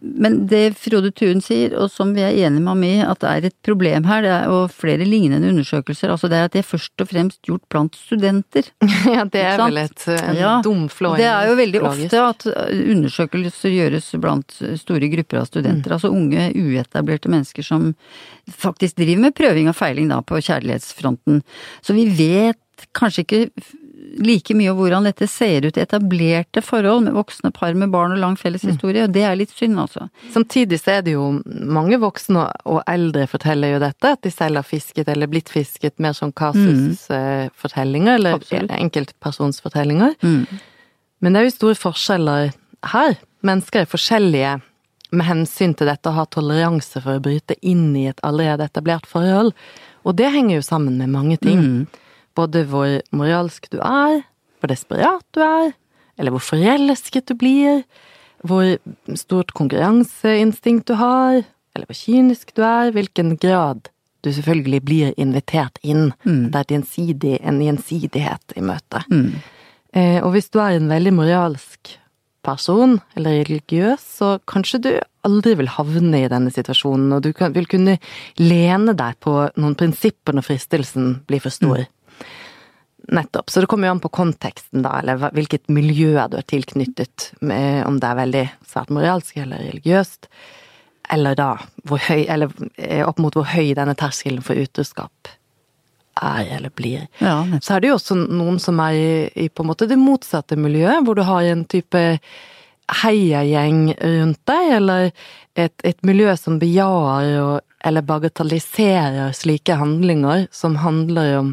Men 0.01 0.35
det 0.51 0.75
Frode 0.77 1.11
Thun 1.17 1.41
sier, 1.45 1.73
og 1.81 1.89
som 1.91 2.11
vi 2.17 2.21
er 2.25 2.35
enige 2.37 2.61
med 2.61 2.71
ham 2.75 2.83
i, 2.85 2.93
at 3.05 3.21
det 3.23 3.31
er 3.31 3.47
et 3.49 3.57
problem 3.65 4.05
her, 4.09 4.23
det 4.25 4.33
er, 4.35 4.51
og 4.53 4.71
flere 4.75 5.07
lignende 5.09 5.49
undersøkelser, 5.49 6.13
altså 6.13 6.29
det 6.29 6.39
er 6.39 6.49
at 6.49 6.53
det 6.57 6.61
er 6.63 6.69
først 6.69 7.05
og 7.05 7.09
fremst 7.11 7.41
gjort 7.49 7.65
blant 7.73 7.97
studenter. 7.99 8.69
Ja, 9.13 9.25
det 9.25 9.43
er 9.43 9.59
vel 9.61 9.81
et, 9.83 10.05
Ja, 10.39 10.55
dumflåing. 10.65 11.19
Det 11.21 11.27
er 11.29 11.49
jo 11.51 11.57
veldig 11.59 11.83
ofte 11.89 12.21
at 12.23 12.47
uh, 12.49 12.83
undersøkelser 12.95 13.73
gjøres 13.75 14.11
blant 14.23 14.55
store 14.81 15.09
grupper 15.13 15.43
av 15.43 15.49
studenter, 15.51 15.91
Mm. 15.93 15.97
altså 15.97 16.11
unge, 16.13 16.49
uetablerte 16.55 17.31
mennesker 17.33 17.65
som 17.67 17.95
faktisk 18.51 18.97
driver 19.01 19.25
med 19.27 19.35
prøving 19.39 19.69
og 19.71 19.77
feiling 19.79 20.11
da 20.13 20.21
på 20.23 20.39
kjærlighetsfronten. 20.43 21.41
Så 21.83 21.97
vi 21.97 22.07
vet 22.19 22.59
kanskje 22.97 23.25
ikke 23.25 23.41
like 24.19 24.55
mye 24.55 24.71
om 24.73 24.77
hvordan 24.77 25.05
dette 25.09 25.27
ser 25.29 25.65
ut 25.65 25.77
i 25.77 25.81
etablerte 25.83 26.61
forhold 26.63 27.05
med 27.07 27.15
voksne 27.17 27.53
par 27.55 27.73
med 27.75 27.91
barn 27.91 28.13
og 28.13 28.19
lang 28.19 28.37
felles 28.37 28.63
Mm. 28.65 28.71
historie, 28.73 29.05
og 29.05 29.13
det 29.13 29.23
er 29.23 29.37
litt 29.37 29.51
synd, 29.51 29.79
altså. 29.79 30.09
Samtidig 30.33 30.79
så 30.81 30.99
er 30.99 31.03
det 31.03 31.13
jo 31.15 31.43
mange 31.47 31.99
voksne 31.99 32.51
og 32.67 32.83
eldre 32.87 33.27
forteller 33.27 33.73
jo 33.73 33.79
dette, 33.79 34.05
at 34.13 34.23
de 34.23 34.31
selv 34.31 34.57
har 34.57 34.63
fisket 34.69 35.09
eller 35.09 35.27
blitt 35.27 35.49
fisket, 35.49 35.99
mer 35.99 36.13
som 36.13 36.33
kasusfortellinger, 36.33 38.15
eller 38.15 38.35
Absolutt. 38.35 38.71
enkeltpersonsfortellinger. 38.71 40.15
Mm. 40.23 40.47
Men 41.21 41.33
det 41.33 41.41
er 41.41 41.45
jo 41.49 41.57
store 41.57 41.75
forskjeller 41.79 42.53
her. 42.93 43.17
Mennesker 43.43 43.81
er 43.83 43.91
forskjellige 43.91 44.61
med 45.13 45.27
hensyn 45.27 45.75
til 45.77 45.87
dette 45.91 46.09
å 46.09 46.17
ha 46.17 46.25
toleranse 46.27 47.01
for 47.03 47.19
å 47.19 47.23
bryte 47.23 47.55
inn 47.63 47.95
i 47.97 48.07
et 48.09 48.21
allerede 48.25 48.65
etablert 48.71 49.07
forhold. 49.07 49.53
Og 50.07 50.17
det 50.17 50.33
henger 50.33 50.57
jo 50.57 50.63
sammen 50.67 50.97
med 50.99 51.11
mange 51.13 51.37
ting. 51.43 51.61
Mm. 51.61 51.87
Både 52.39 52.65
hvor 52.69 52.99
moralsk 53.13 53.69
du 53.73 53.79
er, 53.85 54.23
hvor 54.61 54.73
desperat 54.73 55.25
du 55.35 55.43
er, 55.45 55.73
eller 56.19 56.35
hvor 56.35 56.45
forelsket 56.53 57.29
du 57.31 57.37
blir, 57.39 57.83
hvor 58.43 58.77
stort 59.19 59.55
konkurranseinstinkt 59.59 60.89
du 60.91 60.97
har, 60.99 61.43
eller 61.73 61.89
hvor 61.89 61.99
kynisk 61.99 62.55
du 62.57 62.63
er, 62.67 62.93
hvilken 62.95 63.37
grad 63.41 63.89
du 64.23 64.31
selvfølgelig 64.31 64.83
blir 64.87 65.17
invitert 65.19 65.81
inn. 65.83 66.13
Mm. 66.23 66.51
Det 66.53 66.61
er 66.61 66.77
gjensidig, 66.77 67.39
en 67.43 67.59
gjensidighet 67.63 68.55
i 68.57 68.63
møtet. 68.65 69.09
Mm. 69.11 69.33
Eh, 69.93 70.19
og 70.23 70.33
hvis 70.37 70.51
du 70.53 70.61
er 70.63 70.77
en 70.77 70.91
veldig 70.93 71.15
moralsk 71.17 71.97
person, 72.43 72.99
eller 73.17 73.43
religiøs, 73.47 74.03
så 74.19 74.37
kanskje 74.51 74.83
du 74.83 74.93
aldri 75.27 75.55
vil 75.59 75.71
havne 75.71 76.25
i 76.25 76.31
denne 76.31 76.51
situasjonen, 76.55 77.13
og 77.15 77.23
du 77.27 77.31
kan, 77.37 77.55
vil 77.55 77.69
kunne 77.71 77.99
lene 78.41 78.95
deg 78.99 79.19
på 79.23 79.35
noen 79.55 79.77
prinsipper 79.79 80.35
når 80.35 80.49
fristelsen 80.49 81.13
blir 81.29 81.43
for 81.43 81.55
stor. 81.55 81.85
Nettopp. 83.09 83.51
Så 83.51 83.61
det 83.61 83.67
kommer 83.67 83.89
jo 83.89 83.97
an 83.97 84.03
på 84.03 84.13
konteksten, 84.15 84.83
da, 84.85 84.99
eller 85.01 85.33
hvilket 85.35 85.71
miljø 85.73 86.15
du 86.31 86.37
er 86.39 86.47
tilknyttet, 86.49 87.33
med, 87.41 87.83
om 87.87 87.99
det 88.01 88.09
er 88.09 88.21
veldig 88.21 88.43
svært 88.69 88.93
moralsk 88.95 89.41
eller 89.43 89.65
religiøst, 89.71 90.29
eller 91.13 91.37
da 91.37 91.49
høy, 91.91 92.23
eller 92.31 92.53
eh, 92.79 93.03
opp 93.05 93.19
mot 93.21 93.35
hvor 93.37 93.49
høy 93.51 93.75
denne 93.77 93.97
terskelen 93.99 94.45
for 94.45 94.59
utroskap 94.61 95.33
er 96.23 96.57
eller 96.59 96.71
blir. 96.77 97.09
Ja. 97.19 97.43
Så 97.61 97.75
er 97.75 97.83
det 97.83 97.91
jo 97.91 97.99
også 97.99 98.17
noen 98.21 98.59
som 98.63 98.81
er 98.85 98.97
i, 98.97 99.13
i 99.47 99.49
på 99.49 99.65
en 99.65 99.73
måte 99.73 99.89
det 99.91 99.99
motsatte 100.01 100.59
miljøet, 100.61 101.03
hvor 101.05 101.19
du 101.19 101.25
har 101.27 101.49
en 101.49 101.65
type 101.65 102.03
heiagjeng 103.03 103.85
rundt 103.99 104.41
deg, 104.49 104.71
eller 104.79 105.11
et, 105.57 105.75
et 105.85 105.99
miljø 106.07 106.35
som 106.39 106.59
bejaer 106.61 107.35
og, 107.41 107.57
eller 107.85 108.05
bagatelliserer 108.07 109.33
slike 109.37 109.77
handlinger 109.81 110.47
som 110.55 110.79
handler 110.83 111.37
om 111.41 111.53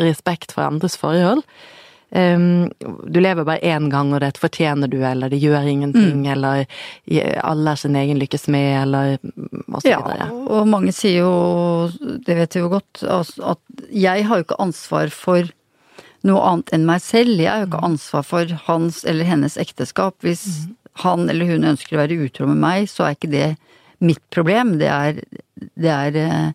respekt 0.00 0.52
for 0.54 0.66
andres 0.68 0.96
forhold. 1.00 1.42
Um, 2.08 2.70
du 3.04 3.18
lever 3.20 3.44
bare 3.44 3.60
én 3.68 3.90
gang, 3.92 4.14
og 4.16 4.22
det 4.24 4.38
fortjener 4.40 4.88
du, 4.88 4.96
eller 5.04 5.28
det 5.28 5.42
gjør 5.42 5.66
ingenting, 5.68 6.22
eller 6.32 6.64
alle 7.44 7.74
er 7.74 7.80
sin 7.82 7.98
egen 8.00 8.16
lykkes 8.22 8.46
med, 8.48 8.68
eller 8.86 9.18
mm, 9.20 9.66
og 9.74 9.82
så 9.82 9.90
Ja, 9.92 9.98
videre. 10.06 10.30
og 10.48 10.70
mange 10.72 10.94
sier 10.96 11.18
jo, 11.20 11.90
det 12.24 12.38
vet 12.38 12.56
vi 12.56 12.62
jo 12.64 12.70
godt, 12.72 13.02
at 13.04 13.84
jeg 13.92 14.24
har 14.24 14.40
jo 14.40 14.46
ikke 14.46 14.56
ansvar 14.64 15.12
for 15.12 15.52
noe 16.24 16.40
annet 16.48 16.72
enn 16.74 16.88
meg 16.88 17.04
selv. 17.04 17.36
Jeg 17.38 17.50
har 17.52 17.60
jo 17.66 17.68
ikke 17.68 17.84
ansvar 17.92 18.24
for 18.26 18.56
hans 18.66 19.04
eller 19.04 19.28
hennes 19.28 19.58
ekteskap. 19.60 20.16
Hvis 20.24 20.46
han 21.04 21.28
eller 21.30 21.46
hun 21.52 21.68
ønsker 21.74 21.94
å 21.94 22.00
være 22.00 22.16
utro 22.24 22.48
med 22.48 22.58
meg, 22.64 22.88
så 22.90 23.04
er 23.04 23.14
ikke 23.20 23.30
det 23.36 23.50
mitt 24.00 24.24
problem. 24.34 24.78
Det 24.80 24.88
er, 24.88 25.20
det 25.76 25.92
er 25.92 26.16
eh, 26.24 26.50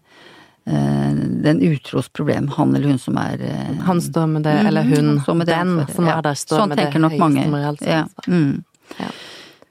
den 1.44 1.62
utros 1.62 2.10
problem. 2.10 2.48
Han 2.48 2.76
eller 2.76 2.88
hun 2.88 3.00
som 3.00 3.18
er 3.20 3.42
eh, 3.44 3.80
Han 3.84 4.02
står 4.02 4.28
med 4.28 4.44
det, 4.48 4.58
eller 4.68 4.84
Mhm, 4.84 4.96
hun, 4.96 5.20
står 5.22 5.40
det 5.40 5.48
den 5.52 5.74
som 5.96 6.08
er 6.08 6.22
der, 6.22 6.34
står 6.40 6.62
sånn 6.62 6.70
med 6.70 6.78
det 6.78 7.02
nok 7.02 7.18
mange. 7.20 7.48
moralske 7.52 7.90
Ja. 7.90 8.06
Mm. 8.28 8.64
Ja. 9.00 9.10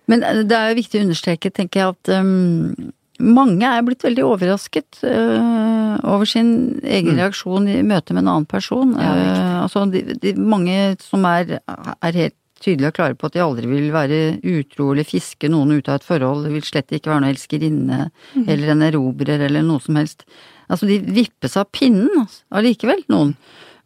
Men 0.07 0.23
eh, 0.23 0.43
det 0.45 0.59
er 0.59 0.73
jo 0.73 0.81
viktig 0.83 1.01
å 1.01 1.07
understreke, 1.07 1.51
tenker 1.51 1.81
jeg, 1.81 1.97
at 1.97 2.13
um, 2.21 2.93
mange 3.23 3.65
er 3.65 3.83
blitt 3.87 4.03
veldig 4.05 4.25
overrasket 4.27 5.01
uh, 5.05 5.97
over 6.03 6.27
sin 6.27 6.81
egen 6.83 7.17
reaksjon 7.17 7.69
i 7.71 7.83
møte 7.87 8.13
med 8.13 8.25
en 8.25 8.33
annen 8.35 8.49
person. 8.51 8.93
Mm. 8.93 9.01
Ja. 9.01 9.17
Eh, 9.17 9.59
altså, 9.63 9.87
de, 9.93 10.05
de, 10.21 10.35
mange 10.37 10.97
som 11.01 11.25
er, 11.25 11.61
er 11.63 12.13
helt 12.19 12.37
tydelige 12.63 12.93
og 12.93 12.95
klare 12.95 13.19
på 13.19 13.27
at 13.27 13.35
de 13.35 13.43
aldri 13.43 13.67
vil 13.67 13.89
være 13.95 14.19
utro 14.47 14.93
eller 14.93 15.07
fiske 15.07 15.49
noen 15.51 15.73
ut 15.79 15.89
av 15.89 15.99
et 15.99 16.07
forhold, 16.07 16.47
vil 16.53 16.63
slett 16.67 16.93
ikke 16.95 17.11
være 17.11 17.25
noen 17.25 17.35
elskerinne 17.35 18.01
Mm. 18.33 18.47
eller 18.49 18.71
en 18.73 18.83
erobrer 18.87 19.43
eller 19.45 19.63
noe 19.67 19.81
som 19.83 19.97
helst. 19.99 20.23
Altså, 20.73 20.89
de 20.89 20.99
vippes 21.13 21.57
av 21.61 21.69
pinnen 21.75 22.09
altså, 22.25 22.43
allikevel, 22.57 23.05
noen. 23.13 23.37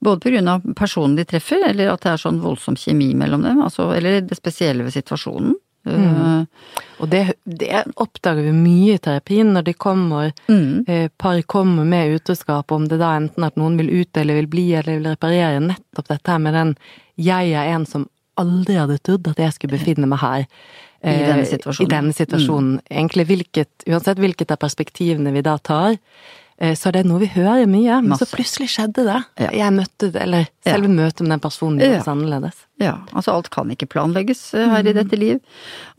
Både 0.05 0.21
på 0.23 0.31
grunn 0.31 0.49
av 0.53 0.65
personen 0.77 1.17
de 1.17 1.25
treffer, 1.27 1.63
eller 1.67 1.91
at 1.91 2.05
det 2.05 2.13
er 2.13 2.21
sånn 2.21 2.43
voldsom 2.43 2.77
kjemi 2.79 3.11
mellom 3.19 3.43
dem, 3.47 3.63
altså, 3.65 3.89
eller 3.97 4.21
det 4.23 4.39
spesielle 4.39 4.87
ved 4.87 4.95
situasjonen. 4.95 5.57
Mm. 5.87 6.47
Og 6.99 7.09
det, 7.09 7.21
det 7.47 7.85
oppdager 8.03 8.49
vi 8.49 8.55
mye 8.57 8.97
i 8.97 9.03
terapien 9.03 9.53
når 9.55 9.69
de 9.69 9.75
kommer, 9.79 10.33
Mm. 10.49 10.85
eh, 10.89 11.09
par 11.19 11.41
kommer 11.43 11.85
med 11.85 12.17
utroskap, 12.17 12.73
om 12.73 12.89
det 12.89 12.99
da 12.99 13.17
enten 13.17 13.45
at 13.47 13.57
noen 13.57 13.77
vil 13.79 13.91
ut 14.03 14.17
eller 14.17 14.35
vil 14.35 14.51
bli 14.51 14.67
eller 14.75 14.99
vil 14.99 15.11
reparere, 15.13 15.63
nettopp 15.63 16.09
dette 16.09 16.31
her 16.31 16.39
med 16.39 16.55
den 16.55 16.77
'jeg 17.19 17.53
er 17.53 17.75
en 17.75 17.87
som 17.87 18.09
aldri 18.37 18.75
hadde 18.75 18.99
trodd 18.99 19.29
at 19.29 19.37
jeg 19.37 19.53
skulle 19.53 19.79
befinne 19.79 20.07
meg 20.07 20.19
her'. 20.19 20.47
I 21.05 21.23
denne 21.23 21.43
eh, 21.43 21.59
situasjonen. 21.59 21.87
I 21.87 21.95
denne 21.95 22.13
situasjonen. 22.13 22.81
Egentlig 22.91 23.27
hvilket, 23.27 23.69
uansett 23.87 24.19
hvilket 24.19 24.51
av 24.51 24.59
perspektivene 24.59 25.33
vi 25.33 25.43
da 25.43 25.57
tar, 25.59 25.99
eh, 26.59 26.75
det 26.75 26.97
er 26.97 27.05
noe 27.05 27.21
vi 27.21 27.27
hører 27.35 27.67
mye. 27.67 28.03
Men 28.03 28.19
så 28.19 28.27
plutselig 28.31 28.69
skjedde 28.73 29.05
det. 29.05 29.19
Ja. 29.39 29.51
Jeg 29.53 29.73
møtte 29.73 30.13
det, 30.13 30.23
eller 30.23 30.47
Ja. 30.65 30.73
selve 30.73 30.89
møtet 30.89 31.21
med 31.23 31.31
den 31.31 31.41
personen 31.41 31.79
Ja. 31.81 31.87
gjorde 31.99 32.09
annerledes. 32.17 32.63
Ja, 32.79 32.99
altså 33.15 33.33
alt 33.33 33.49
kan 33.49 33.71
ikke 33.71 33.87
planlegges 33.89 34.53
her 34.53 34.69
her 34.69 34.85
i 34.85 34.93
Mm. 34.93 34.95
dette 34.95 35.17
liv. 35.19 35.41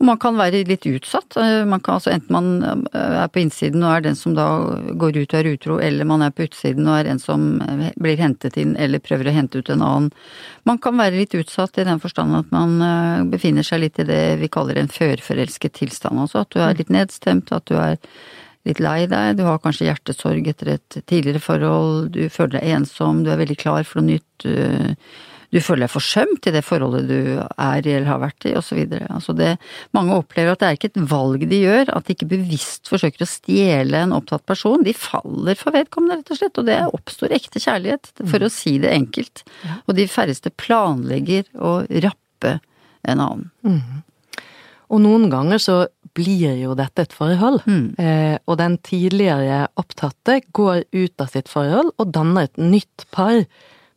Og 0.00 0.06
man 0.06 0.16
kan 0.18 0.36
være 0.36 0.64
litt 0.64 0.82
utsatt. 0.86 1.36
eh, 1.36 1.64
Man 1.64 1.80
kan 1.80 1.96
altså 1.96 2.12
enten 2.12 2.30
man 2.30 2.62
eh, 2.94 3.24
er 3.24 3.28
på 3.28 3.40
innsiden 3.42 3.82
og 3.82 3.96
er 3.96 4.00
den 4.02 4.14
som 4.14 4.34
da 4.34 4.46
går 4.94 5.16
ut 5.22 5.34
og 5.34 5.40
er 5.44 5.56
utro, 5.56 5.78
eller 5.80 6.04
man 6.04 6.22
er 6.22 6.30
på 6.30 6.46
utsiden 6.48 6.86
og 6.86 7.04
er 7.04 7.10
en 7.10 7.18
som 7.18 7.60
eh, 7.60 7.90
blir 7.98 8.16
hentet 8.16 8.56
inn 8.56 8.76
eller 8.78 9.00
prøver 9.00 9.26
å 9.26 9.32
hente 9.34 9.58
ut 9.58 9.70
en 9.70 9.80
annen. 9.82 10.12
Man 10.64 10.78
kan 10.78 10.94
være 10.96 11.18
litt 11.18 11.34
utsatt 11.34 11.76
i 11.78 11.84
den 11.84 11.98
forstand 11.98 12.36
at 12.36 12.52
man 12.52 12.80
eh, 12.80 13.24
befinner 13.24 13.62
seg 13.64 13.80
litt 13.80 13.98
i 13.98 14.04
det 14.04 14.38
vi 14.38 14.46
kaller 14.48 14.76
en 14.78 14.86
førforelsket 14.88 15.72
tilstand. 15.72 16.16
Altså 16.18 16.40
at 16.42 16.50
du 16.50 16.60
er 16.60 16.74
litt 16.74 16.90
nedstemt, 16.90 17.50
at 17.50 17.64
du 17.66 17.74
er 17.74 17.98
litt 18.68 18.82
lei 18.82 19.06
deg, 19.10 19.38
du 19.38 19.46
har 19.48 19.62
kanskje 19.62 19.88
hjertesorg 19.88 20.50
etter 20.52 20.74
et 20.76 21.00
tidligere 21.08 21.42
forhold, 21.42 22.12
du 22.14 22.28
føler 22.32 22.58
deg 22.58 22.76
ensom, 22.76 23.24
du 23.24 23.32
er 23.32 23.40
veldig 23.40 23.58
klar 23.60 23.88
for 23.88 24.00
noe 24.00 24.18
nytt. 24.18 24.46
Du, 25.48 25.56
føler 25.64 25.86
deg 25.86 25.92
forsømt 25.94 26.44
i 26.44 26.52
det 26.52 26.60
forholdet 26.66 27.06
du 27.08 27.20
er 27.40 27.86
i 27.88 27.94
eller 27.94 28.10
har 28.10 28.20
vært 28.20 28.44
i, 28.50 28.52
osv. 28.58 28.82
Altså 29.08 29.32
det, 29.36 29.54
mange 29.96 30.18
opplever 30.20 30.52
at 30.52 30.60
det 30.60 30.68
er 30.68 30.76
ikke 30.76 30.90
et 30.90 31.00
valg 31.08 31.46
de 31.48 31.62
gjør, 31.62 31.94
at 31.96 32.04
de 32.04 32.16
ikke 32.16 32.28
bevisst 32.34 32.90
forsøker 32.92 33.24
å 33.24 33.30
stjele 33.30 34.02
en 34.04 34.12
opptatt 34.16 34.44
person. 34.48 34.84
De 34.84 34.92
faller 34.92 35.56
for 35.56 35.72
vedkommende, 35.72 36.20
rett 36.20 36.34
og 36.34 36.40
slett, 36.42 36.60
og 36.60 36.68
det 36.68 36.82
oppstår 36.92 37.32
ekte 37.38 37.64
kjærlighet, 37.64 38.12
for 38.28 38.44
å 38.44 38.52
si 38.52 38.76
det 38.82 38.92
enkelt. 38.92 39.46
Og 39.86 39.96
de 39.96 40.08
færreste 40.12 40.52
planlegger 40.52 41.48
å 41.56 41.78
rappe 42.04 42.58
en 43.08 43.24
annen. 43.24 43.48
Og 44.88 45.02
noen 45.04 45.28
ganger 45.32 45.60
så 45.60 45.78
blir 46.14 46.56
jo 46.60 46.74
dette 46.78 47.02
et 47.02 47.12
forhold, 47.12 47.62
Mm. 47.66 47.94
eh, 47.98 48.38
og 48.46 48.58
den 48.58 48.78
tidligere 48.78 49.68
opptatte 49.76 50.40
går 50.52 50.84
ut 50.92 51.20
av 51.20 51.28
sitt 51.28 51.48
forhold 51.48 51.92
og 51.98 52.12
danner 52.12 52.42
et 52.48 52.56
nytt 52.56 53.04
par 53.10 53.44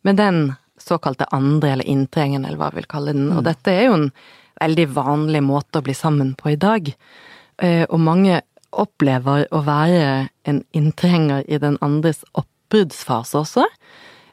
med 0.04 0.16
den 0.16 0.56
såkalte 0.78 1.26
andre 1.32 1.72
eller 1.72 1.84
inntrengende, 1.86 2.48
eller 2.48 2.58
hva 2.58 2.70
vi 2.72 2.80
vil 2.80 2.86
kalle 2.90 3.12
den. 3.14 3.30
Og 3.32 3.44
dette 3.44 3.68
er 3.70 3.84
jo 3.86 3.94
en 3.94 4.12
veldig 4.60 4.88
vanlig 4.94 5.42
måte 5.42 5.78
å 5.78 5.82
bli 5.82 5.94
sammen 5.94 6.34
på 6.36 6.52
i 6.52 6.56
dag. 6.56 6.94
Eh, 7.58 7.84
og 7.88 8.00
mange 8.00 8.40
opplever 8.72 9.46
å 9.52 9.62
være 9.64 10.28
en 10.48 10.64
inntrenger 10.72 11.44
i 11.48 11.58
den 11.58 11.76
andres 11.84 12.24
oppbruddsfase 12.34 13.38
også. 13.38 13.64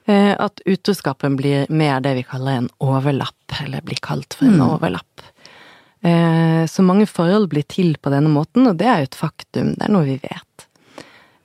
Eh, 0.07 0.33
at 0.39 0.61
utroskapen 0.65 1.35
blir 1.37 1.67
mer 1.69 1.99
det 2.01 2.15
vi 2.15 2.23
kaller 2.23 2.57
en 2.63 2.69
overlapp, 2.81 3.59
eller 3.61 3.81
blir 3.85 3.99
kalt 4.01 4.33
for 4.33 4.45
en 4.49 4.61
overlapp. 4.61 5.21
Eh, 6.03 6.65
Så 6.67 6.83
mange 6.83 7.07
forhold 7.07 7.49
blir 7.49 7.65
til 7.67 7.95
på 7.97 8.11
denne 8.13 8.29
måten, 8.31 8.67
og 8.67 8.77
det 8.77 8.87
er 8.87 9.01
jo 9.01 9.09
et 9.09 9.17
faktum, 9.19 9.73
det 9.75 9.87
er 9.87 9.91
noe 9.91 10.05
vi 10.07 10.19
vet. 10.21 10.67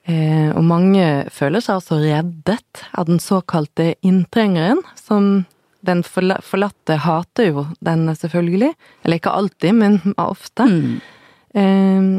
Eh, 0.07 0.51
og 0.53 0.63
mange 0.69 1.05
føler 1.33 1.65
seg 1.65 1.79
altså 1.79 1.99
reddet 2.03 2.83
av 2.93 3.07
den 3.09 3.19
såkalte 3.23 3.95
inntrengeren, 4.05 4.83
som 5.01 5.47
den 5.85 6.03
forlatte 6.05 6.99
hater 7.05 7.49
jo 7.51 7.67
den 7.85 8.07
selvfølgelig. 8.13 8.73
Eller 9.05 9.21
ikke 9.21 9.33
alltid, 9.33 9.75
men 9.75 9.99
ofte. 10.19 10.69
Mm. 10.69 11.01
Eh, 11.55 12.11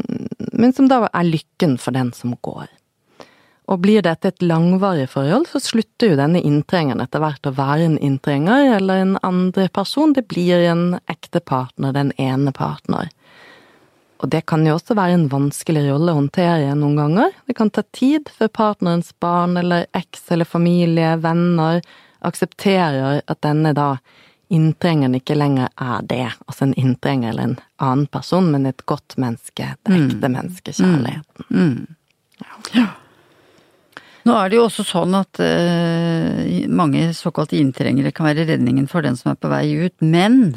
men 0.56 0.74
som 0.74 0.88
da 0.90 1.04
er 1.12 1.30
lykken 1.30 1.78
for 1.78 1.94
den 1.96 2.12
som 2.16 2.34
går. 2.42 2.66
Og 3.66 3.80
blir 3.82 4.04
dette 4.06 4.30
et 4.30 4.42
langvarig 4.46 5.08
forhold, 5.10 5.48
så 5.50 5.58
slutter 5.62 6.12
jo 6.12 6.18
denne 6.20 6.38
inntrengeren 6.38 7.02
etter 7.02 7.22
hvert 7.22 7.48
å 7.48 7.54
være 7.56 7.88
en 7.88 7.96
inntrenger 7.98 8.76
eller 8.76 9.02
en 9.02 9.16
andre 9.26 9.66
person. 9.74 10.12
Det 10.14 10.28
blir 10.30 10.62
en 10.70 11.00
ekte 11.10 11.42
partner, 11.42 11.94
den 11.96 12.12
ene 12.22 12.54
partner. 12.54 13.10
Og 14.22 14.30
det 14.32 14.44
kan 14.48 14.64
jo 14.64 14.76
også 14.78 14.94
være 14.96 15.16
en 15.18 15.26
vanskelig 15.32 15.82
rolle 15.90 16.12
å 16.12 16.20
håndtere 16.20 16.76
noen 16.78 16.96
ganger. 16.96 17.34
Det 17.50 17.56
kan 17.58 17.72
ta 17.74 17.82
tid 17.96 18.30
før 18.32 18.52
partnerens 18.54 19.10
barn 19.20 19.58
eller 19.60 19.88
eks 19.98 20.30
eller 20.32 20.48
familie, 20.48 21.16
venner, 21.20 21.82
aksepterer 22.26 23.20
at 23.26 23.42
denne 23.44 23.74
da 23.76 23.96
inntrengeren 24.48 25.18
ikke 25.18 25.36
lenger 25.36 25.68
er 25.74 26.06
det. 26.06 26.28
Altså 26.46 26.68
en 26.68 26.76
inntrenger 26.78 27.34
eller 27.34 27.50
en 27.50 27.58
annen 27.82 28.06
person, 28.06 28.46
men 28.54 28.70
et 28.70 28.86
godt 28.86 29.18
menneske. 29.20 29.74
Det 29.82 29.98
ekte 29.98 30.30
menneskekjærligheten. 30.30 31.50
Mm. 31.50 31.96
Ja. 32.72 32.86
Nå 34.26 34.34
er 34.34 34.50
det 34.50 34.58
jo 34.58 34.66
også 34.66 34.82
sånn 34.86 35.14
at 35.14 35.38
uh, 35.38 36.40
mange 36.66 37.12
såkalte 37.14 37.58
inntrengere 37.60 38.10
kan 38.14 38.26
være 38.30 38.48
redningen 38.48 38.88
for 38.90 39.06
den 39.06 39.18
som 39.18 39.32
er 39.32 39.38
på 39.38 39.50
vei 39.52 39.68
ut, 39.86 39.94
men 40.02 40.56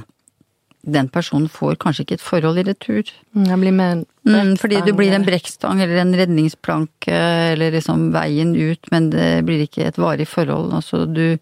den 0.82 1.10
personen 1.12 1.50
får 1.52 1.76
kanskje 1.82 2.06
ikke 2.06 2.18
et 2.18 2.24
forhold 2.24 2.62
i 2.62 2.64
retur. 2.70 3.12
Med 3.36 4.06
mm, 4.24 4.56
fordi 4.62 4.80
du 4.86 4.94
blir 4.96 5.14
en 5.14 5.28
brekkstang 5.28 5.82
eller 5.84 6.02
en 6.02 6.16
redningsplanke 6.16 7.20
eller 7.52 7.76
liksom 7.76 8.10
veien 8.16 8.56
ut, 8.56 8.90
men 8.94 9.12
det 9.14 9.44
blir 9.48 9.66
ikke 9.66 9.90
et 9.90 10.00
varig 10.00 10.28
forhold. 10.32 10.72
Altså 10.80 11.04
du, 11.06 11.38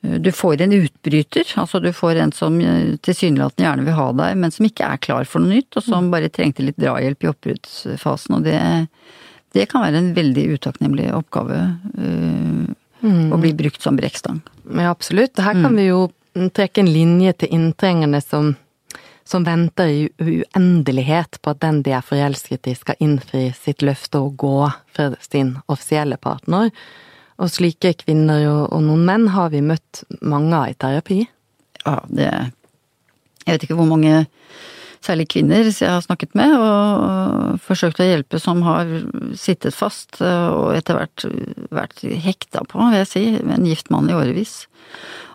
du 0.00 0.30
får 0.32 0.62
en 0.62 0.76
utbryter, 0.78 1.52
altså 1.58 1.82
du 1.82 1.90
får 1.96 2.22
en 2.22 2.34
som 2.36 2.60
tilsynelatende 3.02 3.66
gjerne 3.66 3.88
vil 3.88 3.98
ha 3.98 4.08
deg, 4.22 4.38
men 4.44 4.54
som 4.54 4.68
ikke 4.68 4.94
er 4.94 5.02
klar 5.10 5.26
for 5.28 5.42
noe 5.42 5.58
nytt, 5.58 5.74
og 5.76 5.88
som 5.88 6.12
bare 6.14 6.30
trengte 6.32 6.64
litt 6.64 6.78
drahjelp 6.80 7.26
i 7.26 7.32
oppbruddsfasen. 7.32 8.38
Og 8.38 8.46
det, 8.46 8.60
det 9.52 9.66
kan 9.70 9.84
være 9.84 10.00
en 10.00 10.12
veldig 10.16 10.46
utakknemlig 10.56 11.10
oppgave 11.16 11.58
uh, 11.98 12.70
Mm. 13.02 13.32
å 13.34 13.38
bli 13.42 13.50
brukt 13.58 13.82
som 13.82 13.96
brekkstang. 13.98 14.40
Ja, 14.70 14.90
absolutt. 14.90 15.38
Her 15.42 15.56
kan 15.58 15.74
vi 15.76 15.88
jo 15.88 16.04
trekke 16.54 16.84
en 16.84 16.92
linje 16.92 17.32
til 17.42 17.56
inntrengerne 17.56 18.20
som, 18.22 18.52
som 19.26 19.46
venter 19.46 19.90
i 19.90 20.04
uendelighet 20.22 21.40
på 21.42 21.50
at 21.50 21.60
den 21.64 21.82
de 21.82 21.96
er 21.96 22.04
forelsket 22.06 22.70
i 22.70 22.76
skal 22.78 23.02
innfri 23.02 23.48
sitt 23.58 23.82
løfte 23.82 24.22
og 24.22 24.36
gå 24.38 24.70
fra 24.94 25.10
sin 25.26 25.56
offisielle 25.66 26.18
partner. 26.22 26.70
Og 27.42 27.50
slike 27.50 27.96
kvinner 28.04 28.46
og, 28.46 28.62
og 28.70 28.86
noen 28.86 29.02
menn 29.08 29.28
har 29.34 29.50
vi 29.50 29.64
møtt 29.66 30.04
mange 30.22 30.54
av 30.54 30.70
i 30.70 30.78
terapi. 30.78 31.20
Ja, 31.82 31.98
det 32.06 32.30
Jeg 33.42 33.56
vet 33.56 33.64
ikke 33.66 33.80
hvor 33.80 33.90
mange 33.90 34.26
særlig 35.06 35.28
kvinner 35.32 35.66
jeg 35.68 35.88
har 35.88 36.02
snakket 36.04 36.34
med 36.38 36.54
og 36.56 37.60
forsøkt 37.64 38.00
å 38.02 38.06
hjelpe 38.06 38.40
som 38.42 38.62
har 38.66 38.88
sittet 39.38 39.74
fast 39.76 40.20
og 40.22 40.74
etter 40.76 40.98
hvert 40.98 41.26
vært 41.72 42.04
hekta 42.24 42.64
på, 42.68 42.80
vil 42.82 43.00
jeg 43.02 43.10
si, 43.10 43.24
med 43.40 43.58
en 43.58 43.68
gift 43.70 43.90
mann 43.94 44.10
i 44.10 44.16
årevis. 44.16 44.66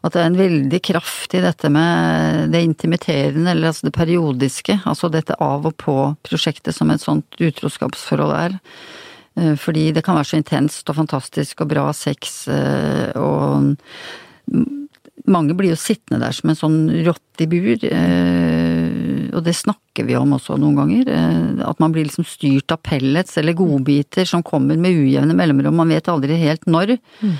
At 0.06 0.14
det 0.14 0.22
er 0.22 0.30
en 0.30 0.40
veldig 0.40 0.80
kraft 0.86 1.34
i 1.36 1.42
dette 1.44 1.72
med 1.74 2.54
det 2.54 2.62
intimiterende, 2.64 3.52
eller 3.52 3.72
altså 3.72 3.88
det 3.90 3.96
periodiske, 3.98 4.80
altså 4.86 5.10
dette 5.12 5.38
av 5.44 5.66
og 5.68 5.76
på-prosjektet 5.82 6.76
som 6.76 6.94
et 6.94 7.04
sånt 7.04 7.40
utroskapsforhold 7.42 8.36
er. 8.38 8.58
Fordi 9.62 9.90
det 9.94 10.04
kan 10.06 10.18
være 10.18 10.32
så 10.32 10.40
intenst 10.40 10.88
og 10.90 10.98
fantastisk 10.98 11.62
og 11.62 11.74
bra 11.74 11.90
sex 11.94 12.46
og 12.50 13.76
mange 15.28 15.56
blir 15.58 15.74
jo 15.74 15.80
sittende 15.80 16.22
der 16.24 16.36
som 16.36 16.52
en 16.52 16.58
sånn 16.58 16.80
rotte 17.06 17.44
i 17.44 17.50
bur, 17.52 17.84
og 19.34 19.44
det 19.46 19.56
snakker 19.58 20.08
vi 20.08 20.18
om 20.18 20.36
også 20.38 20.58
noen 20.62 20.78
ganger. 20.78 21.14
At 21.68 21.80
man 21.84 21.94
blir 21.96 22.08
liksom 22.08 22.28
styrt 22.28 22.74
av 22.74 22.82
pellets 22.86 23.38
eller 23.40 23.58
godbiter 23.58 24.28
som 24.30 24.46
kommer 24.46 24.80
med 24.80 24.98
ujevne 24.98 25.36
mellomrom, 25.38 25.80
man 25.82 25.94
vet 25.94 26.10
aldri 26.12 26.38
helt 26.42 26.68
når. 26.70 26.98
Mm. 27.22 27.34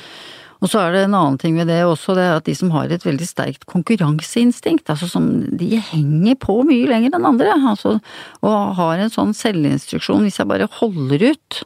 Og 0.58 0.72
så 0.72 0.82
er 0.82 0.94
det 0.94 1.04
en 1.06 1.16
annen 1.18 1.38
ting 1.38 1.58
ved 1.60 1.70
det 1.70 1.84
også, 1.86 2.16
det 2.18 2.26
er 2.26 2.40
at 2.40 2.48
de 2.48 2.56
som 2.58 2.72
har 2.74 2.90
et 2.90 3.06
veldig 3.06 3.28
sterkt 3.30 3.68
konkurranseinstinkt, 3.70 4.90
altså 4.90 5.10
som 5.12 5.28
de 5.60 5.78
henger 5.92 6.38
på 6.42 6.56
mye 6.66 6.88
lenger 6.90 7.14
enn 7.14 7.28
andre, 7.30 7.54
altså, 7.74 7.98
og 8.42 8.78
har 8.80 9.04
en 9.04 9.14
sånn 9.14 9.36
selvinstruksjon, 9.38 10.26
hvis 10.26 10.40
jeg 10.42 10.50
bare 10.50 10.70
holder 10.80 11.28
ut, 11.30 11.62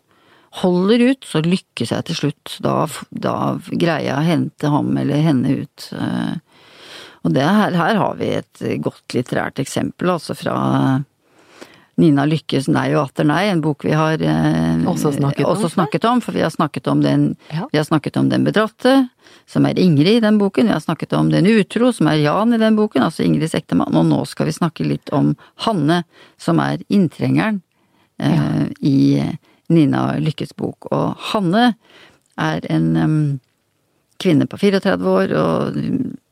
holder 0.60 1.06
ut, 1.14 1.24
så 1.24 1.40
lykkes 1.46 1.94
jeg 1.96 2.08
til 2.10 2.18
slutt. 2.18 2.58
Da, 2.64 2.76
da 3.16 3.36
greier 3.72 4.10
jeg 4.10 4.18
å 4.18 4.28
hente 4.28 4.72
ham 4.74 4.92
eller 5.00 5.24
henne 5.24 5.62
ut. 5.64 5.92
Og 7.24 7.34
det 7.36 7.46
her, 7.46 7.76
her 7.78 7.96
har 8.02 8.16
vi 8.18 8.32
et 8.40 8.62
godt 8.82 9.14
litterært 9.14 9.60
eksempel, 9.62 10.10
altså 10.10 10.34
fra 10.38 10.56
Nina 12.02 12.24
Lykkes 12.26 12.70
Nei 12.72 12.88
og 12.96 13.10
atter 13.10 13.28
nei, 13.28 13.44
en 13.52 13.62
bok 13.62 13.84
vi 13.86 13.92
har 13.98 14.22
eh, 14.24 14.86
Også 14.90 15.12
snakket 15.14 15.46
om, 15.46 15.66
snakket 15.70 16.08
om, 16.10 16.22
for 16.24 16.34
vi 16.34 16.42
har 16.42 16.54
snakket 16.54 16.88
om 16.90 17.02
den, 17.04 17.36
Ja. 17.52 17.68
vi 17.72 17.78
har 17.78 17.86
snakket 17.86 18.18
om 18.18 18.30
den 18.32 18.46
bedratte, 18.48 19.10
som 19.46 19.66
er 19.68 19.78
Ingrid 19.80 20.18
i 20.18 20.24
den 20.24 20.40
boken, 20.42 20.68
vi 20.68 20.74
har 20.74 20.82
snakket 20.82 21.14
om 21.14 21.30
den 21.30 21.46
utro, 21.52 21.92
som 21.94 22.08
er 22.08 22.24
Jan 22.24 22.54
i 22.56 22.62
den 22.62 22.80
boken, 22.80 23.04
altså 23.06 23.24
Ingrids 23.26 23.54
ektemann, 23.58 23.94
og 23.96 24.08
nå 24.10 24.24
skal 24.26 24.50
vi 24.50 24.56
snakke 24.56 24.88
litt 24.88 25.12
om 25.14 25.36
Hanne, 25.68 26.04
som 26.42 26.60
er 26.64 26.82
inntrengeren 26.90 27.62
eh, 28.20 28.66
i 28.82 29.22
Nina 29.72 30.18
Lykkes 30.20 30.56
bok. 30.58 30.90
Og 30.92 31.16
Hanne 31.32 31.74
er 32.40 32.66
en 32.72 32.90
em, 32.98 33.18
kvinne 34.22 34.48
på 34.50 34.60
34 34.62 35.12
år, 35.12 35.34
og 35.38 35.78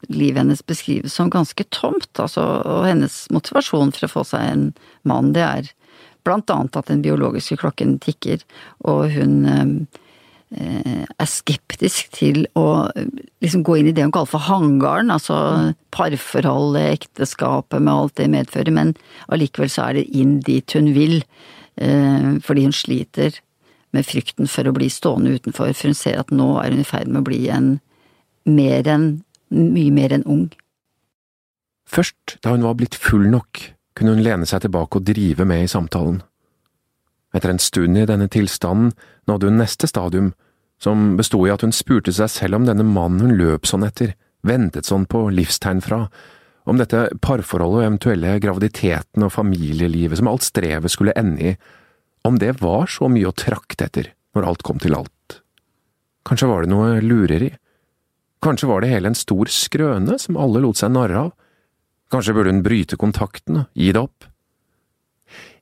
livet 0.10 0.42
hennes 0.42 0.62
beskrives 0.66 1.16
som 1.18 1.32
ganske 1.34 1.66
tomt. 1.76 2.12
Altså, 2.22 2.44
og 2.66 2.88
hennes 2.88 3.22
motivasjon 3.34 3.94
for 3.96 4.08
å 4.08 4.14
få 4.20 4.26
seg 4.32 4.46
en 4.46 4.68
mann, 5.10 5.34
det 5.36 5.46
er 5.46 5.74
blant 6.28 6.52
annet 6.54 6.78
at 6.78 6.92
den 6.92 7.04
biologiske 7.06 7.60
klokken 7.62 7.98
tikker, 8.04 8.44
og 8.88 9.10
hun 9.14 9.36
eh, 9.50 11.06
er 11.10 11.30
skeptisk 11.30 12.12
til 12.18 12.44
å 12.60 12.90
eh, 12.92 13.08
liksom 13.44 13.64
gå 13.66 13.80
inn 13.80 13.92
i 13.92 13.96
det 13.96 14.06
hun 14.06 14.14
kaller 14.16 14.34
for 14.34 14.48
hangaren, 14.50 15.14
altså 15.16 15.38
parforholdet, 15.96 17.00
ekteskapet 17.00 17.82
med 17.82 17.94
alt 17.94 18.18
det 18.20 18.30
medfører, 18.36 18.76
men 18.76 18.96
allikevel 19.32 19.72
så 19.72 19.90
er 19.90 20.00
det 20.02 20.10
inn 20.12 20.40
dit 20.46 20.78
hun 20.78 20.92
vil, 20.98 21.22
eh, 21.82 22.34
fordi 22.46 22.68
hun 22.68 22.76
sliter 22.76 23.40
med 23.96 24.06
frykten 24.06 24.50
for 24.50 24.70
å 24.70 24.74
bli 24.76 24.90
stående 24.92 25.34
utenfor, 25.38 25.74
for 25.74 25.90
hun 25.90 25.98
ser 25.98 26.20
at 26.22 26.32
nå 26.34 26.52
er 26.62 26.74
hun 26.74 26.84
i 26.84 26.88
ferd 26.88 27.10
med 27.10 27.24
å 27.24 27.28
bli 27.30 27.42
en 27.54 27.78
mer 28.50 28.88
enn, 28.90 29.10
mye 29.50 29.94
mer 29.94 30.14
enn 30.16 30.26
ung. 30.30 30.48
Først 31.90 32.38
da 32.44 32.54
hun 32.54 32.66
var 32.66 32.78
blitt 32.78 32.98
full 32.98 33.26
nok, 33.32 33.64
kunne 33.98 34.16
hun 34.16 34.24
lene 34.24 34.48
seg 34.48 34.64
tilbake 34.64 35.00
og 35.00 35.08
drive 35.08 35.48
med 35.50 35.66
i 35.66 35.72
samtalen. 35.72 36.22
Etter 37.34 37.54
en 37.54 37.62
stund 37.62 37.98
i 37.98 38.08
denne 38.10 38.30
tilstanden 38.32 38.94
nådde 39.30 39.50
hun 39.50 39.60
neste 39.62 39.90
stadium, 39.90 40.32
som 40.82 41.18
bestod 41.20 41.50
i 41.50 41.54
at 41.54 41.66
hun 41.66 41.76
spurte 41.76 42.14
seg 42.16 42.32
selv 42.32 42.60
om 42.60 42.68
denne 42.70 42.86
mannen 42.88 43.26
hun 43.26 43.38
løp 43.38 43.68
sånn 43.70 43.86
etter, 43.86 44.16
ventet 44.46 44.88
sånn 44.88 45.06
på 45.10 45.26
livstegn 45.34 45.82
fra, 45.84 46.06
om 46.70 46.78
dette 46.80 47.10
parforholdet 47.24 47.82
og 47.82 47.86
eventuelle 47.88 48.38
graviditeten 48.44 49.26
og 49.26 49.34
familielivet 49.34 50.20
som 50.20 50.30
alt 50.32 50.46
strevet 50.46 50.94
skulle 50.94 51.16
ende 51.20 51.52
i, 51.52 51.56
om 52.28 52.40
det 52.40 52.58
var 52.62 52.90
så 52.92 53.10
mye 53.12 53.30
å 53.30 53.36
trakte 53.36 53.88
etter 53.88 54.12
når 54.36 54.48
alt 54.52 54.64
kom 54.66 54.80
til 54.82 54.96
alt. 54.98 55.40
Kanskje 56.28 56.50
var 56.50 56.66
det 56.66 56.72
noe 56.72 57.00
lureri? 57.02 57.50
Kanskje 58.44 58.70
var 58.70 58.84
det 58.84 58.92
hele 58.92 59.12
en 59.12 59.18
stor 59.18 59.50
skrøne 59.52 60.20
som 60.22 60.38
alle 60.40 60.62
lot 60.64 60.80
seg 60.80 60.94
narre 60.94 61.26
av? 61.28 61.32
Kanskje 62.10 62.36
burde 62.36 62.54
hun 62.54 62.64
bryte 62.66 62.98
kontakten 63.00 63.64
og 63.64 63.78
gi 63.78 63.92
det 63.96 64.02
opp? 64.02 64.28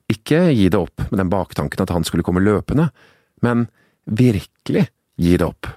Ikke 0.08 0.46
gi 0.54 0.68
det 0.72 0.78
opp 0.78 1.02
med 1.10 1.18
den 1.20 1.32
baktanken 1.32 1.84
at 1.84 1.92
han 1.92 2.06
skulle 2.06 2.24
komme 2.24 2.40
løpende, 2.40 2.88
men 3.44 3.66
virkelig 4.08 4.86
gi 5.20 5.34
det 5.36 5.44
opp. 5.44 5.68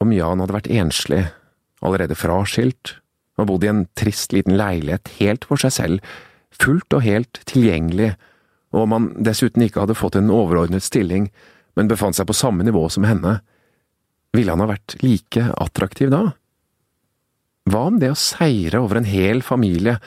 Om 0.00 0.14
Jan 0.14 0.40
hadde 0.40 0.56
vært 0.56 0.70
enslig, 0.72 1.26
allerede 1.84 2.16
fraskilt, 2.16 2.96
og 3.38 3.50
bodd 3.50 3.66
i 3.66 3.70
en 3.70 3.84
trist 3.98 4.32
liten 4.34 4.56
leilighet 4.58 5.10
helt 5.18 5.44
for 5.46 5.60
seg 5.60 5.74
selv, 5.74 6.14
fullt 6.54 6.96
og 6.96 7.04
helt 7.04 7.40
tilgjengelig, 7.50 8.14
og 8.74 8.84
om 8.84 8.94
han 8.96 9.06
dessuten 9.24 9.64
ikke 9.64 9.82
hadde 9.84 9.96
fått 9.98 10.18
en 10.18 10.32
overordnet 10.32 10.84
stilling, 10.84 11.28
men 11.78 11.90
befant 11.90 12.16
seg 12.16 12.28
på 12.28 12.36
samme 12.36 12.66
nivå 12.66 12.84
som 12.92 13.06
henne, 13.08 13.38
ville 14.36 14.52
han 14.52 14.60
ha 14.62 14.68
vært 14.68 14.98
like 15.02 15.46
attraktiv 15.56 16.10
da? 16.12 16.22
Hva 17.68 17.84
om 17.90 17.98
det 18.00 18.12
å 18.12 18.18
seire 18.18 18.80
over 18.80 19.00
en 19.00 19.08
hel 19.08 19.42
familie, 19.44 19.98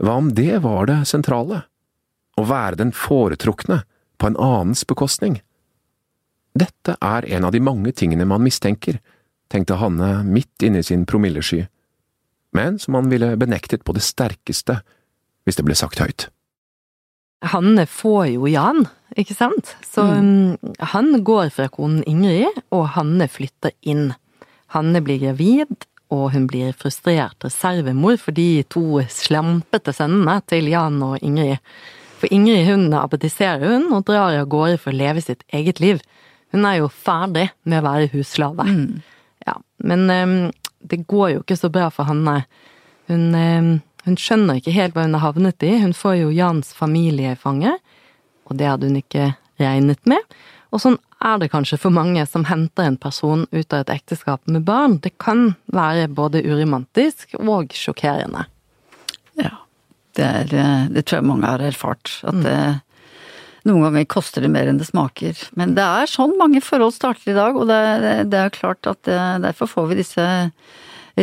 hva 0.00 0.16
om 0.20 0.32
det 0.36 0.62
var 0.64 0.88
det 0.88 1.02
sentrale? 1.08 1.64
Å 2.40 2.44
være 2.48 2.80
den 2.80 2.92
foretrukne 2.96 3.82
på 4.20 4.30
en 4.30 4.38
annens 4.40 4.86
bekostning? 4.88 5.40
Dette 6.56 6.96
er 7.00 7.26
en 7.36 7.46
av 7.46 7.54
de 7.54 7.60
mange 7.62 7.92
tingene 7.96 8.26
man 8.28 8.42
mistenker, 8.44 8.98
tenkte 9.50 9.78
Hanne 9.80 10.20
midt 10.26 10.64
inne 10.66 10.80
i 10.80 10.86
sin 10.86 11.06
promillesky, 11.06 11.64
men 12.56 12.78
som 12.82 12.96
han 12.98 13.10
ville 13.10 13.36
benektet 13.38 13.84
på 13.86 13.94
det 13.94 14.02
sterkeste 14.02 14.80
hvis 15.44 15.58
det 15.58 15.66
ble 15.66 15.76
sagt 15.78 16.02
høyt. 16.02 16.28
Hanne 17.40 17.86
får 17.88 18.26
jo 18.34 18.48
Jan, 18.50 18.84
ikke 19.16 19.36
sant? 19.36 19.74
Så 19.86 20.04
mm. 20.04 20.74
han 20.92 21.12
går 21.24 21.48
fra 21.54 21.70
konen 21.72 22.02
Ingrid, 22.08 22.60
og 22.74 22.90
Hanne 22.96 23.30
flytter 23.32 23.72
inn. 23.80 24.10
Hanne 24.74 25.00
blir 25.04 25.22
gravid, 25.22 25.72
og 26.10 26.32
hun 26.34 26.46
blir 26.50 26.74
frustrert 26.76 27.46
reservemor 27.46 28.18
for 28.20 28.34
de 28.34 28.64
to 28.68 29.00
slampete 29.08 29.94
sønnene 29.94 30.40
til 30.50 30.68
Jan 30.72 30.98
og 31.06 31.18
Ingrid. 31.24 31.62
For 32.20 32.32
Ingrid 32.34 32.66
hun 32.68 32.90
abdiserer 32.98 33.64
hun, 33.64 33.88
og 33.94 34.04
drar 34.10 34.36
av 34.36 34.50
gårde 34.52 34.80
for 34.82 34.92
å 34.92 35.00
leve 35.00 35.22
sitt 35.24 35.46
eget 35.54 35.80
liv. 35.80 36.02
Hun 36.52 36.66
er 36.66 36.80
jo 36.80 36.90
ferdig 36.92 37.48
med 37.64 37.80
å 37.80 37.86
være 37.86 38.10
husslave. 38.12 38.66
Mm. 38.66 39.00
Ja, 39.46 39.56
men 39.86 40.10
um, 40.10 40.34
det 40.84 41.04
går 41.08 41.36
jo 41.36 41.44
ikke 41.44 41.56
så 41.56 41.70
bra 41.72 41.88
for 41.94 42.10
Hanne. 42.10 42.42
Hun, 43.08 43.30
um, 43.34 43.70
hun 44.06 44.16
skjønner 44.20 44.60
ikke 44.60 44.74
helt 44.74 44.96
hva 44.96 45.04
hun 45.06 45.16
har 45.16 45.26
havnet 45.28 45.66
i. 45.66 45.74
Hun 45.82 45.94
får 45.96 46.20
jo 46.22 46.32
Jans 46.34 46.72
familie 46.76 47.34
i 47.34 47.38
fanget, 47.38 47.80
og 48.48 48.56
det 48.60 48.68
hadde 48.70 48.88
hun 48.88 49.00
ikke 49.00 49.32
regnet 49.60 50.00
med. 50.08 50.38
Og 50.70 50.82
sånn 50.82 50.98
er 51.20 51.40
det 51.40 51.50
kanskje 51.52 51.76
for 51.82 51.92
mange 51.92 52.22
som 52.28 52.46
henter 52.48 52.86
en 52.86 52.98
person 53.00 53.44
ut 53.50 53.74
av 53.74 53.82
et 53.82 53.94
ekteskap 53.98 54.46
med 54.48 54.64
barn. 54.68 54.98
Det 55.04 55.12
kan 55.20 55.54
være 55.74 56.08
både 56.16 56.44
uromantisk 56.46 57.34
og 57.42 57.74
sjokkerende. 57.76 58.46
Ja, 59.36 59.52
det, 60.16 60.28
er, 60.28 60.54
eh, 60.54 60.86
det 60.94 61.04
tror 61.04 61.20
jeg 61.20 61.28
mange 61.28 61.50
har 61.50 61.64
erfart. 61.64 62.14
At 62.24 62.40
det, 62.46 62.56
noen 63.68 63.84
ganger 63.84 64.08
koster 64.08 64.46
det 64.46 64.52
mer 64.54 64.70
enn 64.70 64.80
det 64.80 64.88
smaker. 64.88 65.36
Men 65.60 65.74
det 65.76 65.84
er 65.84 66.08
sånn 66.08 66.38
mange 66.40 66.62
forhold 66.64 66.96
starter 66.96 67.34
i 67.34 67.36
dag, 67.36 67.58
og 67.58 67.68
det, 67.68 67.82
det 68.32 68.40
er 68.46 68.54
klart 68.54 68.88
at 68.88 69.10
eh, 69.10 69.36
derfor 69.44 69.68
får 69.68 69.90
vi 69.90 70.00
disse 70.00 70.28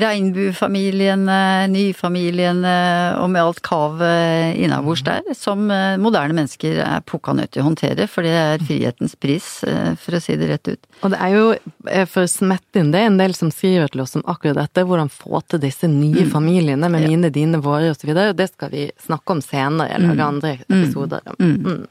regnbuefamiliene, 0.02 1.68
nyfamiliene 1.72 2.74
og 3.18 3.30
med 3.34 3.42
alt 3.42 3.62
kavet 3.66 4.58
innabords 4.62 5.04
der, 5.08 5.26
som 5.38 5.66
eh, 5.74 5.98
moderne 6.02 6.36
mennesker 6.38 6.82
er 6.84 7.06
pukka 7.08 7.34
nødt 7.38 7.54
til 7.56 7.64
å 7.64 7.68
håndtere, 7.70 8.08
for 8.12 8.28
det 8.28 8.34
er 8.38 8.64
frihetens 8.68 9.18
pris, 9.20 9.48
eh, 9.68 9.96
for 10.02 10.18
å 10.18 10.22
si 10.24 10.38
det 10.40 10.52
rett 10.52 10.72
ut. 10.74 10.90
Og 11.02 11.14
det 11.14 11.22
er 11.24 11.34
jo, 11.34 11.44
eh, 11.90 12.06
for 12.10 12.28
å 12.28 12.32
smette 12.32 12.82
inn 12.82 12.94
det, 12.94 13.04
en 13.08 13.20
del 13.20 13.36
som 13.38 13.52
skriver 13.54 13.92
til 13.94 14.06
oss 14.06 14.18
om 14.20 14.26
akkurat 14.30 14.60
dette, 14.62 14.86
hvordan 14.88 15.12
få 15.14 15.42
til 15.50 15.64
disse 15.66 15.90
nye 15.92 16.28
mm. 16.28 16.32
familiene 16.36 16.92
med 16.94 17.08
mine, 17.08 17.34
dine, 17.34 17.62
våre 17.64 17.92
osv., 17.96 18.12
og, 18.14 18.24
og 18.30 18.40
det 18.40 18.52
skal 18.54 18.74
vi 18.74 18.88
snakke 19.08 19.38
om 19.38 19.44
senere, 19.46 19.92
eller 19.98 20.18
mm. 20.18 20.26
andre 20.30 20.58
episoder. 20.68 21.26
Mm. 21.40 21.60
mm. 21.66 21.86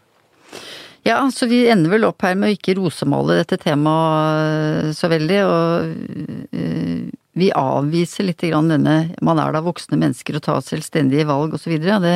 Ja, 1.06 1.20
så 1.30 1.46
vi 1.46 1.60
ender 1.70 1.92
vel 1.92 2.02
opp 2.08 2.24
her 2.26 2.34
med 2.34 2.50
å 2.50 2.54
ikke 2.56 2.74
rosemale 2.80 3.36
dette 3.38 3.60
temaet 3.62 4.90
så 4.98 5.06
veldig, 5.06 5.36
og 5.46 7.12
vi 7.36 7.50
avviser 7.52 8.30
litt 8.30 8.40
grann 8.48 8.70
denne 8.72 8.96
man 9.24 9.40
er 9.42 9.52
da 9.52 9.60
voksne 9.64 9.98
mennesker 10.00 10.38
og 10.38 10.46
tar 10.46 10.62
selvstendige 10.64 11.26
valg 11.28 11.56
osv. 11.58 11.74
Det, 11.82 12.14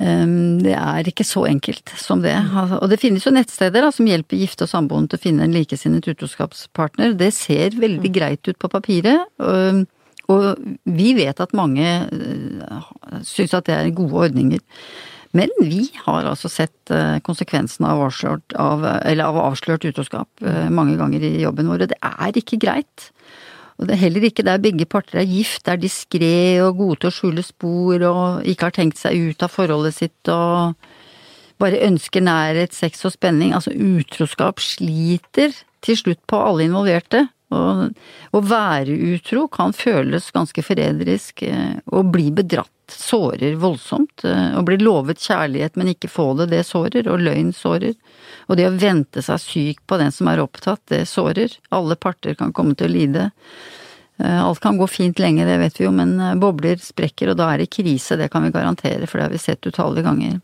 um, 0.00 0.32
det 0.64 0.72
er 0.78 1.10
ikke 1.10 1.26
så 1.28 1.44
enkelt 1.50 1.92
som 2.00 2.24
det. 2.24 2.32
Og 2.80 2.88
det 2.88 3.00
finnes 3.02 3.26
jo 3.28 3.34
nettsteder 3.36 3.84
da, 3.84 3.92
som 3.92 4.08
hjelper 4.08 4.40
gifte 4.40 4.64
og 4.64 4.72
samboende 4.72 5.12
til 5.12 5.20
å 5.20 5.24
finne 5.26 5.44
en 5.44 5.56
likesinnet 5.56 6.08
utroskapspartner. 6.14 7.12
Det 7.20 7.30
ser 7.36 7.76
veldig 7.76 8.12
greit 8.14 8.48
ut 8.48 8.58
på 8.58 8.72
papiret. 8.72 9.28
Og, 10.28 10.64
vi 10.84 11.12
vet 11.16 11.38
at 11.40 11.54
mange 11.56 11.92
uh, 12.08 12.88
syns 13.24 13.54
at 13.56 13.68
det 13.68 13.76
er 13.76 13.94
gode 13.96 14.26
ordninger. 14.28 14.64
Men 15.36 15.52
vi 15.60 15.86
har 16.06 16.24
altså 16.28 16.48
sett 16.52 16.92
uh, 16.92 17.20
konsekvensene 17.24 17.88
av 17.92 18.06
avslørt, 18.08 18.56
av, 18.56 18.84
av 18.84 19.40
avslørt 19.44 19.84
utroskap 19.88 20.28
uh, 20.44 20.68
mange 20.72 20.96
ganger 21.00 21.24
i 21.24 21.34
jobben 21.42 21.68
vår, 21.68 21.84
og 21.84 21.92
det 21.92 22.00
er 22.00 22.40
ikke 22.40 22.60
greit. 22.60 23.10
Og 23.78 23.86
det 23.86 23.94
er 23.94 24.02
heller 24.02 24.26
ikke 24.26 24.44
der 24.46 24.58
begge 24.62 24.88
parter 24.90 25.20
er 25.22 25.28
gift, 25.30 25.68
er 25.70 25.78
diskré 25.78 26.58
og 26.64 26.80
gode 26.80 27.02
til 27.02 27.10
å 27.10 27.14
skjule 27.14 27.44
spor 27.46 28.04
og 28.08 28.48
ikke 28.48 28.68
har 28.68 28.74
tenkt 28.74 28.98
seg 28.98 29.30
ut 29.30 29.44
av 29.46 29.52
forholdet 29.54 29.94
sitt 30.00 30.30
og 30.34 30.74
bare 31.62 31.82
ønsker 31.86 32.22
nærhet, 32.22 32.74
sex 32.74 33.04
og 33.06 33.14
spenning. 33.14 33.54
Altså 33.54 33.74
utroskap 33.74 34.62
sliter 34.62 35.54
til 35.82 35.98
slutt 35.98 36.22
på 36.30 36.40
alle 36.42 36.66
involverte. 36.66 37.26
Og 37.54 38.34
å 38.36 38.40
være 38.44 38.94
utro 39.14 39.46
kan 39.50 39.72
føles 39.72 40.28
ganske 40.34 40.62
forræderisk. 40.62 41.46
og 41.86 42.10
bli 42.12 42.30
bedratt 42.34 42.70
sårer 42.90 43.56
voldsomt. 43.60 44.24
Eh, 44.24 44.58
å 44.58 44.62
bli 44.66 44.78
lovet 44.80 45.20
kjærlighet, 45.22 45.76
men 45.76 45.92
ikke 45.94 46.10
få 46.10 46.32
det, 46.38 46.48
det 46.52 46.64
sårer. 46.66 47.08
Og 47.08 47.22
løgn 47.22 47.52
sårer. 47.56 47.94
Og 48.48 48.58
det 48.58 48.68
å 48.68 48.76
vente 48.76 49.22
seg 49.24 49.42
syk 49.42 49.82
på 49.86 49.98
den 50.00 50.14
som 50.14 50.30
er 50.30 50.42
opptatt, 50.44 50.82
det 50.92 51.04
sårer. 51.10 51.58
Alle 51.74 51.96
parter 51.96 52.38
kan 52.38 52.54
komme 52.56 52.76
til 52.78 52.90
å 52.90 52.94
lide. 52.94 53.30
Eh, 54.18 54.44
alt 54.44 54.60
kan 54.64 54.78
gå 54.78 54.86
fint 54.90 55.18
lenge, 55.18 55.46
det 55.46 55.58
vet 55.60 55.80
vi 55.80 55.86
jo, 55.86 55.94
men 55.94 56.16
bobler 56.40 56.80
sprekker, 56.82 57.32
og 57.32 57.38
da 57.38 57.52
er 57.52 57.62
det 57.62 57.72
krise, 57.74 58.18
det 58.18 58.30
kan 58.32 58.46
vi 58.46 58.54
garantere, 58.54 59.06
for 59.06 59.18
det 59.18 59.28
har 59.28 59.34
vi 59.36 59.42
sett 59.42 59.66
utallige 59.66 60.08
ganger. 60.08 60.40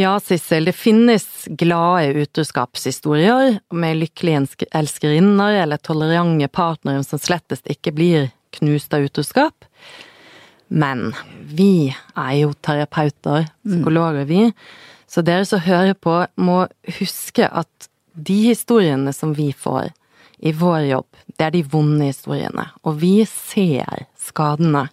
Ja, 0.00 0.14
Sissel, 0.20 0.64
det 0.64 0.72
finnes 0.72 1.44
glade 1.44 2.14
utroskapshistorier 2.22 3.58
med 3.68 3.98
lykkelige 4.00 4.68
elskerinner 4.72 5.58
eller 5.60 5.76
tolerante 5.76 6.48
partnere 6.48 7.02
som 7.04 7.20
slettest 7.20 7.68
ikke 7.68 7.92
blir 7.92 8.30
knust 8.56 8.96
av 8.96 9.04
utroskap. 9.04 9.66
Men 10.72 11.10
vi 11.44 11.90
er 12.16 12.32
jo 12.38 12.54
terapeuter, 12.64 13.50
psykologer, 13.60 14.24
vi, 14.24 14.46
så 15.04 15.20
dere 15.26 15.44
som 15.44 15.60
hører 15.66 15.92
på, 15.92 16.16
må 16.40 16.62
huske 16.96 17.50
at 17.50 17.90
de 18.16 18.38
historiene 18.46 19.12
som 19.12 19.36
vi 19.36 19.50
får 19.52 19.90
i 20.40 20.54
vår 20.56 20.86
jobb, 20.94 21.10
det 21.36 21.50
er 21.50 21.56
de 21.58 21.66
vonde 21.76 22.08
historiene, 22.08 22.70
og 22.88 23.02
vi 23.04 23.18
ser 23.28 24.06
skadene. 24.16 24.86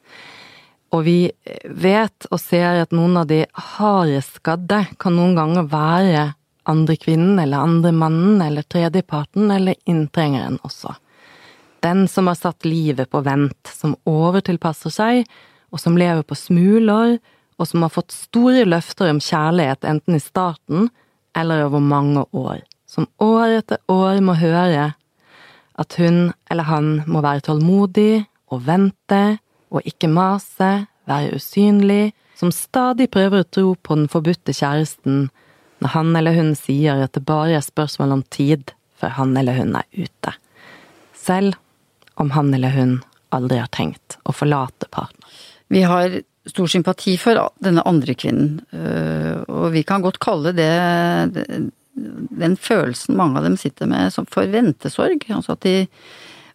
Og 0.95 1.03
vi 1.03 1.31
vet 1.67 2.27
og 2.31 2.39
ser 2.39 2.83
at 2.83 2.93
noen 2.95 3.17
av 3.19 3.27
de 3.29 3.41
hardest 3.75 4.39
skadde 4.39 4.83
kan 5.01 5.17
noen 5.17 5.35
ganger 5.37 5.67
være 5.71 6.23
andre 6.67 6.95
kvinnen 6.99 7.39
eller 7.39 7.63
andre 7.63 7.91
mannen 7.95 8.41
eller 8.43 8.63
tredjeparten 8.67 9.51
eller 9.51 9.75
inntrengeren 9.87 10.59
også. 10.67 10.93
Den 11.83 12.07
som 12.11 12.27
har 12.27 12.39
satt 12.39 12.65
livet 12.65 13.11
på 13.11 13.21
vent, 13.23 13.69
som 13.69 13.95
overtilpasser 14.07 14.91
seg, 14.91 15.27
og 15.71 15.79
som 15.79 15.97
lever 15.99 16.23
på 16.25 16.35
smuler, 16.35 17.17
og 17.57 17.67
som 17.67 17.83
har 17.83 17.93
fått 17.93 18.15
store 18.15 18.65
løfter 18.67 19.11
om 19.11 19.21
kjærlighet 19.23 19.85
enten 19.87 20.17
i 20.17 20.23
starten 20.23 20.89
eller 21.37 21.65
over 21.67 21.83
mange 21.83 22.23
år. 22.31 22.61
Som 22.87 23.07
år 23.21 23.59
etter 23.59 23.81
år 23.91 24.21
må 24.23 24.37
høre 24.39 24.93
at 25.77 25.97
hun 25.99 26.31
eller 26.49 26.69
han 26.69 26.91
må 27.09 27.21
være 27.25 27.45
tålmodig 27.49 28.25
og 28.53 28.63
vente 28.65 29.37
og 29.73 29.85
ikke 29.87 30.09
mase, 30.11 30.87
være 31.07 31.37
usynlig, 31.37 32.13
som 32.37 32.51
stadig 32.53 33.09
prøver 33.11 33.41
å 33.41 33.49
tro 33.49 33.73
på 33.81 33.97
den 33.97 34.09
forbudte 34.11 34.53
kjæresten 34.55 35.27
når 35.81 35.93
han 35.93 36.15
eller 36.17 36.35
hun 36.37 36.53
sier 36.57 37.03
at 37.05 37.13
det 37.17 37.25
bare 37.27 37.57
er 37.57 37.65
spørsmål 37.65 38.17
om 38.17 38.23
tid 38.33 38.73
før 38.97 39.13
han 39.19 39.35
eller 39.37 39.57
hun 39.59 39.75
er 39.77 39.85
ute. 39.93 40.33
Selv 41.17 41.57
om 42.17 42.33
han 42.33 42.53
eller 42.53 42.73
hun 42.73 42.97
aldri 43.35 43.59
har 43.61 43.69
tenkt 43.73 44.17
å 44.25 44.33
forlate 44.33 44.89
partneren. 44.89 45.37
Vi 45.67 45.83
har 45.83 46.21
stor 46.47 46.69
sympati 46.71 47.17
for 47.19 47.39
denne 47.63 47.83
andre 47.85 48.15
kvinnen, 48.17 48.61
øh, 48.71 49.43
og 49.51 49.73
vi 49.73 49.83
kan 49.85 50.05
godt 50.05 50.21
kalle 50.23 50.53
det 50.55 50.71
den 51.97 52.55
følelsen 52.61 53.17
mange 53.17 53.39
av 53.39 53.47
dem 53.47 53.57
sitter 53.59 53.89
med 53.89 54.13
som 54.13 54.27
forventesorg. 54.31 55.25
Altså 55.33 55.57
at 55.57 55.65
de 55.65 55.87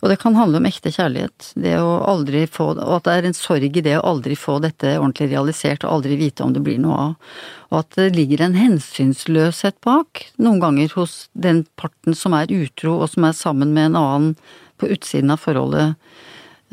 og 0.02 0.10
det 0.10 0.18
kan 0.18 0.34
handle 0.34 0.58
om 0.58 0.66
ekte 0.66 0.90
kjærlighet. 0.90 1.52
Det 1.62 1.76
å 1.78 2.00
aldri 2.10 2.42
få 2.50 2.72
Og 2.72 2.94
at 2.96 3.04
det 3.06 3.12
er 3.14 3.28
en 3.28 3.36
sorg 3.38 3.76
i 3.78 3.84
det 3.86 3.94
å 4.00 4.06
aldri 4.10 4.34
få 4.34 4.56
dette 4.64 4.96
ordentlig 4.98 5.28
realisert 5.30 5.86
og 5.86 5.92
aldri 5.94 6.16
vite 6.18 6.42
om 6.42 6.50
det 6.54 6.62
blir 6.66 6.80
noe 6.82 6.96
av. 7.04 7.36
Og 7.70 7.78
at 7.84 7.98
det 8.00 8.08
ligger 8.16 8.42
en 8.42 8.58
hensynsløshet 8.58 9.78
bak, 9.86 10.24
noen 10.42 10.58
ganger 10.62 10.90
hos 10.98 11.28
den 11.32 11.62
parten 11.78 12.18
som 12.18 12.34
er 12.34 12.50
utro 12.50 12.98
og 12.98 13.12
som 13.14 13.28
er 13.28 13.38
sammen 13.38 13.70
med 13.76 13.92
en 13.92 14.00
annen 14.02 14.34
på 14.82 14.90
utsiden 14.90 15.30
av 15.30 15.38
forholdet. 15.44 15.94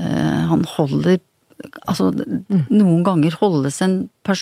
Eh, 0.02 0.40
han 0.50 0.66
holder 0.78 1.22
Altså, 1.92 2.14
mm. 2.16 2.70
noen 2.72 3.02
ganger 3.04 3.36
holdes 3.36 3.82
en, 3.84 3.96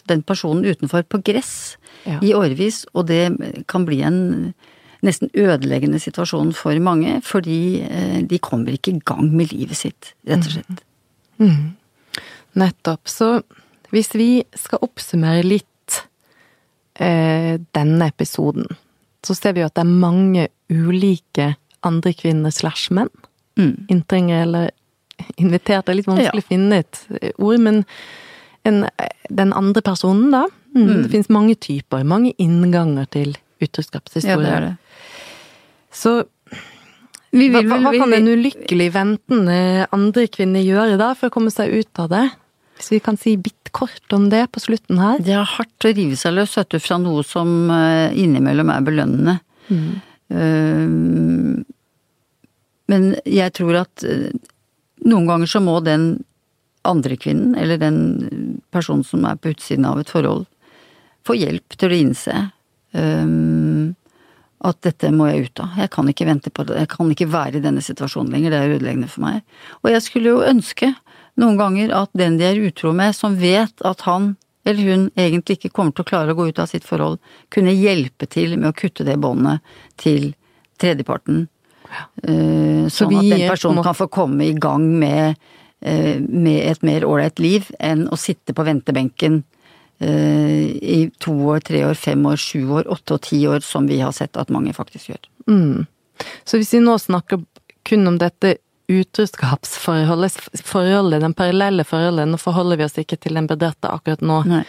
den 0.06 0.20
personen 0.22 0.68
utenfor 0.70 1.02
på 1.10 1.18
gress 1.26 1.80
ja. 2.04 2.20
i 2.22 2.36
årevis, 2.38 2.84
og 2.94 3.08
det 3.10 3.32
kan 3.66 3.88
bli 3.88 4.04
en 4.06 4.20
nesten 5.06 5.30
ødeleggende 5.38 6.00
situasjonen 6.02 6.54
for 6.58 6.78
mange, 6.84 7.20
fordi 7.26 7.84
eh, 7.86 8.20
de 8.28 8.40
kommer 8.44 8.76
ikke 8.76 8.96
i 8.96 9.04
gang 9.06 9.30
med 9.34 9.54
livet 9.54 9.78
sitt, 9.78 10.14
rett 10.28 10.46
og 10.46 10.56
slett. 10.58 10.84
Mm. 11.38 11.48
Mm. 11.52 12.22
Nettopp. 12.58 13.10
Så 13.12 13.30
hvis 13.94 14.14
vi 14.18 14.30
skal 14.58 14.84
oppsummere 14.86 15.46
litt 15.46 16.02
eh, 17.00 17.56
denne 17.78 18.10
episoden, 18.10 18.68
så 19.26 19.36
ser 19.38 19.56
vi 19.56 19.64
jo 19.64 19.70
at 19.70 19.78
det 19.78 19.86
er 19.86 19.98
mange 20.06 20.48
ulike 20.72 21.54
andre 21.86 22.14
kvinner 22.18 22.54
slash 22.54 22.92
menn. 22.96 23.12
Mm. 23.60 23.88
Inntrengere 23.94 24.46
eller 24.48 24.72
invitert, 25.42 25.88
det 25.88 25.94
er 25.94 26.00
litt 26.02 26.10
vanskelig 26.10 26.46
å 26.46 26.50
finne 26.50 26.82
et 26.84 27.00
ord, 27.42 27.58
men 27.62 27.84
en, 28.68 28.84
den 29.34 29.54
andre 29.56 29.82
personen, 29.86 30.30
da, 30.34 30.46
Mm. 30.78 31.04
Det 31.04 31.10
finnes 31.10 31.30
mange 31.30 31.56
typer, 31.56 32.04
mange 32.04 32.34
innganger 32.38 33.06
til 33.12 33.38
utroskapshistorie. 33.64 34.36
Ja, 34.36 34.44
det 34.44 34.54
er 34.56 34.66
det. 34.66 34.74
Så 35.98 36.12
Vi 37.34 37.48
vil 37.52 37.66
hva, 37.68 37.80
hva 37.84 37.92
vi- 37.92 38.00
kan 38.02 38.14
en 38.14 38.28
ulykkelig 38.32 38.90
ventende 38.94 39.88
andre 39.94 40.28
kvinne 40.32 40.62
gjøre 40.64 40.98
da, 41.02 41.12
for 41.18 41.30
å 41.30 41.34
komme 41.34 41.52
seg 41.54 41.74
ut 41.74 42.00
av 42.04 42.10
det? 42.14 42.26
Hvis 42.78 42.92
vi 42.94 43.00
kan 43.04 43.18
si 43.18 43.34
bitt 43.42 43.72
kort 43.76 44.14
om 44.14 44.30
det 44.30 44.44
på 44.54 44.62
slutten 44.64 45.00
her. 45.02 45.18
Det 45.20 45.34
er 45.34 45.44
hardt 45.44 45.86
å 45.86 45.92
rive 45.98 46.16
seg 46.18 46.36
løs 46.38 46.54
vet 46.58 46.70
du, 46.76 46.78
fra 46.80 46.98
noe 47.02 47.24
som 47.26 47.50
eh, 47.74 48.14
innimellom 48.16 48.70
er 48.74 48.86
belønnende. 48.86 49.40
Eh, 50.30 51.64
Men 52.88 53.08
jeg 53.28 53.52
tror 53.58 53.82
at 53.82 54.04
eh, 54.08 54.32
noen 55.06 55.28
ganger 55.28 55.50
så 55.52 55.60
må 55.64 55.80
den 55.84 56.24
andre 56.88 57.18
kvinnen, 57.20 57.58
eller 57.60 57.78
den 57.82 58.62
personen 58.72 59.04
som 59.04 59.26
er 59.28 59.36
på 59.36 59.52
utsiden 59.52 59.86
av 59.90 60.00
et 60.00 60.08
forhold, 60.14 60.46
få 61.28 61.36
hjelp 61.36 61.76
til 61.76 61.92
å 61.92 61.98
innse 62.00 62.36
eh, 62.96 63.26
at 64.66 64.80
dette 64.82 65.12
må 65.14 65.28
jeg 65.30 65.48
ut 65.48 65.62
av. 65.62 65.76
Jeg 65.78 65.92
kan 65.94 66.08
ikke 66.10 66.26
vente 66.26 66.50
på 66.54 66.66
det. 66.66 66.80
Jeg 66.82 66.90
kan 66.90 67.12
ikke 67.14 67.30
være 67.30 67.60
i 67.60 67.64
denne 67.64 67.84
situasjonen 67.86 68.34
lenger. 68.34 68.54
Det 68.54 68.60
er 68.60 68.76
ødeleggende 68.78 69.10
for 69.12 69.26
meg. 69.28 69.44
Og 69.84 69.92
jeg 69.94 70.06
skulle 70.06 70.34
jo 70.34 70.46
ønske 70.46 70.94
noen 71.38 71.60
ganger 71.60 71.94
at 71.94 72.14
den 72.18 72.40
de 72.40 72.48
er 72.48 72.62
utro 72.66 72.94
med, 72.98 73.14
som 73.14 73.38
vet 73.38 73.86
at 73.86 74.02
han 74.10 74.36
eller 74.68 74.84
hun 74.84 75.04
egentlig 75.16 75.62
ikke 75.62 75.72
kommer 75.72 75.94
til 75.96 76.04
å 76.04 76.08
klare 76.10 76.34
å 76.34 76.36
gå 76.36 76.50
ut 76.50 76.58
av 76.60 76.68
sitt 76.68 76.84
forhold, 76.84 77.22
kunne 77.54 77.72
hjelpe 77.72 78.28
til 78.28 78.58
med 78.58 78.74
å 78.74 78.76
kutte 78.76 79.06
det 79.08 79.16
båndet 79.24 79.64
til 80.02 80.34
tredjeparten. 80.82 81.46
Eh, 82.24 82.90
Sånn 82.92 83.16
at 83.16 83.30
den 83.32 83.46
personen 83.48 83.86
kan 83.86 83.96
få 83.96 84.10
komme 84.12 84.44
i 84.44 84.58
gang 84.60 84.90
med, 85.00 85.38
eh, 85.80 86.20
med 86.20 86.68
et 86.68 86.84
mer 86.84 87.08
ålreit 87.08 87.40
liv 87.40 87.72
enn 87.80 88.10
å 88.12 88.20
sitte 88.20 88.52
på 88.54 88.66
ventebenken 88.68 89.46
i 90.06 91.10
to 91.20 91.34
år, 91.50 91.60
tre 91.66 91.86
år, 91.88 91.94
fem 91.98 92.26
år, 92.30 92.38
sju 92.38 92.62
år, 92.70 92.88
åtte 92.94 93.14
og 93.18 93.22
ti 93.26 93.40
år, 93.50 93.60
som 93.66 93.88
vi 93.90 94.00
har 94.00 94.12
sett 94.14 94.38
at 94.38 94.50
mange 94.54 94.74
faktisk 94.74 95.10
gjør. 95.10 95.24
Mm. 95.50 95.86
Så 96.46 96.58
hvis 96.58 96.74
vi 96.74 96.80
nå 96.84 96.98
snakker 97.02 97.42
kun 97.88 98.08
om 98.08 98.18
dette 98.22 98.58
utroskapsforholdet, 98.88 100.38
forholdet, 100.64 101.22
den 101.22 101.34
parallelle 101.34 101.84
forholdet, 101.88 102.28
nå 102.32 102.38
forholder 102.40 102.78
vi 102.80 102.86
oss 102.88 102.98
ikke 103.02 103.18
til 103.20 103.36
den 103.40 103.48
bedrette 103.50 103.90
akkurat 103.92 104.22
nå, 104.24 104.42
Nei. 104.48 104.64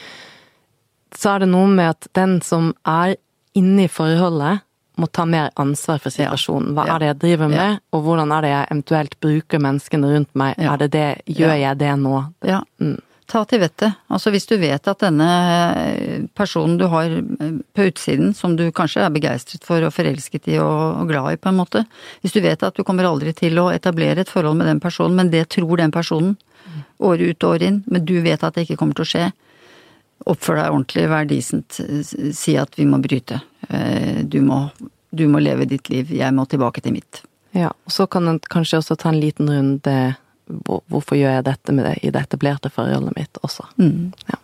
så 1.14 1.36
er 1.36 1.44
det 1.44 1.50
noe 1.52 1.68
med 1.70 1.92
at 1.94 2.08
den 2.18 2.38
som 2.44 2.72
er 2.88 3.16
inne 3.58 3.86
i 3.86 3.92
forholdet, 3.92 4.64
må 4.98 5.06
ta 5.14 5.22
mer 5.30 5.52
ansvar 5.62 6.00
for 6.02 6.10
situasjonen. 6.10 6.72
Hva 6.74 6.84
Ja. 6.88 6.94
er 6.96 6.98
det 6.98 7.06
jeg 7.06 7.18
driver 7.22 7.48
med, 7.48 7.78
og 7.94 8.02
hvordan 8.02 8.32
er 8.34 8.40
det 8.42 8.48
jeg 8.50 8.66
eventuelt 8.72 9.20
bruker 9.20 9.58
menneskene 9.62 10.08
rundt 10.10 10.34
meg? 10.34 10.56
Ja. 10.58 10.72
Er 10.72 10.76
det 10.78 10.90
det, 10.90 11.22
gjør 11.26 11.54
Ja. 11.54 11.68
jeg 11.68 11.78
det 11.78 11.92
nå? 12.00 12.32
Ja. 12.42 12.60
Mm. 12.80 12.98
Ta 13.28 13.42
til 13.44 13.60
vettet. 13.60 13.98
Altså 14.08 14.30
hvis 14.32 14.46
du 14.48 14.54
vet 14.56 14.88
at 14.88 15.02
denne 15.04 15.28
personen 16.38 16.78
du 16.80 16.86
har 16.88 17.12
eh, 17.12 17.58
på 17.76 17.88
utsiden, 17.90 18.32
som 18.34 18.54
du 18.56 18.70
kanskje 18.72 19.02
er 19.04 19.12
begeistret 19.12 19.66
for 19.68 19.84
og 19.84 19.92
forelsket 19.92 20.48
i 20.48 20.56
og, 20.62 21.02
glad 21.10 21.34
i 21.34 21.40
på 21.40 21.50
en 21.50 21.58
måte, 21.60 21.82
hvis 22.22 22.32
du 22.32 22.40
vet 22.44 22.64
at 22.64 22.78
du 22.78 22.84
kommer 22.88 23.04
aldri 23.08 23.34
til 23.36 23.60
å 23.60 23.68
etablere 23.74 24.24
et 24.24 24.32
forhold 24.32 24.56
med 24.56 24.70
den 24.70 24.80
personen, 24.80 25.18
men 25.20 25.32
det 25.34 25.44
tror 25.52 25.76
den 25.76 25.92
personen 25.92 26.38
år 27.04 27.20
ut 27.20 27.44
og 27.44 27.50
år 27.52 27.66
inn, 27.68 27.82
men 27.86 28.06
du 28.08 28.16
vet 28.24 28.42
at 28.42 28.56
det 28.56 28.64
ikke 28.64 28.78
kommer 28.80 28.96
til 28.96 29.04
å 29.04 29.10
skje, 29.12 29.26
oppfør 30.28 30.58
deg 30.58 30.72
ordentlig, 30.72 31.04
vær 31.12 31.28
decent, 31.28 31.78
si 32.34 32.56
at 32.58 32.80
vi 32.80 32.86
må 32.88 32.98
bryte. 33.04 33.42
Eh, 33.68 34.24
Du 34.24 34.40
må, 34.42 34.70
du 35.12 35.28
må 35.28 35.38
leve 35.38 35.68
ditt 35.68 35.88
liv, 35.92 36.10
jeg 36.10 36.34
må 36.34 36.48
tilbake 36.48 36.80
til 36.80 36.96
mitt. 36.96 37.22
Ja, 37.52 37.70
og 37.72 37.92
så 37.92 38.06
kan 38.10 38.28
en 38.28 38.40
kanskje 38.40 38.80
også 38.80 38.96
ta 38.96 39.12
en 39.12 39.20
liten 39.20 39.48
runde 39.48 40.16
Hvorfor 40.48 41.18
gjør 41.18 41.38
jeg 41.38 41.48
dette 41.48 41.74
med 41.76 41.84
det 41.84 41.96
i 42.02 42.12
det 42.14 42.22
etablerte 42.24 42.70
forholdet 42.72 43.16
mitt 43.16 43.40
også? 43.44 43.66
Mm. 43.76 44.12
Ja. 44.28 44.38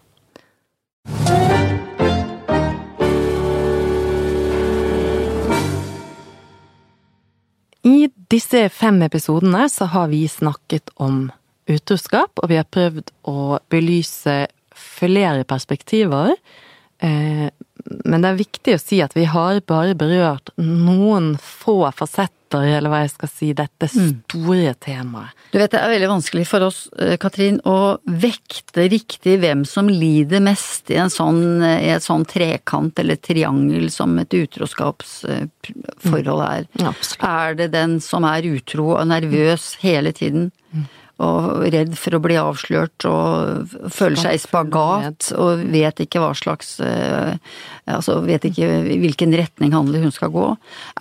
I 7.84 8.08
disse 8.32 8.68
fem 8.72 9.02
episodene 9.04 9.66
så 9.68 9.88
har 9.92 10.08
vi 10.12 10.24
snakket 10.28 10.90
om 10.96 11.26
utroskap, 11.68 12.40
og 12.40 12.48
vi 12.50 12.56
har 12.60 12.68
prøvd 12.68 13.12
å 13.28 13.58
belyse 13.72 14.36
flere 14.74 15.44
perspektiver. 15.48 16.36
Eh, 16.98 17.48
Men 18.04 18.22
det 18.22 18.28
er 18.30 18.38
viktig 18.38 18.74
å 18.76 18.80
si 18.80 19.00
at 19.04 19.12
vi 19.16 19.26
har 19.28 19.60
bare 19.68 19.94
berørt 19.98 20.50
noen 20.56 21.34
få 21.36 21.90
fasetter, 21.92 22.32
eller 22.62 22.90
hva 22.92 23.00
jeg 23.02 23.10
skal 23.14 23.28
si, 23.30 23.52
dette 23.56 23.88
store 23.90 24.74
temaet. 24.82 25.30
Du 25.52 25.58
vet, 25.60 25.72
det 25.72 25.80
er 25.80 25.94
veldig 25.94 26.10
vanskelig 26.10 26.46
for 26.50 26.60
oss, 26.66 26.78
eh, 26.98 27.16
Katrin, 27.20 27.60
å 27.66 27.98
vekte 28.04 28.88
riktig 28.90 29.38
hvem 29.42 29.64
som 29.68 29.88
lider 29.90 30.40
mest 30.44 30.90
i 30.90 30.96
en 31.00 31.10
sånn, 31.12 31.62
i 31.62 31.90
et 31.94 32.04
sånn 32.04 32.24
trekant 32.28 32.98
eller 33.00 33.16
triangel 33.22 33.90
som 33.94 34.18
et 34.22 34.32
utroskapsforhold 34.34 36.42
er. 36.48 36.62
Absolutt. 36.82 37.28
Er 37.28 37.48
det 37.62 37.68
den 37.74 37.92
som 38.04 38.22
er 38.28 38.42
utro 38.54 38.84
og 38.98 39.06
nervøs 39.10 39.64
hele 39.84 40.12
tiden? 40.16 40.44
Og 41.22 41.68
redd 41.70 41.92
for 41.94 42.16
å 42.16 42.22
bli 42.24 42.34
avslørt 42.40 43.04
og 43.06 43.74
føler 43.94 44.18
seg 44.18 44.34
i 44.34 44.40
spagat 44.42 45.28
og 45.38 45.60
vet 45.70 46.00
ikke 46.02 46.18
hva 46.18 46.32
slags 46.34 46.80
eh, 46.82 47.36
Altså 47.84 48.16
vet 48.24 48.46
ikke 48.48 48.66
hvilken 48.88 49.34
retning 49.36 49.74
handler 49.76 50.02
hun 50.02 50.14
skal 50.14 50.32
gå. 50.34 50.46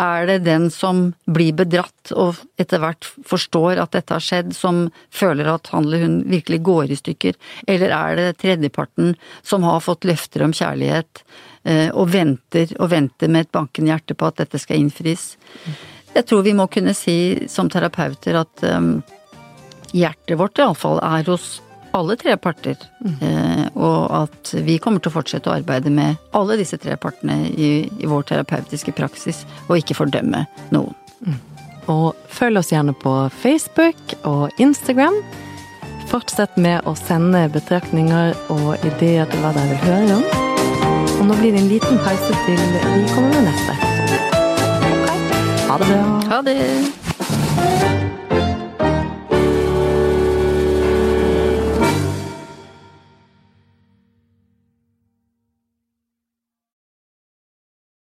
Er 0.04 0.28
det 0.28 0.44
den 0.46 0.68
som 0.74 1.14
blir 1.26 1.56
bedratt 1.56 2.12
og 2.12 2.42
etter 2.60 2.82
hvert 2.84 3.08
forstår 3.26 3.80
at 3.82 3.96
dette 3.96 4.14
har 4.14 4.24
skjedd, 4.24 4.52
som 4.54 4.84
føler 5.08 5.48
at 5.48 5.72
handler 5.72 6.04
hun 6.04 6.20
virkelig 6.30 6.60
går 6.68 6.92
i 6.92 7.00
stykker? 7.00 7.40
Eller 7.72 7.96
er 7.96 8.20
det 8.20 8.28
tredjeparten 8.44 9.16
som 9.42 9.64
har 9.66 9.82
fått 9.86 10.06
løfter 10.06 10.44
om 10.44 10.54
kjærlighet 10.54 11.24
eh, 11.64 11.90
og 11.90 12.12
venter 12.14 12.76
og 12.82 12.92
venter 12.92 13.32
med 13.32 13.48
et 13.48 13.56
bankende 13.56 13.96
hjerte 13.96 14.20
på 14.20 14.28
at 14.28 14.44
dette 14.44 14.62
skal 14.62 14.84
innfris? 14.84 15.32
Jeg 16.14 16.28
tror 16.30 16.44
vi 16.46 16.54
må 16.54 16.68
kunne 16.70 16.94
si 16.98 17.48
som 17.50 17.72
terapeuter 17.72 18.44
at 18.44 18.68
um, 18.68 18.98
hjertet 19.94 20.40
vårt 20.40 20.60
iallfall 20.60 21.00
er 21.06 21.30
hos 21.30 21.62
alle 21.94 22.18
tre 22.18 22.36
parter. 22.42 22.78
Eh, 23.22 23.66
og 23.78 24.10
at 24.24 24.54
vi 24.66 24.80
kommer 24.82 25.04
til 25.04 25.12
å 25.12 25.18
fortsette 25.20 25.52
å 25.52 25.56
arbeide 25.56 25.94
med 25.94 26.18
alle 26.34 26.58
disse 26.58 26.80
tre 26.82 26.98
partene 26.98 27.44
i, 27.54 27.72
i 27.86 28.10
vår 28.10 28.26
terapeutiske 28.32 28.96
praksis, 28.98 29.44
og 29.68 29.78
ikke 29.78 29.98
fordømme 30.02 30.46
noen. 30.74 30.98
Og 31.92 32.16
følg 32.32 32.62
oss 32.62 32.72
gjerne 32.72 32.96
på 32.96 33.14
Facebook 33.44 34.16
og 34.24 34.50
Instagram. 34.64 35.20
Fortsett 36.08 36.56
med 36.58 36.88
å 36.88 36.96
sende 37.00 37.46
betraktninger 37.52 38.34
og 38.54 38.86
ideer 38.88 39.28
til 39.32 39.44
hva 39.44 39.54
dere 39.56 39.74
vil 39.74 39.84
høre 39.84 40.18
om. 40.18 40.26
Og 41.20 41.28
nå 41.30 41.38
blir 41.40 41.54
det 41.54 41.62
en 41.62 41.72
liten 41.72 42.02
pause 42.04 42.34
til 42.48 42.60
vi 42.74 43.06
kommer 43.14 43.36
med 43.36 43.52
neste. 43.52 43.78
Ha 45.70 45.80
det 45.80 45.94
bra. 45.94 46.04
Ha 46.34 46.44
det! 46.50 48.23